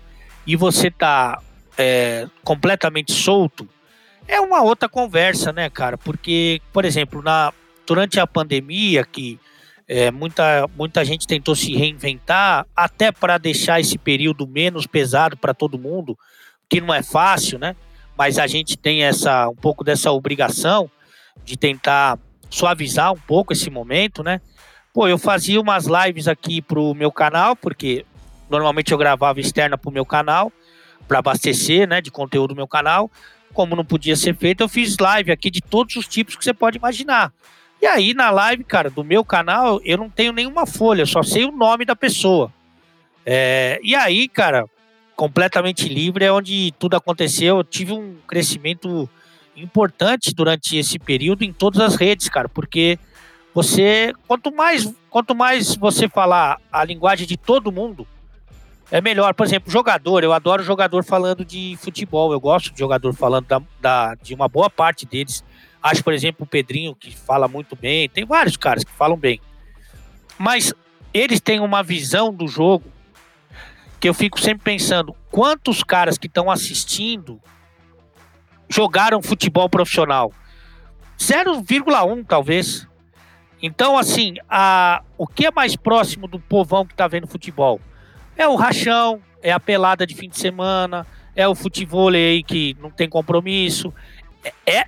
e 0.46 0.54
você 0.54 0.86
está 0.86 1.42
é, 1.76 2.28
completamente 2.44 3.10
solto, 3.10 3.68
é 4.28 4.40
uma 4.40 4.62
outra 4.62 4.88
conversa, 4.88 5.52
né, 5.52 5.68
cara? 5.68 5.98
Porque, 5.98 6.62
por 6.72 6.84
exemplo, 6.84 7.22
na, 7.22 7.52
durante 7.84 8.20
a 8.20 8.26
pandemia, 8.26 9.04
que 9.04 9.36
é, 9.88 10.12
muita, 10.12 10.70
muita 10.76 11.04
gente 11.04 11.26
tentou 11.26 11.56
se 11.56 11.74
reinventar, 11.74 12.64
até 12.76 13.10
para 13.10 13.36
deixar 13.36 13.80
esse 13.80 13.98
período 13.98 14.46
menos 14.46 14.86
pesado 14.86 15.36
para 15.36 15.52
todo 15.52 15.76
mundo, 15.76 16.16
que 16.68 16.80
não 16.80 16.94
é 16.94 17.02
fácil, 17.02 17.58
né? 17.58 17.74
Mas 18.16 18.38
a 18.38 18.46
gente 18.46 18.78
tem 18.78 19.02
essa 19.02 19.48
um 19.48 19.56
pouco 19.56 19.82
dessa 19.82 20.12
obrigação 20.12 20.88
de 21.44 21.56
tentar 21.56 22.16
suavizar 22.48 23.12
um 23.12 23.18
pouco 23.18 23.52
esse 23.52 23.68
momento, 23.70 24.22
né? 24.22 24.40
Pô, 24.92 25.06
eu 25.06 25.18
fazia 25.18 25.60
umas 25.60 25.86
lives 25.86 26.26
aqui 26.26 26.60
pro 26.60 26.94
meu 26.94 27.12
canal, 27.12 27.54
porque 27.54 28.04
normalmente 28.48 28.90
eu 28.90 28.98
gravava 28.98 29.38
externa 29.38 29.78
pro 29.78 29.92
meu 29.92 30.04
canal, 30.04 30.52
para 31.06 31.20
abastecer, 31.20 31.88
né, 31.88 32.00
de 32.00 32.10
conteúdo 32.10 32.48
do 32.48 32.56
meu 32.56 32.66
canal. 32.66 33.10
Como 33.52 33.76
não 33.76 33.84
podia 33.84 34.16
ser 34.16 34.34
feito, 34.36 34.62
eu 34.62 34.68
fiz 34.68 34.96
live 34.98 35.30
aqui 35.30 35.50
de 35.50 35.60
todos 35.60 35.94
os 35.96 36.08
tipos 36.08 36.34
que 36.34 36.44
você 36.44 36.52
pode 36.52 36.78
imaginar. 36.78 37.32
E 37.80 37.86
aí, 37.86 38.12
na 38.12 38.30
live, 38.30 38.64
cara, 38.64 38.90
do 38.90 39.04
meu 39.04 39.24
canal, 39.24 39.80
eu 39.84 39.96
não 39.96 40.10
tenho 40.10 40.32
nenhuma 40.32 40.66
folha, 40.66 41.06
só 41.06 41.22
sei 41.22 41.44
o 41.44 41.52
nome 41.52 41.84
da 41.84 41.96
pessoa. 41.96 42.52
É, 43.24 43.80
e 43.82 43.94
aí, 43.94 44.28
cara, 44.28 44.66
completamente 45.14 45.88
livre 45.88 46.24
é 46.24 46.32
onde 46.32 46.74
tudo 46.78 46.96
aconteceu. 46.96 47.58
Eu 47.58 47.64
tive 47.64 47.92
um 47.92 48.16
crescimento 48.26 49.08
importante 49.56 50.34
durante 50.34 50.76
esse 50.76 50.98
período 50.98 51.42
em 51.42 51.52
todas 51.52 51.80
as 51.80 51.94
redes, 51.94 52.28
cara, 52.28 52.48
porque 52.48 52.98
você, 53.54 54.12
quanto 54.26 54.54
mais, 54.54 54.92
quanto 55.08 55.34
mais 55.34 55.74
você 55.74 56.08
falar 56.08 56.60
a 56.70 56.84
linguagem 56.84 57.26
de 57.26 57.36
todo 57.36 57.72
mundo, 57.72 58.06
é 58.90 59.00
melhor. 59.00 59.34
Por 59.34 59.46
exemplo, 59.46 59.70
jogador, 59.70 60.24
eu 60.24 60.32
adoro 60.32 60.62
jogador 60.62 61.04
falando 61.04 61.44
de 61.44 61.76
futebol, 61.80 62.32
eu 62.32 62.40
gosto 62.40 62.72
de 62.72 62.78
jogador 62.78 63.12
falando 63.14 63.46
da, 63.46 63.62
da, 63.80 64.14
de 64.16 64.34
uma 64.34 64.48
boa 64.48 64.68
parte 64.68 65.06
deles. 65.06 65.44
Acho, 65.82 66.04
por 66.04 66.12
exemplo, 66.12 66.44
o 66.44 66.46
Pedrinho, 66.46 66.94
que 66.94 67.16
fala 67.16 67.48
muito 67.48 67.74
bem, 67.74 68.08
tem 68.08 68.24
vários 68.24 68.56
caras 68.56 68.84
que 68.84 68.90
falam 68.90 69.16
bem. 69.16 69.40
Mas 70.38 70.72
eles 71.12 71.40
têm 71.40 71.60
uma 71.60 71.82
visão 71.82 72.32
do 72.32 72.46
jogo 72.46 72.84
que 73.98 74.08
eu 74.08 74.14
fico 74.14 74.40
sempre 74.40 74.64
pensando: 74.64 75.14
quantos 75.30 75.82
caras 75.82 76.18
que 76.18 76.26
estão 76.26 76.50
assistindo 76.50 77.40
jogaram 78.68 79.22
futebol 79.22 79.68
profissional? 79.68 80.32
0,1 81.18 82.24
talvez. 82.26 82.88
Então, 83.62 83.98
assim, 83.98 84.36
a, 84.48 85.02
o 85.18 85.26
que 85.26 85.46
é 85.46 85.50
mais 85.50 85.76
próximo 85.76 86.26
do 86.26 86.38
povão 86.38 86.86
que 86.86 86.94
está 86.94 87.06
vendo 87.06 87.26
futebol? 87.26 87.80
É 88.36 88.48
o 88.48 88.54
rachão, 88.54 89.20
é 89.42 89.52
a 89.52 89.60
pelada 89.60 90.06
de 90.06 90.14
fim 90.14 90.28
de 90.28 90.38
semana, 90.38 91.06
é 91.36 91.46
o 91.46 91.54
futebol 91.54 92.08
aí 92.08 92.42
que 92.42 92.76
não 92.80 92.90
tem 92.90 93.08
compromisso. 93.08 93.92
É, 94.66 94.78
é 94.78 94.86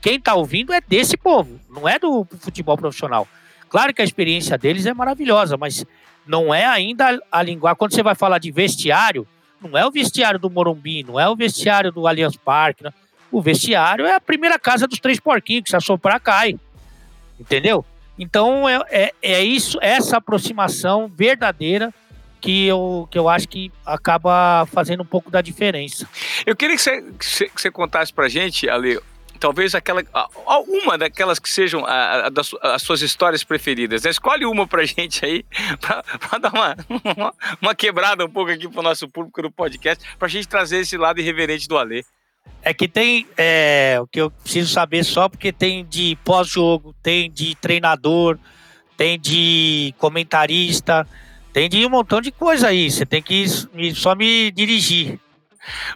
quem 0.00 0.16
está 0.16 0.34
ouvindo 0.34 0.72
é 0.72 0.80
desse 0.80 1.16
povo, 1.16 1.58
não 1.68 1.88
é 1.88 1.98
do 1.98 2.26
futebol 2.38 2.76
profissional. 2.76 3.26
Claro 3.68 3.92
que 3.92 4.00
a 4.00 4.04
experiência 4.04 4.56
deles 4.56 4.86
é 4.86 4.94
maravilhosa, 4.94 5.56
mas 5.56 5.84
não 6.24 6.54
é 6.54 6.64
ainda 6.64 7.20
a, 7.32 7.40
a 7.40 7.42
linguagem. 7.42 7.76
Quando 7.76 7.92
você 7.92 8.02
vai 8.02 8.14
falar 8.14 8.38
de 8.38 8.52
vestiário, 8.52 9.26
não 9.60 9.76
é 9.76 9.84
o 9.84 9.90
vestiário 9.90 10.38
do 10.38 10.48
Morumbi, 10.48 11.02
não 11.02 11.18
é 11.18 11.28
o 11.28 11.34
vestiário 11.34 11.90
do 11.90 12.06
Allianz 12.06 12.36
Parque. 12.36 12.84
Né? 12.84 12.92
O 13.32 13.42
vestiário 13.42 14.06
é 14.06 14.14
a 14.14 14.20
primeira 14.20 14.58
casa 14.58 14.86
dos 14.86 15.00
três 15.00 15.18
porquinhos, 15.18 15.64
que 15.64 15.70
se 15.70 15.76
assoprar 15.76 16.20
cai. 16.20 16.56
Entendeu? 17.38 17.84
Então 18.18 18.68
é, 18.68 18.82
é, 18.90 19.12
é 19.22 19.44
isso, 19.44 19.78
essa 19.80 20.16
aproximação 20.16 21.10
verdadeira 21.14 21.92
que 22.40 22.66
eu, 22.66 23.08
que 23.10 23.18
eu 23.18 23.28
acho 23.28 23.48
que 23.48 23.72
acaba 23.84 24.66
fazendo 24.66 25.02
um 25.02 25.06
pouco 25.06 25.30
da 25.30 25.40
diferença. 25.40 26.08
Eu 26.44 26.54
queria 26.54 26.76
que 26.76 26.82
você, 26.82 27.02
que 27.02 27.60
você 27.60 27.70
contasse 27.70 28.12
pra 28.12 28.28
gente, 28.28 28.68
Ale, 28.68 29.00
talvez 29.36 29.74
aquela 29.74 30.02
uma 30.66 30.98
daquelas 30.98 31.38
que 31.38 31.48
sejam 31.48 31.84
a, 31.84 32.26
a, 32.26 32.28
das, 32.28 32.50
as 32.62 32.82
suas 32.82 33.02
histórias 33.02 33.44
preferidas. 33.44 34.02
Né? 34.02 34.10
Escolhe 34.10 34.44
uma 34.46 34.66
pra 34.66 34.84
gente 34.84 35.24
aí, 35.24 35.44
pra, 35.80 36.02
pra 36.02 36.38
dar 36.38 36.52
uma, 36.52 36.76
uma, 37.16 37.34
uma, 37.60 37.74
quebrada 37.74 38.24
um 38.24 38.30
pouco 38.30 38.50
aqui 38.50 38.68
pro 38.68 38.82
nosso 38.82 39.08
público 39.08 39.42
no 39.42 39.50
podcast, 39.50 40.04
pra 40.18 40.28
gente 40.28 40.48
trazer 40.48 40.78
esse 40.78 40.96
lado 40.96 41.20
irreverente 41.20 41.68
do 41.68 41.78
Ale. 41.78 42.04
É 42.62 42.74
que 42.74 42.88
tem 42.88 43.26
é, 43.36 43.96
o 44.00 44.06
que 44.06 44.20
eu 44.20 44.30
preciso 44.30 44.72
saber 44.72 45.04
só 45.04 45.28
porque 45.28 45.52
tem 45.52 45.84
de 45.84 46.18
pós-jogo, 46.24 46.94
tem 47.02 47.30
de 47.30 47.54
treinador, 47.54 48.38
tem 48.96 49.18
de 49.20 49.94
comentarista, 49.98 51.06
tem 51.52 51.68
de 51.68 51.86
um 51.86 51.90
montão 51.90 52.20
de 52.20 52.32
coisa 52.32 52.68
aí. 52.68 52.90
Você 52.90 53.06
tem 53.06 53.22
que 53.22 53.46
só 53.94 54.14
me 54.14 54.50
dirigir. 54.50 55.20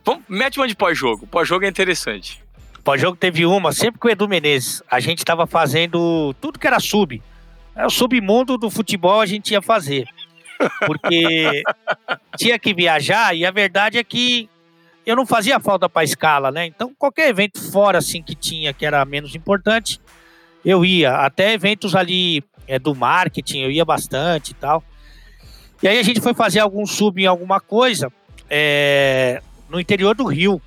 Vamos, 0.05 0.25
mete 0.29 0.59
uma 0.59 0.69
de 0.69 0.77
pós-jogo. 0.77 1.27
Pós-jogo 1.27 1.65
é 1.65 1.69
interessante. 1.69 2.43
Pós-jogo 2.83 3.17
teve 3.17 3.47
uma, 3.47 3.73
sempre 3.73 3.99
com 3.99 4.09
o 4.09 4.11
Edu 4.11 4.29
Menezes. 4.29 4.83
A 4.91 5.01
gente 5.01 5.19
estava 5.19 5.47
fazendo 5.47 6.35
tudo 6.41 6.59
que 6.59 6.67
era 6.67 6.81
sub. 6.81 7.23
É 7.75 7.87
o 7.87 7.91
submundo 7.91 8.59
do 8.59 8.71
futebol 8.71 9.21
a 9.21 9.27
gente 9.27 9.53
ia 9.53 9.63
fazer. 9.63 10.07
Porque 10.87 11.63
tinha 12.37 12.59
que 12.59 12.75
viajar 12.75 13.35
e 13.35 13.45
a 13.47 13.51
verdade 13.51 13.99
é 13.99 14.05
que 14.05 14.50
eu 15.11 15.17
não 15.17 15.27
fazia 15.27 15.59
falta 15.59 15.89
para 15.89 16.05
escala, 16.05 16.53
né? 16.53 16.67
Então, 16.67 16.95
qualquer 16.97 17.29
evento 17.29 17.61
fora 17.73 17.99
assim 17.99 18.23
que 18.23 18.35
tinha 18.35 18.73
que 18.73 18.87
era 18.87 19.05
menos 19.05 19.35
importante, 19.35 20.01
eu 20.65 20.85
ia. 20.85 21.17
Até 21.17 21.53
eventos 21.53 21.97
ali 21.97 22.45
é, 22.69 22.79
do 22.79 22.95
marketing, 22.95 23.59
eu 23.61 23.71
ia 23.71 23.85
bastante 23.85 24.53
e 24.53 24.55
tal. 24.55 24.85
E 25.83 25.89
aí 25.89 25.99
a 25.99 26.03
gente 26.03 26.21
foi 26.21 26.33
fazer 26.33 26.61
algum 26.61 26.87
sub 26.87 27.21
em 27.21 27.27
alguma 27.27 27.59
coisa 27.59 28.13
é, 28.49 29.43
no 29.69 29.81
interior 29.81 30.15
do 30.15 30.25
Rio. 30.25 30.63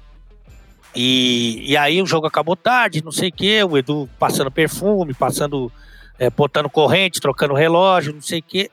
E, 0.93 1.71
e 1.71 1.77
aí 1.77 2.01
o 2.01 2.05
jogo 2.05 2.27
acabou 2.27 2.55
tarde, 2.55 3.03
não 3.03 3.11
sei 3.11 3.29
o 3.29 3.33
quê, 3.33 3.63
o 3.63 3.77
Edu 3.77 4.09
passando 4.19 4.51
perfume, 4.51 5.13
passando, 5.13 5.71
é, 6.19 6.29
botando 6.29 6.69
corrente, 6.69 7.21
trocando 7.21 7.53
relógio, 7.53 8.13
não 8.13 8.21
sei 8.21 8.39
o 8.39 8.43
quê. 8.43 8.69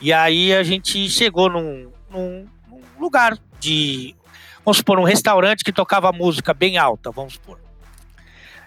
E 0.00 0.12
aí 0.12 0.52
a 0.52 0.64
gente 0.64 1.08
chegou 1.08 1.48
num, 1.48 1.88
num, 2.10 2.46
num 2.68 2.80
lugar 2.98 3.38
de, 3.60 4.14
vamos 4.68 4.78
supor, 4.78 4.98
um 4.98 5.04
restaurante 5.04 5.64
que 5.64 5.72
tocava 5.72 6.12
música 6.12 6.52
bem 6.52 6.76
alta, 6.76 7.10
vamos 7.10 7.34
supor. 7.34 7.58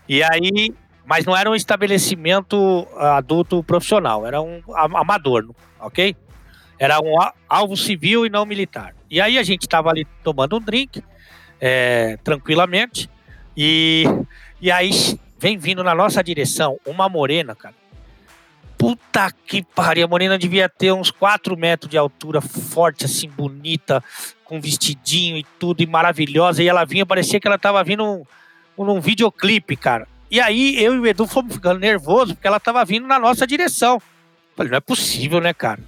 E 0.09 0.23
aí, 0.23 0.73
mas 1.05 1.25
não 1.25 1.37
era 1.37 1.47
um 1.47 1.53
estabelecimento 1.53 2.87
adulto 2.97 3.63
profissional, 3.63 4.25
era 4.25 4.41
um 4.41 4.63
amador, 4.75 5.47
ok? 5.79 6.15
Era 6.79 6.99
um 6.99 7.13
alvo 7.47 7.77
civil 7.77 8.25
e 8.25 8.29
não 8.29 8.47
militar. 8.47 8.95
E 9.11 9.21
aí 9.21 9.37
a 9.37 9.43
gente 9.43 9.61
estava 9.61 9.91
ali 9.91 10.07
tomando 10.23 10.57
um 10.57 10.59
drink, 10.59 11.03
é, 11.59 12.17
tranquilamente, 12.23 13.07
e, 13.55 14.05
e 14.59 14.71
aí 14.71 14.89
vem 15.37 15.55
vindo 15.55 15.83
na 15.83 15.93
nossa 15.93 16.23
direção 16.23 16.79
uma 16.83 17.07
morena, 17.07 17.53
cara. 17.53 17.75
Puta 18.81 19.31
que 19.45 19.61
pariu, 19.61 20.05
a 20.05 20.07
morena 20.07 20.39
devia 20.39 20.67
ter 20.67 20.91
uns 20.91 21.11
4 21.11 21.55
metros 21.55 21.87
de 21.87 21.99
altura, 21.99 22.41
forte, 22.41 23.05
assim, 23.05 23.29
bonita, 23.29 24.03
com 24.43 24.59
vestidinho 24.59 25.37
e 25.37 25.43
tudo, 25.59 25.83
e 25.83 25.85
maravilhosa. 25.85 26.63
E 26.63 26.67
ela 26.67 26.83
vinha, 26.83 27.05
parecia 27.05 27.39
que 27.39 27.47
ela 27.47 27.59
tava 27.59 27.83
vindo 27.83 28.25
num 28.75 28.99
videoclipe, 28.99 29.75
cara. 29.75 30.07
E 30.31 30.41
aí 30.41 30.83
eu 30.83 30.95
e 30.95 30.99
o 30.99 31.05
Edu 31.05 31.27
fomos 31.27 31.53
ficando 31.53 31.79
nervosos 31.79 32.33
porque 32.33 32.47
ela 32.47 32.59
tava 32.59 32.83
vindo 32.83 33.05
na 33.05 33.19
nossa 33.19 33.45
direção. 33.45 34.01
Falei, 34.55 34.71
não 34.71 34.77
é 34.79 34.81
possível, 34.81 35.39
né, 35.39 35.53
cara? 35.53 35.79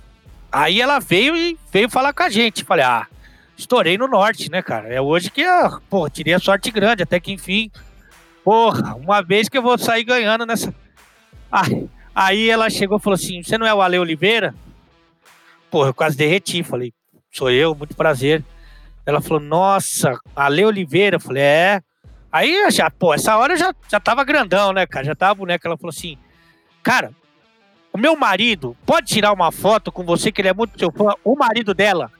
Aí 0.51 0.79
ela 0.79 0.99
veio 0.99 1.35
e 1.35 1.57
veio 1.71 1.89
falar 1.89 2.13
com 2.13 2.21
a 2.21 2.29
gente. 2.29 2.63
Falei, 2.63 2.85
ah, 2.85 3.07
estourei 3.57 3.97
no 3.97 4.07
norte, 4.07 4.51
né, 4.51 4.61
cara? 4.61 4.87
É 4.93 5.01
hoje 5.01 5.31
que, 5.31 5.43
ah, 5.43 5.79
pô, 5.89 6.07
tirei 6.11 6.35
a 6.35 6.39
sorte 6.39 6.69
grande, 6.69 7.01
até 7.01 7.19
que 7.19 7.31
enfim. 7.31 7.71
Porra, 8.43 8.93
uma 8.93 9.23
vez 9.23 9.49
que 9.49 9.57
eu 9.57 9.63
vou 9.63 9.79
sair 9.79 10.03
ganhando 10.03 10.45
nessa. 10.45 10.71
Ah, 11.51 11.65
aí 12.13 12.49
ela 12.49 12.69
chegou 12.69 12.97
e 12.97 13.01
falou 13.01 13.15
assim: 13.15 13.41
Você 13.41 13.57
não 13.57 13.65
é 13.65 13.73
o 13.73 13.81
Ale 13.81 13.99
Oliveira? 13.99 14.53
Porra, 15.73 15.89
eu 15.89 15.93
quase 15.93 16.15
derreti. 16.15 16.61
Falei, 16.61 16.93
sou 17.31 17.49
eu, 17.49 17.73
muito 17.73 17.95
prazer. 17.95 18.43
Ela 19.05 19.19
falou, 19.19 19.39
nossa, 19.39 20.17
Ale 20.35 20.63
Oliveira. 20.63 21.15
Eu 21.15 21.19
falei, 21.19 21.41
é. 21.41 21.81
Aí 22.31 22.69
já, 22.69 22.91
pô, 22.91 23.13
essa 23.13 23.35
hora 23.37 23.53
eu 23.53 23.57
já, 23.57 23.73
já 23.89 23.99
tava 23.99 24.23
grandão, 24.23 24.71
né, 24.71 24.85
cara? 24.85 25.05
Já 25.05 25.15
tava 25.15 25.33
boneca. 25.33 25.67
Ela 25.67 25.77
falou 25.77 25.89
assim, 25.89 26.15
cara, 26.83 27.11
o 27.91 27.97
meu 27.97 28.15
marido 28.15 28.77
pode 28.85 29.07
tirar 29.07 29.33
uma 29.33 29.51
foto 29.51 29.91
com 29.91 30.03
você, 30.03 30.31
que 30.31 30.41
ele 30.41 30.49
é 30.49 30.53
muito 30.53 30.77
seu 30.77 30.91
fã. 30.91 31.13
O 31.23 31.35
marido 31.35 31.73
dela 31.73 32.11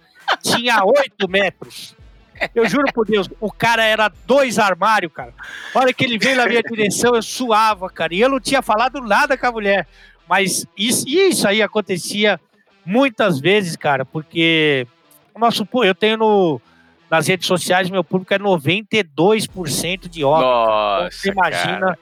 tinha 0.42 0.84
oito 0.84 1.30
metros. 1.30 1.96
Eu 2.54 2.68
juro 2.68 2.86
por 2.94 3.06
Deus, 3.06 3.30
o 3.40 3.52
cara 3.52 3.84
era 3.84 4.12
dois 4.26 4.60
armários, 4.60 5.12
cara. 5.14 5.34
A 5.74 5.80
hora 5.80 5.94
que 5.94 6.04
ele 6.04 6.18
veio 6.18 6.38
na 6.38 6.46
minha 6.46 6.62
direção, 6.62 7.16
eu 7.16 7.22
suava, 7.22 7.90
cara. 7.90 8.14
E 8.14 8.22
eu 8.22 8.30
não 8.30 8.40
tinha 8.40 8.62
falado 8.62 9.02
nada 9.02 9.38
com 9.38 9.48
a 9.48 9.52
mulher. 9.52 9.88
Mas 10.28 10.66
isso, 10.78 11.08
isso 11.08 11.48
aí 11.48 11.62
acontecia 11.62 12.40
muitas 12.86 13.40
vezes, 13.40 13.76
cara, 13.76 14.06
porque 14.06 14.88
o 15.34 15.40
nosso, 15.40 15.68
eu 15.84 15.96
tenho 15.96 16.18
no, 16.18 16.62
nas 17.10 17.28
redes 17.28 17.48
sociais, 17.48 17.90
meu 17.90 18.04
público 18.04 18.34
é 18.34 18.40
92% 18.40 20.10
de 20.10 20.24
homem. 20.24 20.42
Nossa, 20.42 21.06
então, 21.06 21.12
você 21.12 21.30
imagina 21.30 21.80
cara. 21.80 22.00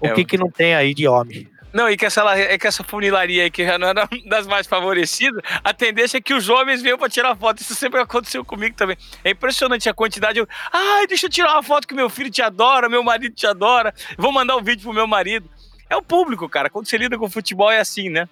o 0.00 0.06
é 0.06 0.14
que, 0.14 0.24
que 0.24 0.38
não 0.38 0.50
tem 0.50 0.74
aí 0.74 0.94
de 0.94 1.06
homem. 1.06 1.48
Não, 1.72 1.88
e 1.88 1.96
que 1.96 2.04
essa, 2.04 2.22
é 2.36 2.58
que 2.58 2.66
essa 2.66 2.84
funilaria 2.84 3.44
aí, 3.44 3.50
que 3.50 3.64
já 3.64 3.78
não 3.78 3.88
era 3.88 4.08
das 4.28 4.46
mais 4.46 4.66
favorecidas, 4.66 5.42
a 5.64 5.72
tendência 5.72 6.18
é 6.18 6.20
que 6.20 6.34
os 6.34 6.48
homens 6.48 6.82
venham 6.82 6.98
pra 6.98 7.08
tirar 7.08 7.34
foto. 7.34 7.60
Isso 7.60 7.74
sempre 7.74 8.00
aconteceu 8.00 8.44
comigo 8.44 8.76
também. 8.76 8.96
É 9.24 9.30
impressionante 9.30 9.88
a 9.88 9.94
quantidade. 9.94 10.38
Eu, 10.38 10.46
Ai, 10.72 11.06
deixa 11.06 11.26
eu 11.26 11.30
tirar 11.30 11.54
uma 11.54 11.62
foto 11.62 11.88
que 11.88 11.94
meu 11.94 12.10
filho 12.10 12.30
te 12.30 12.42
adora, 12.42 12.88
meu 12.88 13.02
marido 13.02 13.34
te 13.34 13.46
adora. 13.46 13.94
Vou 14.18 14.32
mandar 14.32 14.56
um 14.56 14.62
vídeo 14.62 14.82
pro 14.82 14.92
meu 14.92 15.06
marido. 15.06 15.48
É 15.88 15.96
o 15.96 16.02
público, 16.02 16.48
cara. 16.48 16.68
Quando 16.68 16.86
você 16.86 16.96
lida 16.96 17.18
com 17.18 17.28
futebol 17.28 17.70
é 17.70 17.78
assim, 17.78 18.08
né? 18.08 18.28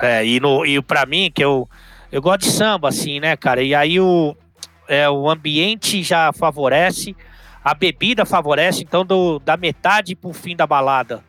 É, 0.00 0.24
e, 0.24 0.40
no, 0.40 0.64
e 0.64 0.80
pra 0.82 1.06
mim, 1.06 1.30
que 1.34 1.44
eu, 1.44 1.68
eu 2.10 2.22
gosto 2.22 2.42
de 2.42 2.50
samba, 2.50 2.88
assim, 2.88 3.20
né, 3.20 3.36
cara? 3.36 3.62
E 3.62 3.74
aí 3.74 4.00
o, 4.00 4.36
é, 4.86 5.08
o 5.08 5.28
ambiente 5.28 6.02
já 6.02 6.32
favorece, 6.32 7.16
a 7.64 7.74
bebida 7.74 8.24
favorece, 8.24 8.82
então 8.82 9.04
do, 9.04 9.38
da 9.38 9.56
metade 9.56 10.14
pro 10.14 10.32
fim 10.32 10.56
da 10.56 10.66
balada. 10.66 11.24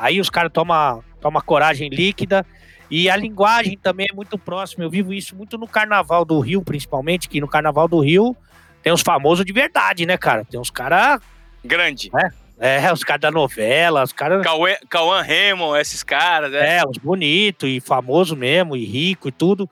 Aí 0.00 0.20
os 0.20 0.30
caras 0.30 0.50
tomam 0.50 1.04
toma 1.20 1.42
coragem 1.42 1.90
líquida 1.90 2.46
e 2.90 3.10
a 3.10 3.16
linguagem 3.16 3.76
também 3.76 4.06
é 4.10 4.14
muito 4.14 4.38
próxima. 4.38 4.82
Eu 4.82 4.90
vivo 4.90 5.12
isso 5.12 5.36
muito 5.36 5.58
no 5.58 5.68
Carnaval 5.68 6.24
do 6.24 6.40
Rio, 6.40 6.62
principalmente, 6.62 7.28
que 7.28 7.40
no 7.40 7.46
Carnaval 7.46 7.86
do 7.86 8.00
Rio 8.00 8.34
tem 8.82 8.92
os 8.92 9.02
famosos 9.02 9.44
de 9.44 9.52
verdade, 9.52 10.06
né, 10.06 10.16
cara? 10.16 10.44
Tem 10.44 10.58
uns 10.58 10.70
caras. 10.70 11.20
Grande. 11.62 12.10
Né? 12.12 12.32
É, 12.58 12.92
os 12.92 13.04
caras 13.04 13.20
da 13.20 13.30
novela, 13.30 14.02
os 14.02 14.12
caras. 14.12 14.42
Cauã 14.88 15.22
Raymond, 15.22 15.78
esses 15.78 16.02
caras, 16.02 16.50
né? 16.50 16.78
É, 16.78 16.82
os 16.86 16.96
bonitos 16.96 17.68
e 17.68 17.78
famoso 17.78 18.34
mesmo, 18.34 18.76
e 18.76 18.84
rico 18.84 19.28
e 19.28 19.32
tudo. 19.32 19.68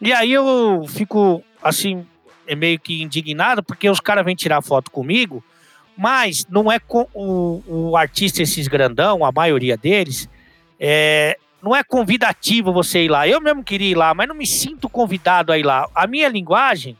E 0.00 0.12
aí 0.12 0.32
eu 0.32 0.84
fico, 0.86 1.42
assim, 1.62 2.06
é 2.46 2.54
meio 2.54 2.78
que 2.78 3.02
indignado, 3.02 3.62
porque 3.62 3.88
os 3.88 4.00
caras 4.00 4.24
vêm 4.24 4.34
tirar 4.34 4.62
foto 4.62 4.90
comigo, 4.90 5.42
mas 5.96 6.46
não 6.48 6.70
é 6.70 6.78
com 6.78 7.06
o, 7.14 7.62
o 7.66 7.96
artista, 7.96 8.42
esses 8.42 8.68
grandão, 8.68 9.24
a 9.24 9.32
maioria 9.32 9.76
deles, 9.76 10.28
é, 10.78 11.38
não 11.62 11.74
é 11.74 11.82
convidativo 11.82 12.72
você 12.72 13.04
ir 13.04 13.08
lá. 13.08 13.26
Eu 13.26 13.40
mesmo 13.40 13.62
queria 13.62 13.90
ir 13.90 13.96
lá, 13.96 14.12
mas 14.12 14.28
não 14.28 14.34
me 14.34 14.46
sinto 14.46 14.88
convidado 14.88 15.52
a 15.52 15.58
ir 15.58 15.62
lá. 15.62 15.88
A 15.94 16.06
minha 16.06 16.28
linguagem, 16.28 16.96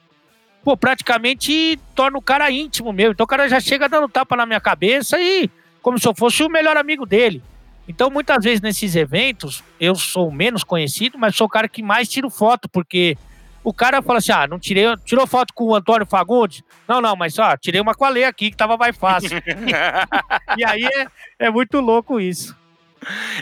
pô, 0.62 0.76
praticamente 0.76 1.78
torna 1.94 2.16
o 2.16 2.22
cara 2.22 2.50
íntimo 2.50 2.92
meu. 2.92 3.12
Então 3.12 3.24
o 3.24 3.28
cara 3.28 3.48
já 3.48 3.60
chega 3.60 3.88
dando 3.88 4.08
tapa 4.08 4.36
na 4.36 4.46
minha 4.46 4.60
cabeça 4.60 5.20
e 5.20 5.50
como 5.82 5.98
se 5.98 6.08
eu 6.08 6.14
fosse 6.14 6.42
o 6.42 6.48
melhor 6.48 6.76
amigo 6.76 7.04
dele. 7.04 7.42
Então, 7.86 8.08
muitas 8.08 8.42
vezes 8.42 8.62
nesses 8.62 8.96
eventos, 8.96 9.62
eu 9.78 9.94
sou 9.94 10.30
menos 10.30 10.64
conhecido, 10.64 11.18
mas 11.18 11.36
sou 11.36 11.46
o 11.46 11.50
cara 11.50 11.68
que 11.68 11.82
mais 11.82 12.08
tiro 12.08 12.30
foto, 12.30 12.68
porque 12.68 13.18
o 13.64 13.72
cara 13.72 14.02
fala 14.02 14.18
assim: 14.18 14.30
ah, 14.30 14.46
não 14.46 14.58
tirei, 14.58 14.84
tirou 15.04 15.26
foto 15.26 15.52
com 15.54 15.64
o 15.64 15.74
Antônio 15.74 16.06
Fagundes? 16.06 16.62
Não, 16.86 17.00
não, 17.00 17.16
mas 17.16 17.38
ó, 17.38 17.56
tirei 17.56 17.80
uma 17.80 17.94
com 17.94 18.04
a 18.04 18.10
Lê 18.10 18.24
aqui 18.24 18.50
que 18.50 18.56
tava 18.56 18.76
mais 18.76 18.96
fácil. 18.96 19.30
e 20.56 20.64
aí 20.64 20.84
é, 20.84 21.06
é 21.46 21.50
muito 21.50 21.80
louco 21.80 22.20
isso. 22.20 22.54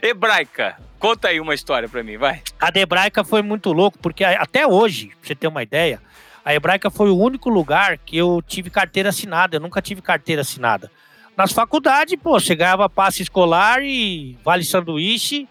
Hebraica, 0.03 0.77
conta 0.99 1.29
aí 1.29 1.41
uma 1.41 1.55
história 1.55 1.89
pra 1.89 2.03
mim, 2.03 2.17
vai. 2.17 2.43
A 2.61 2.71
de 2.71 2.81
Hebraica 2.81 3.25
foi 3.25 3.43
muito 3.43 3.73
louco, 3.73 3.99
porque 3.99 4.25
até 4.25 4.67
hoje, 4.67 5.09
pra 5.09 5.17
você 5.23 5.35
ter 5.35 5.49
uma 5.49 5.63
ideia, 5.63 6.01
a 6.45 6.55
Hebraica 6.55 6.91
foi 6.91 7.11
o 7.11 7.19
único 7.19 7.49
lugar 7.49 7.99
que 7.99 8.17
eu 8.17 8.43
tive 8.47 8.71
carteira 8.71 9.11
assinada. 9.11 9.57
Eu 9.57 9.61
nunca 9.61 9.83
tive 9.83 10.01
carteira 10.01 10.43
assinada. 10.43 10.91
Nas 11.37 11.53
faculdades, 11.53 12.19
pô, 12.21 12.39
você 12.39 12.55
ganhava 12.55 12.89
passe 12.89 13.23
escolar 13.23 13.83
e 13.83 14.37
vale 14.45 14.65
sanduíche. 14.65 15.49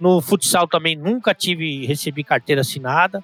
No 0.00 0.20
futsal 0.20 0.66
também 0.66 0.96
nunca 0.96 1.32
tive, 1.32 1.86
recebi 1.86 2.24
carteira 2.24 2.62
assinada. 2.62 3.22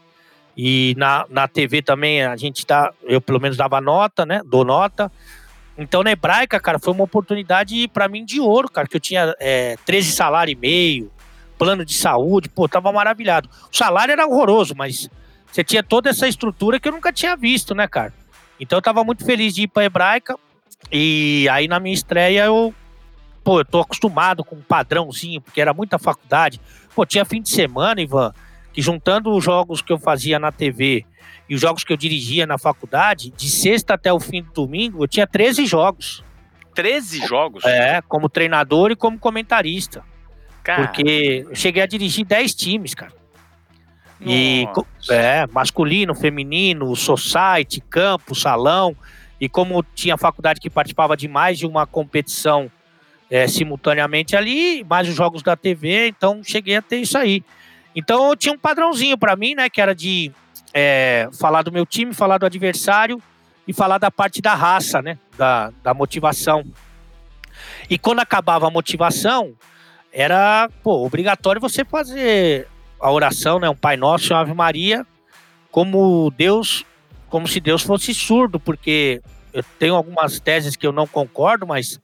E 0.61 0.93
na, 0.99 1.25
na 1.31 1.47
TV 1.47 1.81
também 1.81 2.25
a 2.25 2.35
gente 2.35 2.67
tá, 2.67 2.93
eu 3.05 3.21
pelo 3.21 3.41
menos 3.41 3.57
dava 3.57 3.81
nota, 3.81 4.27
né? 4.27 4.43
Dou 4.45 4.65
nota. 4.65 5.11
Então 5.79 6.03
na 6.03 6.11
hebraica, 6.11 6.59
cara, 6.59 6.81
foi 6.81 6.93
uma 6.93 7.05
oportunidade 7.05 7.87
para 7.87 8.09
mim 8.09 8.25
de 8.25 8.41
ouro, 8.41 8.69
cara, 8.69 8.89
que 8.89 8.97
eu 8.97 9.01
tinha 9.01 9.37
é, 9.39 9.77
13 9.87 10.11
salário 10.11 10.51
e 10.51 10.57
meio, 10.57 11.13
plano 11.57 11.85
de 11.85 11.95
saúde, 11.95 12.49
pô, 12.49 12.69
tava 12.69 12.91
maravilhado. 12.91 13.49
O 13.73 13.77
salário 13.77 14.11
era 14.11 14.27
horroroso, 14.27 14.75
mas 14.77 15.09
você 15.47 15.63
tinha 15.63 15.81
toda 15.81 16.11
essa 16.11 16.27
estrutura 16.27 16.81
que 16.81 16.89
eu 16.89 16.93
nunca 16.93 17.13
tinha 17.13 17.37
visto, 17.37 17.73
né, 17.73 17.87
cara? 17.87 18.13
Então 18.59 18.79
eu 18.79 18.83
tava 18.83 19.05
muito 19.05 19.25
feliz 19.25 19.55
de 19.55 19.63
ir 19.63 19.69
pra 19.69 19.85
hebraica. 19.85 20.37
E 20.91 21.49
aí 21.53 21.69
na 21.69 21.79
minha 21.79 21.95
estreia 21.95 22.47
eu, 22.47 22.75
pô, 23.45 23.61
eu 23.61 23.65
tô 23.65 23.79
acostumado 23.79 24.43
com 24.43 24.57
um 24.57 24.63
padrãozinho, 24.63 25.41
porque 25.41 25.61
era 25.61 25.73
muita 25.73 26.01
faculdade. 26.01 26.61
Pô, 26.97 27.07
tinha 27.07 27.25
fim 27.25 27.41
de 27.41 27.49
semana, 27.49 28.01
Ivan, 28.01 28.35
que 28.73 28.83
juntando 28.83 29.31
os 29.35 29.43
jogos 29.43 29.83
que 29.83 29.93
eu 29.93 29.99
fazia 29.99 30.39
na 30.39 30.53
TV 30.53 31.05
e 31.49 31.55
os 31.55 31.61
jogos 31.61 31.85
que 31.85 31.93
eu 31.93 31.97
dirigia 31.97 32.47
na 32.47 32.59
faculdade, 32.59 33.31
de 33.31 33.51
sexta 33.51 33.95
até 33.95 34.13
o 34.13 34.21
fim 34.21 34.43
do 34.43 34.53
domingo, 34.53 35.03
eu 35.03 35.09
tinha 35.09 35.27
13 35.27 35.67
jogos. 35.67 36.23
13 36.75 37.27
jogos? 37.27 37.65
É, 37.65 38.01
como 38.03 38.29
treinador 38.29 38.91
e 38.91 38.97
como 38.97 39.19
comentarista. 39.19 40.05
Cara. 40.63 40.87
Porque 40.87 41.47
eu 41.49 41.55
cheguei 41.55 41.83
a 41.83 41.87
dirigir 41.87 42.27
10 42.27 42.55
times, 42.55 42.95
cara. 42.95 43.13
Nossa. 44.21 44.33
E 44.33 44.67
é, 45.11 45.47
masculino, 45.47 46.15
feminino, 46.15 46.95
society, 46.95 47.81
campo, 47.81 48.35
salão. 48.35 48.97
E 49.41 49.49
como 49.49 49.83
tinha 49.95 50.17
faculdade 50.17 50.61
que 50.61 50.69
participava 50.69 51.17
de 51.17 51.29
mais 51.29 51.59
de 51.59 51.67
uma 51.67 51.87
competição 51.87 52.71
é, 53.31 53.47
simultaneamente 53.47 54.37
ali, 54.37 54.85
mais 54.85 55.09
os 55.09 55.15
jogos 55.15 55.43
da 55.43 55.55
TV, 55.55 56.09
então 56.09 56.43
cheguei 56.43 56.77
a 56.77 56.83
ter 56.83 56.99
isso 56.99 57.17
aí. 57.17 57.45
Então 57.99 58.29
eu 58.29 58.37
tinha 58.37 58.55
um 58.55 58.59
padrãozinho 58.59 59.19
para 59.19 59.35
mim, 59.35 59.57
né? 59.57 59.69
Que 59.69 59.81
era 59.81 59.93
de 59.93 60.31
é, 60.73 61.29
falar 61.37 61.63
do 61.63 61.73
meu 61.73 61.85
time, 61.85 62.15
falar 62.15 62.39
do 62.39 62.47
adversário 62.47 63.21
e 63.67 63.73
falar 63.73 63.99
da 63.99 64.09
parte 64.09 64.41
da 64.41 64.55
raça, 64.55 65.03
né? 65.03 65.19
Da, 65.37 65.73
da 65.83 65.93
motivação. 65.93 66.65
E 67.91 67.99
quando 67.99 68.21
acabava 68.21 68.69
a 68.69 68.71
motivação, 68.71 69.53
era 70.13 70.71
pô, 70.81 71.05
obrigatório 71.05 71.61
você 71.61 71.85
fazer 71.85 72.69
a 73.01 73.11
oração, 73.11 73.59
né? 73.59 73.69
Um 73.69 73.75
Pai 73.75 73.97
Nosso, 73.97 74.33
uma 74.33 74.43
Ave 74.43 74.55
Maria, 74.55 75.05
como 75.69 76.33
Deus, 76.37 76.87
como 77.29 77.49
se 77.49 77.59
Deus 77.59 77.83
fosse 77.83 78.15
surdo, 78.15 78.61
porque 78.61 79.21
eu 79.53 79.65
tenho 79.77 79.97
algumas 79.97 80.39
teses 80.39 80.77
que 80.77 80.87
eu 80.87 80.93
não 80.93 81.07
concordo, 81.09 81.67
mas 81.67 82.01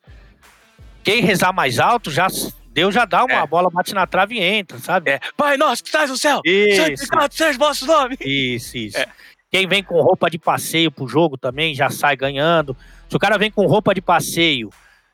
quem 1.04 1.22
rezar 1.22 1.52
mais 1.52 1.78
alto 1.78 2.10
já 2.10 2.26
Deus 2.74 2.92
já 2.92 3.04
dá 3.04 3.24
uma 3.24 3.32
é. 3.34 3.46
bola, 3.46 3.70
bate 3.70 3.94
na 3.94 4.04
trave 4.04 4.34
e 4.34 4.42
entra, 4.42 4.78
sabe? 4.78 5.12
É. 5.12 5.20
Pai 5.36 5.56
nosso 5.56 5.80
que 5.80 5.88
estás 5.88 6.10
no 6.10 6.16
céu, 6.16 6.40
santificado 6.76 7.32
seja 7.32 7.56
o 7.56 7.58
vosso 7.58 7.86
nome. 7.86 8.16
Isso, 8.20 8.76
isso. 8.76 8.98
É. 8.98 9.06
Quem 9.48 9.68
vem 9.68 9.84
com 9.84 10.02
roupa 10.02 10.28
de 10.28 10.36
passeio 10.36 10.90
pro 10.90 11.06
jogo 11.06 11.38
também 11.38 11.72
já 11.72 11.88
sai 11.88 12.16
ganhando. 12.16 12.76
Se 13.08 13.14
o 13.14 13.20
cara 13.20 13.38
vem 13.38 13.48
com 13.48 13.64
roupa 13.66 13.94
de 13.94 14.02
passeio, 14.02 14.70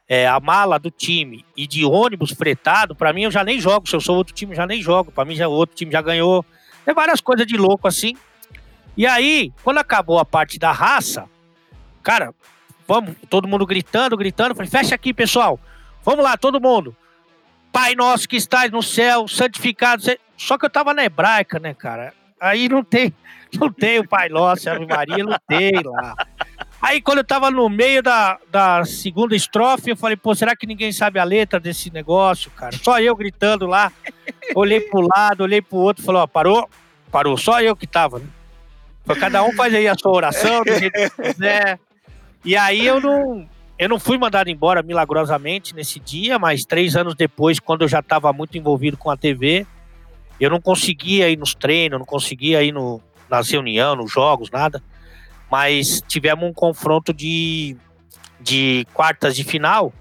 é, 0.08 0.26
a 0.26 0.40
mala 0.40 0.78
do 0.78 0.90
time 0.90 1.44
e 1.54 1.66
de 1.66 1.84
ônibus 1.84 2.30
fretado, 2.30 2.94
para 2.94 3.12
mim 3.12 3.24
eu 3.24 3.30
já 3.30 3.44
nem 3.44 3.60
jogo. 3.60 3.86
Se 3.86 3.94
eu 3.94 4.00
sou 4.00 4.16
outro 4.16 4.32
time, 4.32 4.54
já 4.54 4.66
nem 4.66 4.80
jogo. 4.80 5.12
Para 5.12 5.26
mim 5.26 5.34
já 5.34 5.46
o 5.46 5.52
outro 5.52 5.76
time 5.76 5.92
já 5.92 6.00
ganhou. 6.00 6.42
Tem 6.86 6.94
várias 6.94 7.20
coisas 7.20 7.46
de 7.46 7.58
louco 7.58 7.86
assim. 7.86 8.16
E 8.96 9.06
aí, 9.06 9.52
quando 9.62 9.76
acabou 9.76 10.18
a 10.18 10.24
parte 10.24 10.58
da 10.58 10.72
raça, 10.72 11.26
cara, 12.02 12.34
vamos, 12.88 13.14
todo 13.28 13.46
mundo 13.46 13.66
gritando, 13.66 14.16
gritando. 14.16 14.54
Falei, 14.54 14.70
fecha 14.70 14.94
aqui, 14.94 15.12
pessoal. 15.12 15.60
Vamos 16.02 16.24
lá, 16.24 16.38
todo 16.38 16.58
mundo. 16.58 16.96
Pai 17.72 17.94
nosso 17.94 18.28
que 18.28 18.36
estás 18.36 18.70
no 18.70 18.82
céu, 18.82 19.28
santificado. 19.28 20.02
Só 20.36 20.58
que 20.58 20.66
eu 20.66 20.70
tava 20.70 20.94
na 20.94 21.04
hebraica, 21.04 21.58
né, 21.58 21.74
cara? 21.74 22.12
Aí 22.40 22.68
não 22.68 22.82
tem, 22.82 23.12
não 23.60 23.70
tem 23.70 23.98
o 23.98 24.08
Pai 24.08 24.30
Nosso, 24.30 24.70
Ave 24.70 24.86
Maria, 24.86 25.22
não 25.22 25.36
tem 25.46 25.72
lá. 25.84 26.14
Aí 26.80 27.02
quando 27.02 27.18
eu 27.18 27.24
tava 27.24 27.50
no 27.50 27.68
meio 27.68 28.02
da, 28.02 28.38
da 28.50 28.84
segunda 28.86 29.36
estrofe, 29.36 29.90
eu 29.90 29.96
falei, 29.96 30.16
pô, 30.16 30.34
será 30.34 30.56
que 30.56 30.66
ninguém 30.66 30.90
sabe 30.92 31.18
a 31.18 31.24
letra 31.24 31.60
desse 31.60 31.90
negócio, 31.92 32.50
cara? 32.52 32.74
Só 32.82 32.98
eu 32.98 33.14
gritando 33.14 33.66
lá. 33.66 33.92
Olhei 34.54 34.80
pro 34.80 35.06
lado, 35.14 35.42
olhei 35.42 35.60
pro 35.60 35.76
outro, 35.76 36.02
falou, 36.02 36.22
ó, 36.22 36.26
parou? 36.26 36.70
Parou, 37.12 37.36
só 37.36 37.60
eu 37.60 37.76
que 37.76 37.86
tava, 37.86 38.18
né? 38.18 38.26
Falei, 39.04 39.20
cada 39.20 39.42
um 39.42 39.52
faz 39.52 39.74
aí 39.74 39.86
a 39.86 39.94
sua 39.94 40.12
oração, 40.12 40.62
do 40.64 40.72
jeito 40.78 40.94
que 40.94 41.22
quiser. 41.22 41.78
E 42.42 42.56
aí 42.56 42.86
eu 42.86 42.98
não, 42.98 43.46
eu 43.80 43.88
não 43.88 43.98
fui 43.98 44.18
mandado 44.18 44.50
embora 44.50 44.82
milagrosamente 44.82 45.74
nesse 45.74 45.98
dia, 45.98 46.38
mas 46.38 46.66
três 46.66 46.94
anos 46.96 47.14
depois, 47.14 47.58
quando 47.58 47.80
eu 47.80 47.88
já 47.88 48.00
estava 48.00 48.30
muito 48.30 48.58
envolvido 48.58 48.94
com 48.94 49.10
a 49.10 49.16
TV, 49.16 49.66
eu 50.38 50.50
não 50.50 50.60
conseguia 50.60 51.30
ir 51.30 51.38
nos 51.38 51.54
treinos, 51.54 51.98
não 51.98 52.04
conseguia 52.04 52.62
ir 52.62 52.72
no, 52.72 53.00
nas 53.26 53.48
reuniões, 53.48 53.96
nos 53.96 54.12
jogos, 54.12 54.50
nada. 54.50 54.82
Mas 55.50 56.02
tivemos 56.06 56.46
um 56.46 56.52
confronto 56.52 57.10
de, 57.14 57.74
de 58.38 58.86
quartas 58.92 59.34
de 59.34 59.44
final 59.44 59.94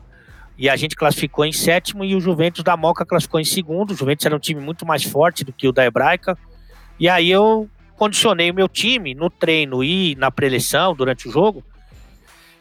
e 0.58 0.68
a 0.68 0.76
gente 0.76 0.94
classificou 0.94 1.46
em 1.46 1.54
sétimo 1.54 2.04
e 2.04 2.14
o 2.16 2.20
Juventus 2.20 2.66
da 2.66 2.76
Moca 2.76 3.06
classificou 3.06 3.40
em 3.40 3.46
segundo. 3.46 3.92
O 3.92 3.96
Juventus 3.96 4.26
era 4.26 4.36
um 4.36 4.40
time 4.40 4.60
muito 4.60 4.86
mais 4.86 5.04
forte 5.06 5.46
do 5.46 5.54
que 5.54 5.70
o 5.70 5.72
da 5.72 5.86
Hebraica. 5.86 6.38
E 7.00 7.08
aí 7.08 7.32
eu 7.32 7.70
condicionei 7.96 8.52
o 8.52 8.54
meu 8.54 8.68
time 8.68 9.16
no 9.16 9.30
treino 9.30 9.82
e 9.82 10.16
na 10.16 10.30
preleção 10.30 10.94
durante 10.94 11.30
o 11.30 11.32
jogo 11.32 11.64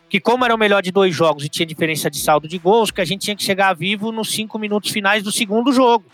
que 0.08 0.18
como 0.18 0.44
era 0.44 0.54
o 0.54 0.58
melhor 0.58 0.82
de 0.82 0.90
dois 0.90 1.14
jogos 1.14 1.44
e 1.44 1.48
tinha 1.48 1.66
diferença 1.66 2.10
de 2.10 2.18
saldo 2.18 2.48
de 2.48 2.58
gols, 2.58 2.90
que 2.90 3.00
a 3.00 3.04
gente 3.04 3.22
tinha 3.22 3.36
que 3.36 3.42
chegar 3.42 3.74
vivo 3.74 4.10
nos 4.10 4.30
cinco 4.30 4.58
minutos 4.58 4.90
finais 4.90 5.22
do 5.22 5.30
segundo 5.30 5.72
jogo. 5.72 6.04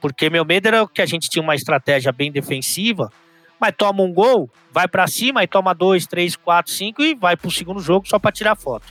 Porque 0.00 0.30
meu 0.30 0.44
medo 0.44 0.66
era 0.66 0.86
que 0.88 1.02
a 1.02 1.06
gente 1.06 1.28
tinha 1.28 1.42
uma 1.42 1.54
estratégia 1.54 2.10
bem 2.10 2.32
defensiva, 2.32 3.12
mas 3.60 3.74
toma 3.76 4.02
um 4.02 4.12
gol, 4.12 4.50
vai 4.72 4.88
para 4.88 5.06
cima, 5.06 5.44
e 5.44 5.46
toma 5.46 5.74
dois, 5.74 6.06
três, 6.06 6.34
quatro, 6.34 6.72
cinco 6.72 7.02
e 7.02 7.14
vai 7.14 7.36
para 7.36 7.48
o 7.48 7.50
segundo 7.50 7.80
jogo 7.80 8.08
só 8.08 8.18
para 8.18 8.32
tirar 8.32 8.56
foto. 8.56 8.86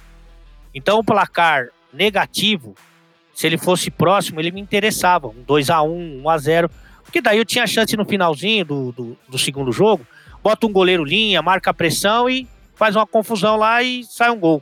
Então 0.74 1.00
o 1.00 1.04
placar 1.04 1.70
negativo, 1.92 2.76
se 3.34 3.48
ele 3.48 3.58
fosse 3.58 3.92
próximo, 3.92 4.40
ele 4.40 4.52
me 4.52 4.62
interessava. 4.62 5.28
Um 5.28 5.44
2 5.46 5.70
a 5.70 5.82
1 5.82 6.22
1 6.22 6.30
a 6.30 6.38
0 6.38 6.72
porque 7.04 7.20
daí 7.20 7.40
eu 7.40 7.46
tinha 7.46 7.68
chance 7.68 7.98
no 7.98 8.06
finalzinho 8.06 8.64
do, 8.64 8.92
do, 8.94 9.18
do 9.28 9.38
segundo 9.38 9.72
jogo, 9.74 10.08
bota 10.42 10.66
um 10.66 10.72
goleiro 10.72 11.04
linha, 11.04 11.42
marca 11.42 11.72
a 11.72 11.74
pressão 11.74 12.30
e 12.30 12.48
faz 12.82 12.96
uma 12.96 13.06
confusão 13.06 13.58
lá 13.58 13.84
e 13.84 14.04
sai 14.06 14.32
um 14.32 14.40
gol. 14.40 14.60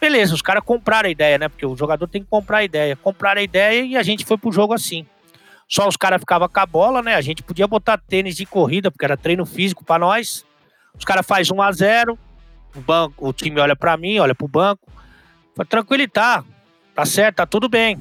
Beleza, 0.00 0.34
os 0.34 0.42
caras 0.42 0.64
compraram 0.64 1.06
a 1.06 1.12
ideia, 1.12 1.38
né? 1.38 1.48
Porque 1.48 1.64
o 1.64 1.76
jogador 1.76 2.08
tem 2.08 2.20
que 2.20 2.28
comprar 2.28 2.58
a 2.58 2.64
ideia. 2.64 2.96
Compraram 2.96 3.40
a 3.40 3.44
ideia 3.44 3.84
e 3.84 3.96
a 3.96 4.02
gente 4.02 4.24
foi 4.24 4.36
pro 4.36 4.50
jogo 4.50 4.74
assim. 4.74 5.06
Só 5.68 5.86
os 5.86 5.96
caras 5.96 6.18
ficavam 6.18 6.48
com 6.48 6.58
a 6.58 6.66
bola, 6.66 7.02
né? 7.02 7.14
A 7.14 7.20
gente 7.20 7.44
podia 7.44 7.68
botar 7.68 7.96
tênis 7.96 8.34
de 8.34 8.44
corrida, 8.44 8.90
porque 8.90 9.04
era 9.04 9.16
treino 9.16 9.46
físico 9.46 9.84
para 9.84 10.00
nós. 10.00 10.44
Os 10.98 11.04
caras 11.04 11.24
faz 11.24 11.48
1 11.48 11.62
a 11.62 11.70
0 11.70 12.18
o 12.74 12.80
banco, 12.80 13.28
o 13.28 13.32
time 13.32 13.60
olha 13.60 13.76
para 13.76 13.96
mim, 13.96 14.18
olha 14.18 14.34
pro 14.34 14.48
banco. 14.48 14.90
Fala, 15.54 15.64
tranquilo, 15.64 16.08
tá. 16.08 16.42
Tá 16.92 17.06
certo, 17.06 17.36
tá 17.36 17.46
tudo 17.46 17.68
bem. 17.68 18.00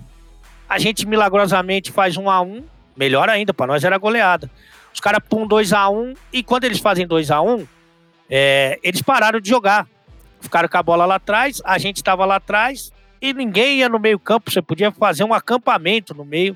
A 0.68 0.80
gente 0.80 1.06
milagrosamente 1.06 1.92
faz 1.92 2.18
1 2.18 2.28
a 2.28 2.42
1 2.42 2.64
melhor 2.98 3.30
ainda, 3.30 3.54
para 3.54 3.68
nós 3.68 3.84
era 3.84 4.00
goleada. 4.00 4.50
Os 4.92 5.00
caras 5.00 5.22
pum 5.30 5.46
2 5.46 5.74
a 5.74 5.90
1 5.90 6.16
e 6.34 6.42
quando 6.42 6.64
eles 6.64 6.80
fazem 6.80 7.06
2 7.06 7.30
a 7.30 7.40
1 7.40 7.68
é, 8.30 8.80
eles 8.84 9.02
pararam 9.02 9.40
de 9.40 9.50
jogar. 9.50 9.88
Ficaram 10.42 10.70
com 10.70 10.78
a 10.78 10.84
bola 10.84 11.06
lá 11.06 11.16
atrás, 11.16 11.62
a 11.66 11.78
gente 11.78 11.98
estava 11.98 12.26
lá 12.26 12.36
atrás 12.36 12.92
e 13.22 13.34
ninguém 13.34 13.78
ia 13.80 13.90
no 13.90 14.00
meio 14.00 14.20
campo. 14.20 14.52
Você 14.52 14.62
podia 14.62 14.92
fazer 14.92 15.24
um 15.24 15.34
acampamento 15.34 16.14
no 16.14 16.24
meio, 16.24 16.56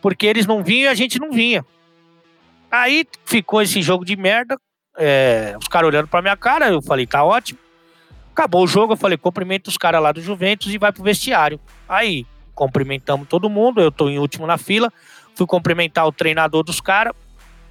porque 0.00 0.26
eles 0.26 0.46
não 0.46 0.62
vinham 0.62 0.84
e 0.84 0.88
a 0.88 0.94
gente 0.94 1.18
não 1.18 1.30
vinha. 1.30 1.64
Aí 2.70 3.06
ficou 3.26 3.60
esse 3.60 3.82
jogo 3.82 4.04
de 4.04 4.16
merda, 4.16 4.58
é, 4.96 5.54
os 5.60 5.68
caras 5.68 5.88
olhando 5.88 6.08
pra 6.08 6.22
minha 6.22 6.36
cara, 6.36 6.70
eu 6.70 6.80
falei, 6.80 7.06
tá 7.06 7.22
ótimo. 7.22 7.58
Acabou 8.32 8.64
o 8.64 8.66
jogo, 8.66 8.94
eu 8.94 8.96
falei, 8.96 9.18
cumprimenta 9.18 9.68
os 9.68 9.76
caras 9.76 10.02
lá 10.02 10.10
do 10.10 10.22
Juventus 10.22 10.72
e 10.72 10.78
vai 10.78 10.90
pro 10.90 11.02
vestiário. 11.02 11.60
Aí, 11.86 12.26
cumprimentamos 12.54 13.28
todo 13.28 13.50
mundo, 13.50 13.82
eu 13.82 13.92
tô 13.92 14.08
em 14.08 14.18
último 14.18 14.46
na 14.46 14.56
fila, 14.56 14.90
fui 15.34 15.46
cumprimentar 15.46 16.06
o 16.06 16.12
treinador 16.12 16.62
dos 16.62 16.80
caras, 16.80 17.12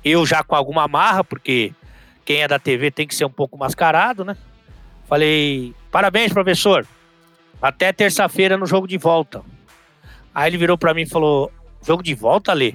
eu 0.06 0.24
já 0.24 0.44
com 0.44 0.56
alguma 0.56 0.88
marra, 0.88 1.24
porque 1.24 1.74
quem 2.32 2.44
é 2.44 2.48
da 2.48 2.58
TV 2.58 2.90
tem 2.90 3.06
que 3.06 3.14
ser 3.14 3.26
um 3.26 3.30
pouco 3.30 3.58
mascarado, 3.58 4.24
né? 4.24 4.38
Falei, 5.06 5.76
parabéns, 5.92 6.32
professor. 6.32 6.88
Até 7.62 7.92
terça-feira 7.92 8.58
no 8.58 8.66
jogo 8.66 8.88
de 8.88 8.98
volta. 8.98 9.44
Aí 10.34 10.50
ele 10.50 10.58
virou 10.58 10.78
para 10.78 10.94
mim 10.94 11.02
e 11.02 11.10
falou: 11.10 11.52
Jogo 11.86 12.02
de 12.02 12.16
volta, 12.16 12.54
Lê? 12.54 12.74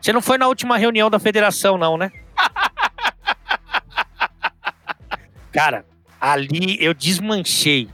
Você 0.00 0.12
não 0.12 0.22
foi 0.22 0.38
na 0.38 0.46
última 0.46 0.78
reunião 0.78 1.10
da 1.10 1.18
federação, 1.18 1.76
não, 1.76 1.96
né? 1.96 2.12
Cara, 5.50 5.84
ali 6.20 6.76
eu 6.80 6.94
desmanchei. 6.94 7.88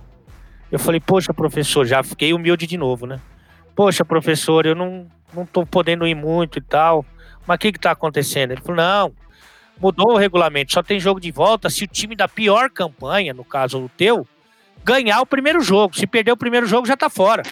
Eu 0.70 0.78
falei, 0.78 1.00
poxa, 1.00 1.32
professor, 1.32 1.86
já 1.86 2.02
fiquei 2.02 2.34
humilde 2.34 2.66
de 2.66 2.76
novo, 2.76 3.06
né? 3.06 3.18
Poxa, 3.74 4.04
professor, 4.04 4.66
eu 4.66 4.74
não, 4.74 5.06
não 5.32 5.46
tô 5.46 5.64
podendo 5.64 6.06
ir 6.06 6.14
muito 6.14 6.58
e 6.58 6.62
tal. 6.62 7.02
Mas 7.46 7.56
o 7.56 7.60
que 7.60 7.72
que 7.72 7.80
tá 7.80 7.92
acontecendo? 7.92 8.50
Ele 8.50 8.60
falou, 8.60 8.76
não, 8.76 9.14
mudou 9.80 10.12
o 10.12 10.16
regulamento, 10.16 10.72
só 10.72 10.82
tem 10.82 10.98
jogo 10.98 11.20
de 11.20 11.30
volta 11.30 11.68
se 11.70 11.84
o 11.84 11.88
time 11.88 12.16
da 12.16 12.28
pior 12.28 12.70
campanha, 12.70 13.34
no 13.34 13.44
caso 13.44 13.78
o 13.78 13.88
teu, 13.88 14.26
ganhar 14.84 15.20
o 15.20 15.26
primeiro 15.26 15.60
jogo. 15.60 15.96
Se 15.96 16.06
perder 16.06 16.32
o 16.32 16.36
primeiro 16.36 16.66
jogo, 16.66 16.86
já 16.86 16.96
tá 16.96 17.10
fora. 17.10 17.42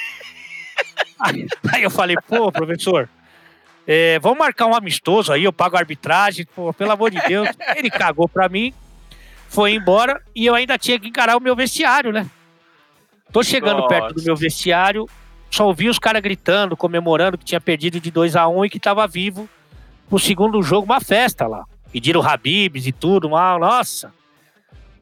aí, 1.20 1.46
aí, 1.72 1.82
eu 1.82 1.90
falei, 1.90 2.16
pô, 2.28 2.50
professor, 2.50 3.08
é, 3.86 4.18
vamos 4.18 4.38
marcar 4.38 4.66
um 4.66 4.74
amistoso 4.74 5.32
aí, 5.32 5.44
eu 5.44 5.52
pago 5.52 5.76
a 5.76 5.80
arbitragem, 5.80 6.46
pô, 6.54 6.72
pelo 6.72 6.92
amor 6.92 7.10
de 7.10 7.20
Deus. 7.26 7.48
Ele 7.76 7.90
cagou 7.90 8.28
pra 8.28 8.48
mim, 8.48 8.72
foi 9.48 9.72
embora 9.72 10.20
e 10.34 10.46
eu 10.46 10.54
ainda 10.54 10.78
tinha 10.78 10.98
que 10.98 11.08
encarar 11.08 11.36
o 11.36 11.40
meu 11.40 11.54
vestiário, 11.54 12.12
né? 12.12 12.26
Tô 13.32 13.42
chegando 13.42 13.78
Nossa. 13.78 13.88
perto 13.88 14.14
do 14.14 14.22
meu 14.22 14.36
vestiário, 14.36 15.08
só 15.50 15.66
ouvi 15.66 15.88
os 15.88 15.98
caras 15.98 16.22
gritando, 16.22 16.76
comemorando 16.76 17.36
que 17.36 17.44
tinha 17.44 17.60
perdido 17.60 18.00
de 18.00 18.10
2 18.10 18.36
a 18.36 18.48
1 18.48 18.58
um 18.58 18.64
e 18.64 18.70
que 18.70 18.80
tava 18.80 19.06
vivo 19.06 19.48
pro 20.08 20.18
segundo 20.18 20.62
jogo 20.62 20.84
uma 20.84 21.00
festa 21.00 21.46
lá. 21.46 21.64
Pediram 21.92 22.22
Habibs 22.22 22.86
e 22.86 22.92
tudo, 22.92 23.30
mal, 23.30 23.58
nossa. 23.58 24.12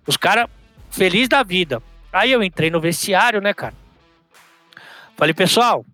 Os 0.06 0.16
caras 0.16 0.48
feliz 0.90 1.28
da 1.28 1.42
vida. 1.42 1.82
Aí 2.12 2.30
eu 2.30 2.42
entrei 2.42 2.70
no 2.70 2.80
vestiário, 2.80 3.40
né, 3.40 3.54
cara? 3.54 3.74
Falei, 5.16 5.32
pessoal, 5.32 5.84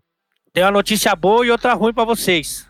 tem 0.53 0.65
uma 0.65 0.71
notícia 0.71 1.15
boa 1.15 1.47
e 1.47 1.51
outra 1.51 1.75
ruim 1.75 1.93
para 1.93 2.05
vocês. 2.05 2.67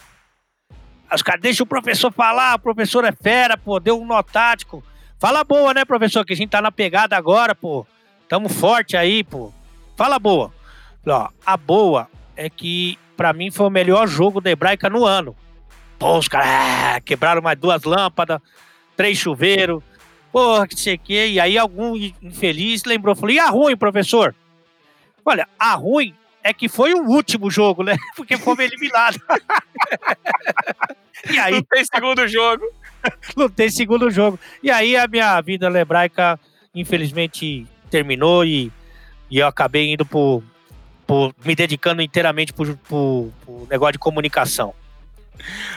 Os 1.12 1.22
caras, 1.22 1.41
deixa 1.41 1.62
o 1.62 1.66
professor 1.66 2.12
falar, 2.12 2.57
o 2.57 2.59
professor 2.59 3.05
é 3.05 3.12
fera, 3.12 3.57
pô, 3.57 3.80
deu 3.80 3.99
um 3.99 4.07
nó 4.07 4.22
tático. 4.22 4.84
Fala 5.18 5.43
boa, 5.43 5.72
né, 5.72 5.84
professor, 5.84 6.24
que 6.24 6.34
a 6.34 6.36
gente 6.36 6.51
tá 6.51 6.61
na 6.61 6.70
pegada 6.70 7.16
agora, 7.16 7.55
pô. 7.55 7.86
Tamo 8.28 8.49
forte 8.49 8.97
aí, 8.97 9.24
pô. 9.24 9.53
Fala 9.97 10.18
boa. 10.18 10.53
Ó, 11.07 11.28
a 11.47 11.57
boa 11.57 12.09
é 12.36 12.51
que 12.51 12.99
para 13.16 13.32
mim 13.32 13.51
foi 13.51 13.66
o 13.66 13.70
melhor 13.70 14.07
jogo 14.07 14.41
da 14.41 14.51
Hebraica 14.51 14.91
no 14.91 15.05
ano. 15.05 15.34
Pô, 15.99 16.16
os 16.16 16.28
caras 16.28 16.49
ah, 16.49 17.01
quebraram 17.01 17.42
mais 17.42 17.59
duas 17.59 17.82
lâmpadas, 17.82 18.40
três 18.96 19.18
chuveiros, 19.18 19.82
porra, 20.30 20.66
que 20.66 20.78
sei 20.78 20.94
o 20.94 20.99
quê. 20.99 21.28
E 21.32 21.40
aí 21.40 21.59
algum 21.59 21.96
infeliz 22.22 22.84
lembrou, 22.84 23.16
falou, 23.16 23.34
e 23.34 23.38
a 23.38 23.49
ruim, 23.49 23.76
professor? 23.76 24.34
Olha, 25.24 25.49
a 25.59 25.74
ruim 25.74 26.14
é 26.42 26.53
que 26.53 26.68
foi 26.68 26.94
o 26.94 27.05
último 27.05 27.51
jogo, 27.51 27.82
né? 27.82 27.96
Porque 28.16 28.36
fomos 28.36 28.61
eliminados. 28.61 29.18
e 31.28 31.38
aí... 31.38 31.55
Não 31.55 31.62
tem 31.62 31.84
segundo 31.84 32.28
jogo. 32.28 32.64
Não 33.36 33.49
tem 33.49 33.68
segundo 33.68 34.11
jogo. 34.11 34.38
E 34.62 34.70
aí 34.70 34.96
a 34.96 35.09
minha 35.09 35.40
vida 35.40 35.66
hebraica, 35.78 36.38
infelizmente, 36.74 37.66
terminou 37.90 38.44
e, 38.44 38.72
e 39.30 39.38
eu 39.38 39.46
acabei 39.46 39.92
indo 39.92 40.07
por, 40.07 40.42
por 41.07 41.34
me 41.44 41.55
dedicando 41.55 42.03
inteiramente 42.03 42.53
pro, 42.53 42.76
pro, 42.76 43.32
pro 43.44 43.66
negócio 43.68 43.92
de 43.92 43.99
comunicação. 43.99 44.74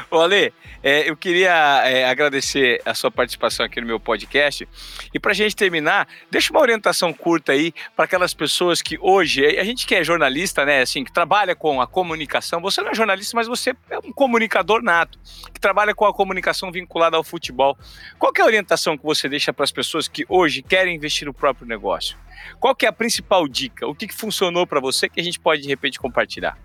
Ô 0.09 0.19
Ale, 0.19 0.53
é, 0.83 1.09
eu 1.09 1.15
queria 1.15 1.51
é, 1.85 2.05
agradecer 2.05 2.81
a 2.85 2.93
sua 2.93 3.11
participação 3.11 3.65
aqui 3.65 3.79
no 3.79 3.87
meu 3.87 3.99
podcast. 3.99 4.67
E 5.13 5.19
para 5.19 5.31
a 5.31 5.35
gente 5.35 5.55
terminar, 5.55 6.07
deixa 6.29 6.51
uma 6.51 6.59
orientação 6.59 7.13
curta 7.13 7.51
aí 7.51 7.73
para 7.95 8.05
aquelas 8.05 8.33
pessoas 8.33 8.81
que 8.81 8.97
hoje, 8.99 9.45
a 9.45 9.63
gente 9.63 9.85
que 9.85 9.95
é 9.95 10.03
jornalista, 10.03 10.65
né, 10.65 10.81
assim, 10.81 11.03
que 11.03 11.11
trabalha 11.11 11.55
com 11.55 11.81
a 11.81 11.87
comunicação, 11.87 12.61
você 12.61 12.81
não 12.81 12.91
é 12.91 12.95
jornalista, 12.95 13.35
mas 13.35 13.47
você 13.47 13.75
é 13.89 13.99
um 13.99 14.11
comunicador 14.11 14.81
nato, 14.81 15.19
que 15.53 15.59
trabalha 15.59 15.93
com 15.93 16.05
a 16.05 16.13
comunicação 16.13 16.71
vinculada 16.71 17.15
ao 17.15 17.23
futebol. 17.23 17.77
Qual 18.17 18.31
é 18.35 18.41
a 18.41 18.45
orientação 18.45 18.97
que 18.97 19.03
você 19.03 19.29
deixa 19.29 19.53
para 19.53 19.63
as 19.63 19.71
pessoas 19.71 20.07
que 20.07 20.25
hoje 20.27 20.61
querem 20.61 20.95
investir 20.95 21.27
no 21.27 21.33
próprio 21.33 21.67
negócio? 21.67 22.17
Qual 22.59 22.75
é 22.81 22.87
a 22.87 22.91
principal 22.91 23.47
dica? 23.47 23.87
O 23.87 23.93
que, 23.93 24.07
que 24.07 24.15
funcionou 24.15 24.65
para 24.65 24.79
você 24.79 25.07
que 25.07 25.19
a 25.19 25.23
gente 25.23 25.39
pode, 25.39 25.61
de 25.61 25.67
repente, 25.67 25.99
compartilhar? 25.99 26.57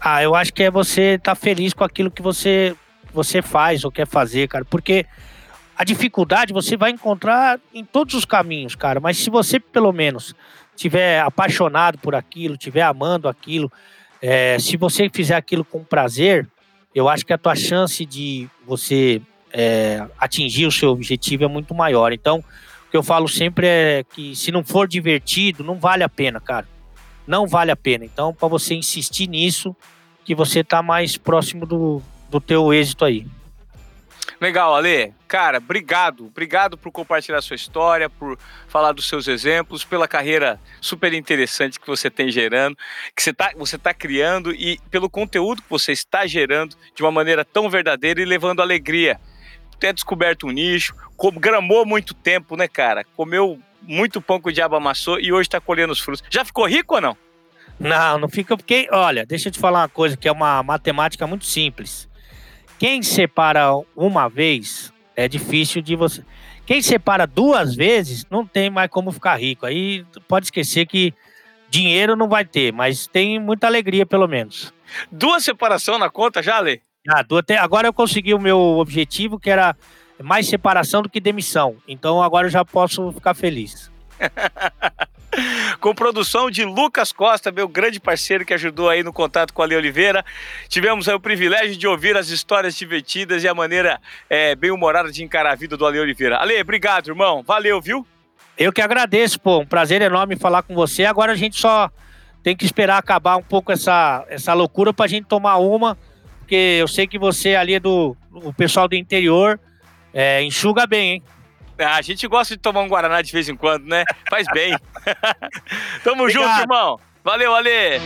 Ah, 0.00 0.22
eu 0.22 0.34
acho 0.34 0.54
que 0.54 0.62
é 0.62 0.70
você 0.70 1.16
estar 1.16 1.32
tá 1.32 1.34
feliz 1.34 1.74
com 1.74 1.84
aquilo 1.84 2.10
que 2.10 2.22
você, 2.22 2.74
você 3.12 3.42
faz 3.42 3.84
ou 3.84 3.92
quer 3.92 4.06
fazer, 4.06 4.48
cara. 4.48 4.64
Porque 4.64 5.04
a 5.76 5.84
dificuldade 5.84 6.54
você 6.54 6.74
vai 6.74 6.90
encontrar 6.90 7.60
em 7.74 7.84
todos 7.84 8.14
os 8.14 8.24
caminhos, 8.24 8.74
cara. 8.74 8.98
Mas 8.98 9.18
se 9.18 9.28
você, 9.28 9.60
pelo 9.60 9.92
menos, 9.92 10.34
tiver 10.74 11.20
apaixonado 11.20 11.98
por 11.98 12.14
aquilo, 12.14 12.56
tiver 12.56 12.80
amando 12.80 13.28
aquilo, 13.28 13.70
é, 14.22 14.58
se 14.58 14.78
você 14.78 15.10
fizer 15.12 15.36
aquilo 15.36 15.66
com 15.66 15.84
prazer, 15.84 16.48
eu 16.94 17.06
acho 17.06 17.26
que 17.26 17.34
a 17.34 17.38
tua 17.38 17.54
chance 17.54 18.06
de 18.06 18.48
você 18.66 19.20
é, 19.52 20.02
atingir 20.18 20.64
o 20.64 20.72
seu 20.72 20.88
objetivo 20.88 21.44
é 21.44 21.48
muito 21.48 21.74
maior. 21.74 22.10
Então, 22.10 22.38
o 22.38 22.90
que 22.90 22.96
eu 22.96 23.02
falo 23.02 23.28
sempre 23.28 23.66
é 23.66 24.04
que 24.14 24.34
se 24.34 24.50
não 24.50 24.64
for 24.64 24.88
divertido, 24.88 25.62
não 25.62 25.78
vale 25.78 26.02
a 26.02 26.08
pena, 26.08 26.40
cara 26.40 26.66
não 27.30 27.46
vale 27.46 27.70
a 27.70 27.76
pena. 27.76 28.04
Então, 28.04 28.34
para 28.34 28.48
você 28.48 28.74
insistir 28.74 29.28
nisso, 29.28 29.74
que 30.24 30.34
você 30.34 30.64
tá 30.64 30.82
mais 30.82 31.16
próximo 31.16 31.64
do, 31.64 32.02
do 32.28 32.40
teu 32.40 32.74
êxito 32.74 33.04
aí. 33.04 33.24
Legal, 34.40 34.74
Ale. 34.74 35.14
Cara, 35.28 35.58
obrigado. 35.58 36.26
Obrigado 36.26 36.76
por 36.76 36.90
compartilhar 36.90 37.40
sua 37.40 37.54
história, 37.54 38.10
por 38.10 38.36
falar 38.66 38.92
dos 38.92 39.08
seus 39.08 39.28
exemplos, 39.28 39.84
pela 39.84 40.08
carreira 40.08 40.58
super 40.80 41.12
interessante 41.12 41.78
que 41.78 41.86
você 41.86 42.10
tem 42.10 42.32
gerando, 42.32 42.76
que 43.14 43.22
você 43.22 43.30
está 43.30 43.52
você 43.56 43.78
tá 43.78 43.94
criando 43.94 44.52
e 44.52 44.80
pelo 44.90 45.08
conteúdo 45.08 45.62
que 45.62 45.70
você 45.70 45.92
está 45.92 46.26
gerando 46.26 46.74
de 46.94 47.02
uma 47.02 47.12
maneira 47.12 47.44
tão 47.44 47.70
verdadeira 47.70 48.20
e 48.20 48.24
levando 48.24 48.60
alegria. 48.60 49.20
Ter 49.80 49.94
descoberto 49.94 50.46
um 50.46 50.50
nicho, 50.50 50.94
gramou 51.40 51.86
muito 51.86 52.14
tempo, 52.14 52.56
né, 52.56 52.68
cara? 52.68 53.04
Comeu 53.16 53.58
muito 53.82 54.20
pão 54.20 54.40
que 54.40 54.50
o 54.50 54.52
diabo 54.52 54.76
amassou 54.76 55.18
e 55.18 55.32
hoje 55.32 55.48
está 55.48 55.60
colhendo 55.60 55.92
os 55.92 55.98
frutos. 55.98 56.22
Já 56.30 56.44
ficou 56.44 56.66
rico 56.66 56.94
ou 56.94 57.00
não? 57.00 57.16
Não, 57.78 58.18
não 58.18 58.28
fica 58.28 58.56
porque, 58.56 58.86
olha, 58.92 59.24
deixa 59.24 59.48
eu 59.48 59.52
te 59.52 59.58
falar 59.58 59.80
uma 59.80 59.88
coisa 59.88 60.16
que 60.16 60.28
é 60.28 60.32
uma 60.32 60.62
matemática 60.62 61.26
muito 61.26 61.46
simples. 61.46 62.06
Quem 62.78 63.02
separa 63.02 63.70
uma 63.96 64.28
vez 64.28 64.92
é 65.16 65.26
difícil 65.26 65.80
de 65.80 65.96
você. 65.96 66.22
Quem 66.66 66.82
separa 66.82 67.26
duas 67.26 67.74
vezes 67.74 68.26
não 68.30 68.46
tem 68.46 68.70
mais 68.70 68.90
como 68.90 69.10
ficar 69.10 69.36
rico. 69.36 69.64
Aí 69.64 70.04
pode 70.28 70.46
esquecer 70.46 70.86
que 70.86 71.14
dinheiro 71.70 72.14
não 72.14 72.28
vai 72.28 72.44
ter, 72.44 72.72
mas 72.72 73.06
tem 73.06 73.38
muita 73.38 73.66
alegria 73.66 74.04
pelo 74.04 74.28
menos. 74.28 74.74
Duas 75.10 75.44
separação 75.44 75.98
na 75.98 76.10
conta 76.10 76.42
já, 76.42 76.60
Lê? 76.60 76.80
Ah, 77.08 77.24
agora 77.60 77.88
eu 77.88 77.92
consegui 77.92 78.34
o 78.34 78.40
meu 78.40 78.58
objetivo, 78.58 79.38
que 79.38 79.50
era 79.50 79.74
mais 80.22 80.48
separação 80.48 81.02
do 81.02 81.08
que 81.08 81.20
demissão. 81.20 81.76
Então 81.88 82.22
agora 82.22 82.46
eu 82.46 82.50
já 82.50 82.64
posso 82.64 83.12
ficar 83.12 83.34
feliz. 83.34 83.90
com 85.80 85.94
produção 85.94 86.50
de 86.50 86.64
Lucas 86.64 87.12
Costa, 87.12 87.50
meu 87.50 87.68
grande 87.68 88.00
parceiro 88.00 88.44
que 88.44 88.52
ajudou 88.52 88.88
aí 88.88 89.02
no 89.02 89.12
contato 89.12 89.52
com 89.52 89.62
a 89.62 89.66
Lei 89.66 89.78
Oliveira. 89.78 90.24
Tivemos 90.68 91.08
aí 91.08 91.14
o 91.14 91.20
privilégio 91.20 91.76
de 91.76 91.86
ouvir 91.86 92.16
as 92.16 92.28
histórias 92.28 92.76
divertidas 92.76 93.44
e 93.44 93.48
a 93.48 93.54
maneira 93.54 94.00
é, 94.28 94.54
bem 94.54 94.70
humorada 94.70 95.10
de 95.10 95.24
encarar 95.24 95.52
a 95.52 95.56
vida 95.56 95.76
do 95.76 95.86
Ale 95.86 96.00
Oliveira. 96.00 96.36
Ale, 96.36 96.60
obrigado, 96.60 97.08
irmão. 97.08 97.42
Valeu, 97.42 97.80
viu? 97.80 98.06
Eu 98.58 98.72
que 98.72 98.82
agradeço, 98.82 99.40
pô. 99.40 99.60
Um 99.60 99.66
prazer 99.66 100.02
enorme 100.02 100.36
falar 100.36 100.62
com 100.62 100.74
você. 100.74 101.04
Agora 101.04 101.32
a 101.32 101.36
gente 101.36 101.58
só 101.58 101.90
tem 102.42 102.56
que 102.56 102.64
esperar 102.64 102.98
acabar 102.98 103.36
um 103.36 103.42
pouco 103.42 103.72
essa, 103.72 104.24
essa 104.28 104.52
loucura 104.52 104.92
pra 104.92 105.06
gente 105.06 105.26
tomar 105.26 105.56
uma, 105.56 105.96
porque 106.50 106.78
eu 106.80 106.88
sei 106.88 107.06
que 107.06 107.16
você 107.16 107.54
ali 107.54 107.74
é 107.74 107.80
do 107.80 108.16
o 108.32 108.52
pessoal 108.52 108.88
do 108.88 108.96
interior 108.96 109.60
é, 110.12 110.42
enxuga 110.42 110.84
bem, 110.84 111.12
hein? 111.12 111.22
Ah, 111.78 111.94
a 111.94 112.02
gente 112.02 112.26
gosta 112.26 112.56
de 112.56 112.60
tomar 112.60 112.80
um 112.80 112.88
Guaraná 112.88 113.22
de 113.22 113.30
vez 113.30 113.48
em 113.48 113.54
quando, 113.54 113.86
né? 113.86 114.02
Faz 114.28 114.48
bem. 114.52 114.76
Tamo 116.02 116.24
Obrigado. 116.24 116.48
junto, 116.48 116.60
irmão. 116.60 117.00
Valeu, 117.22 117.54
Ale. 117.54 118.00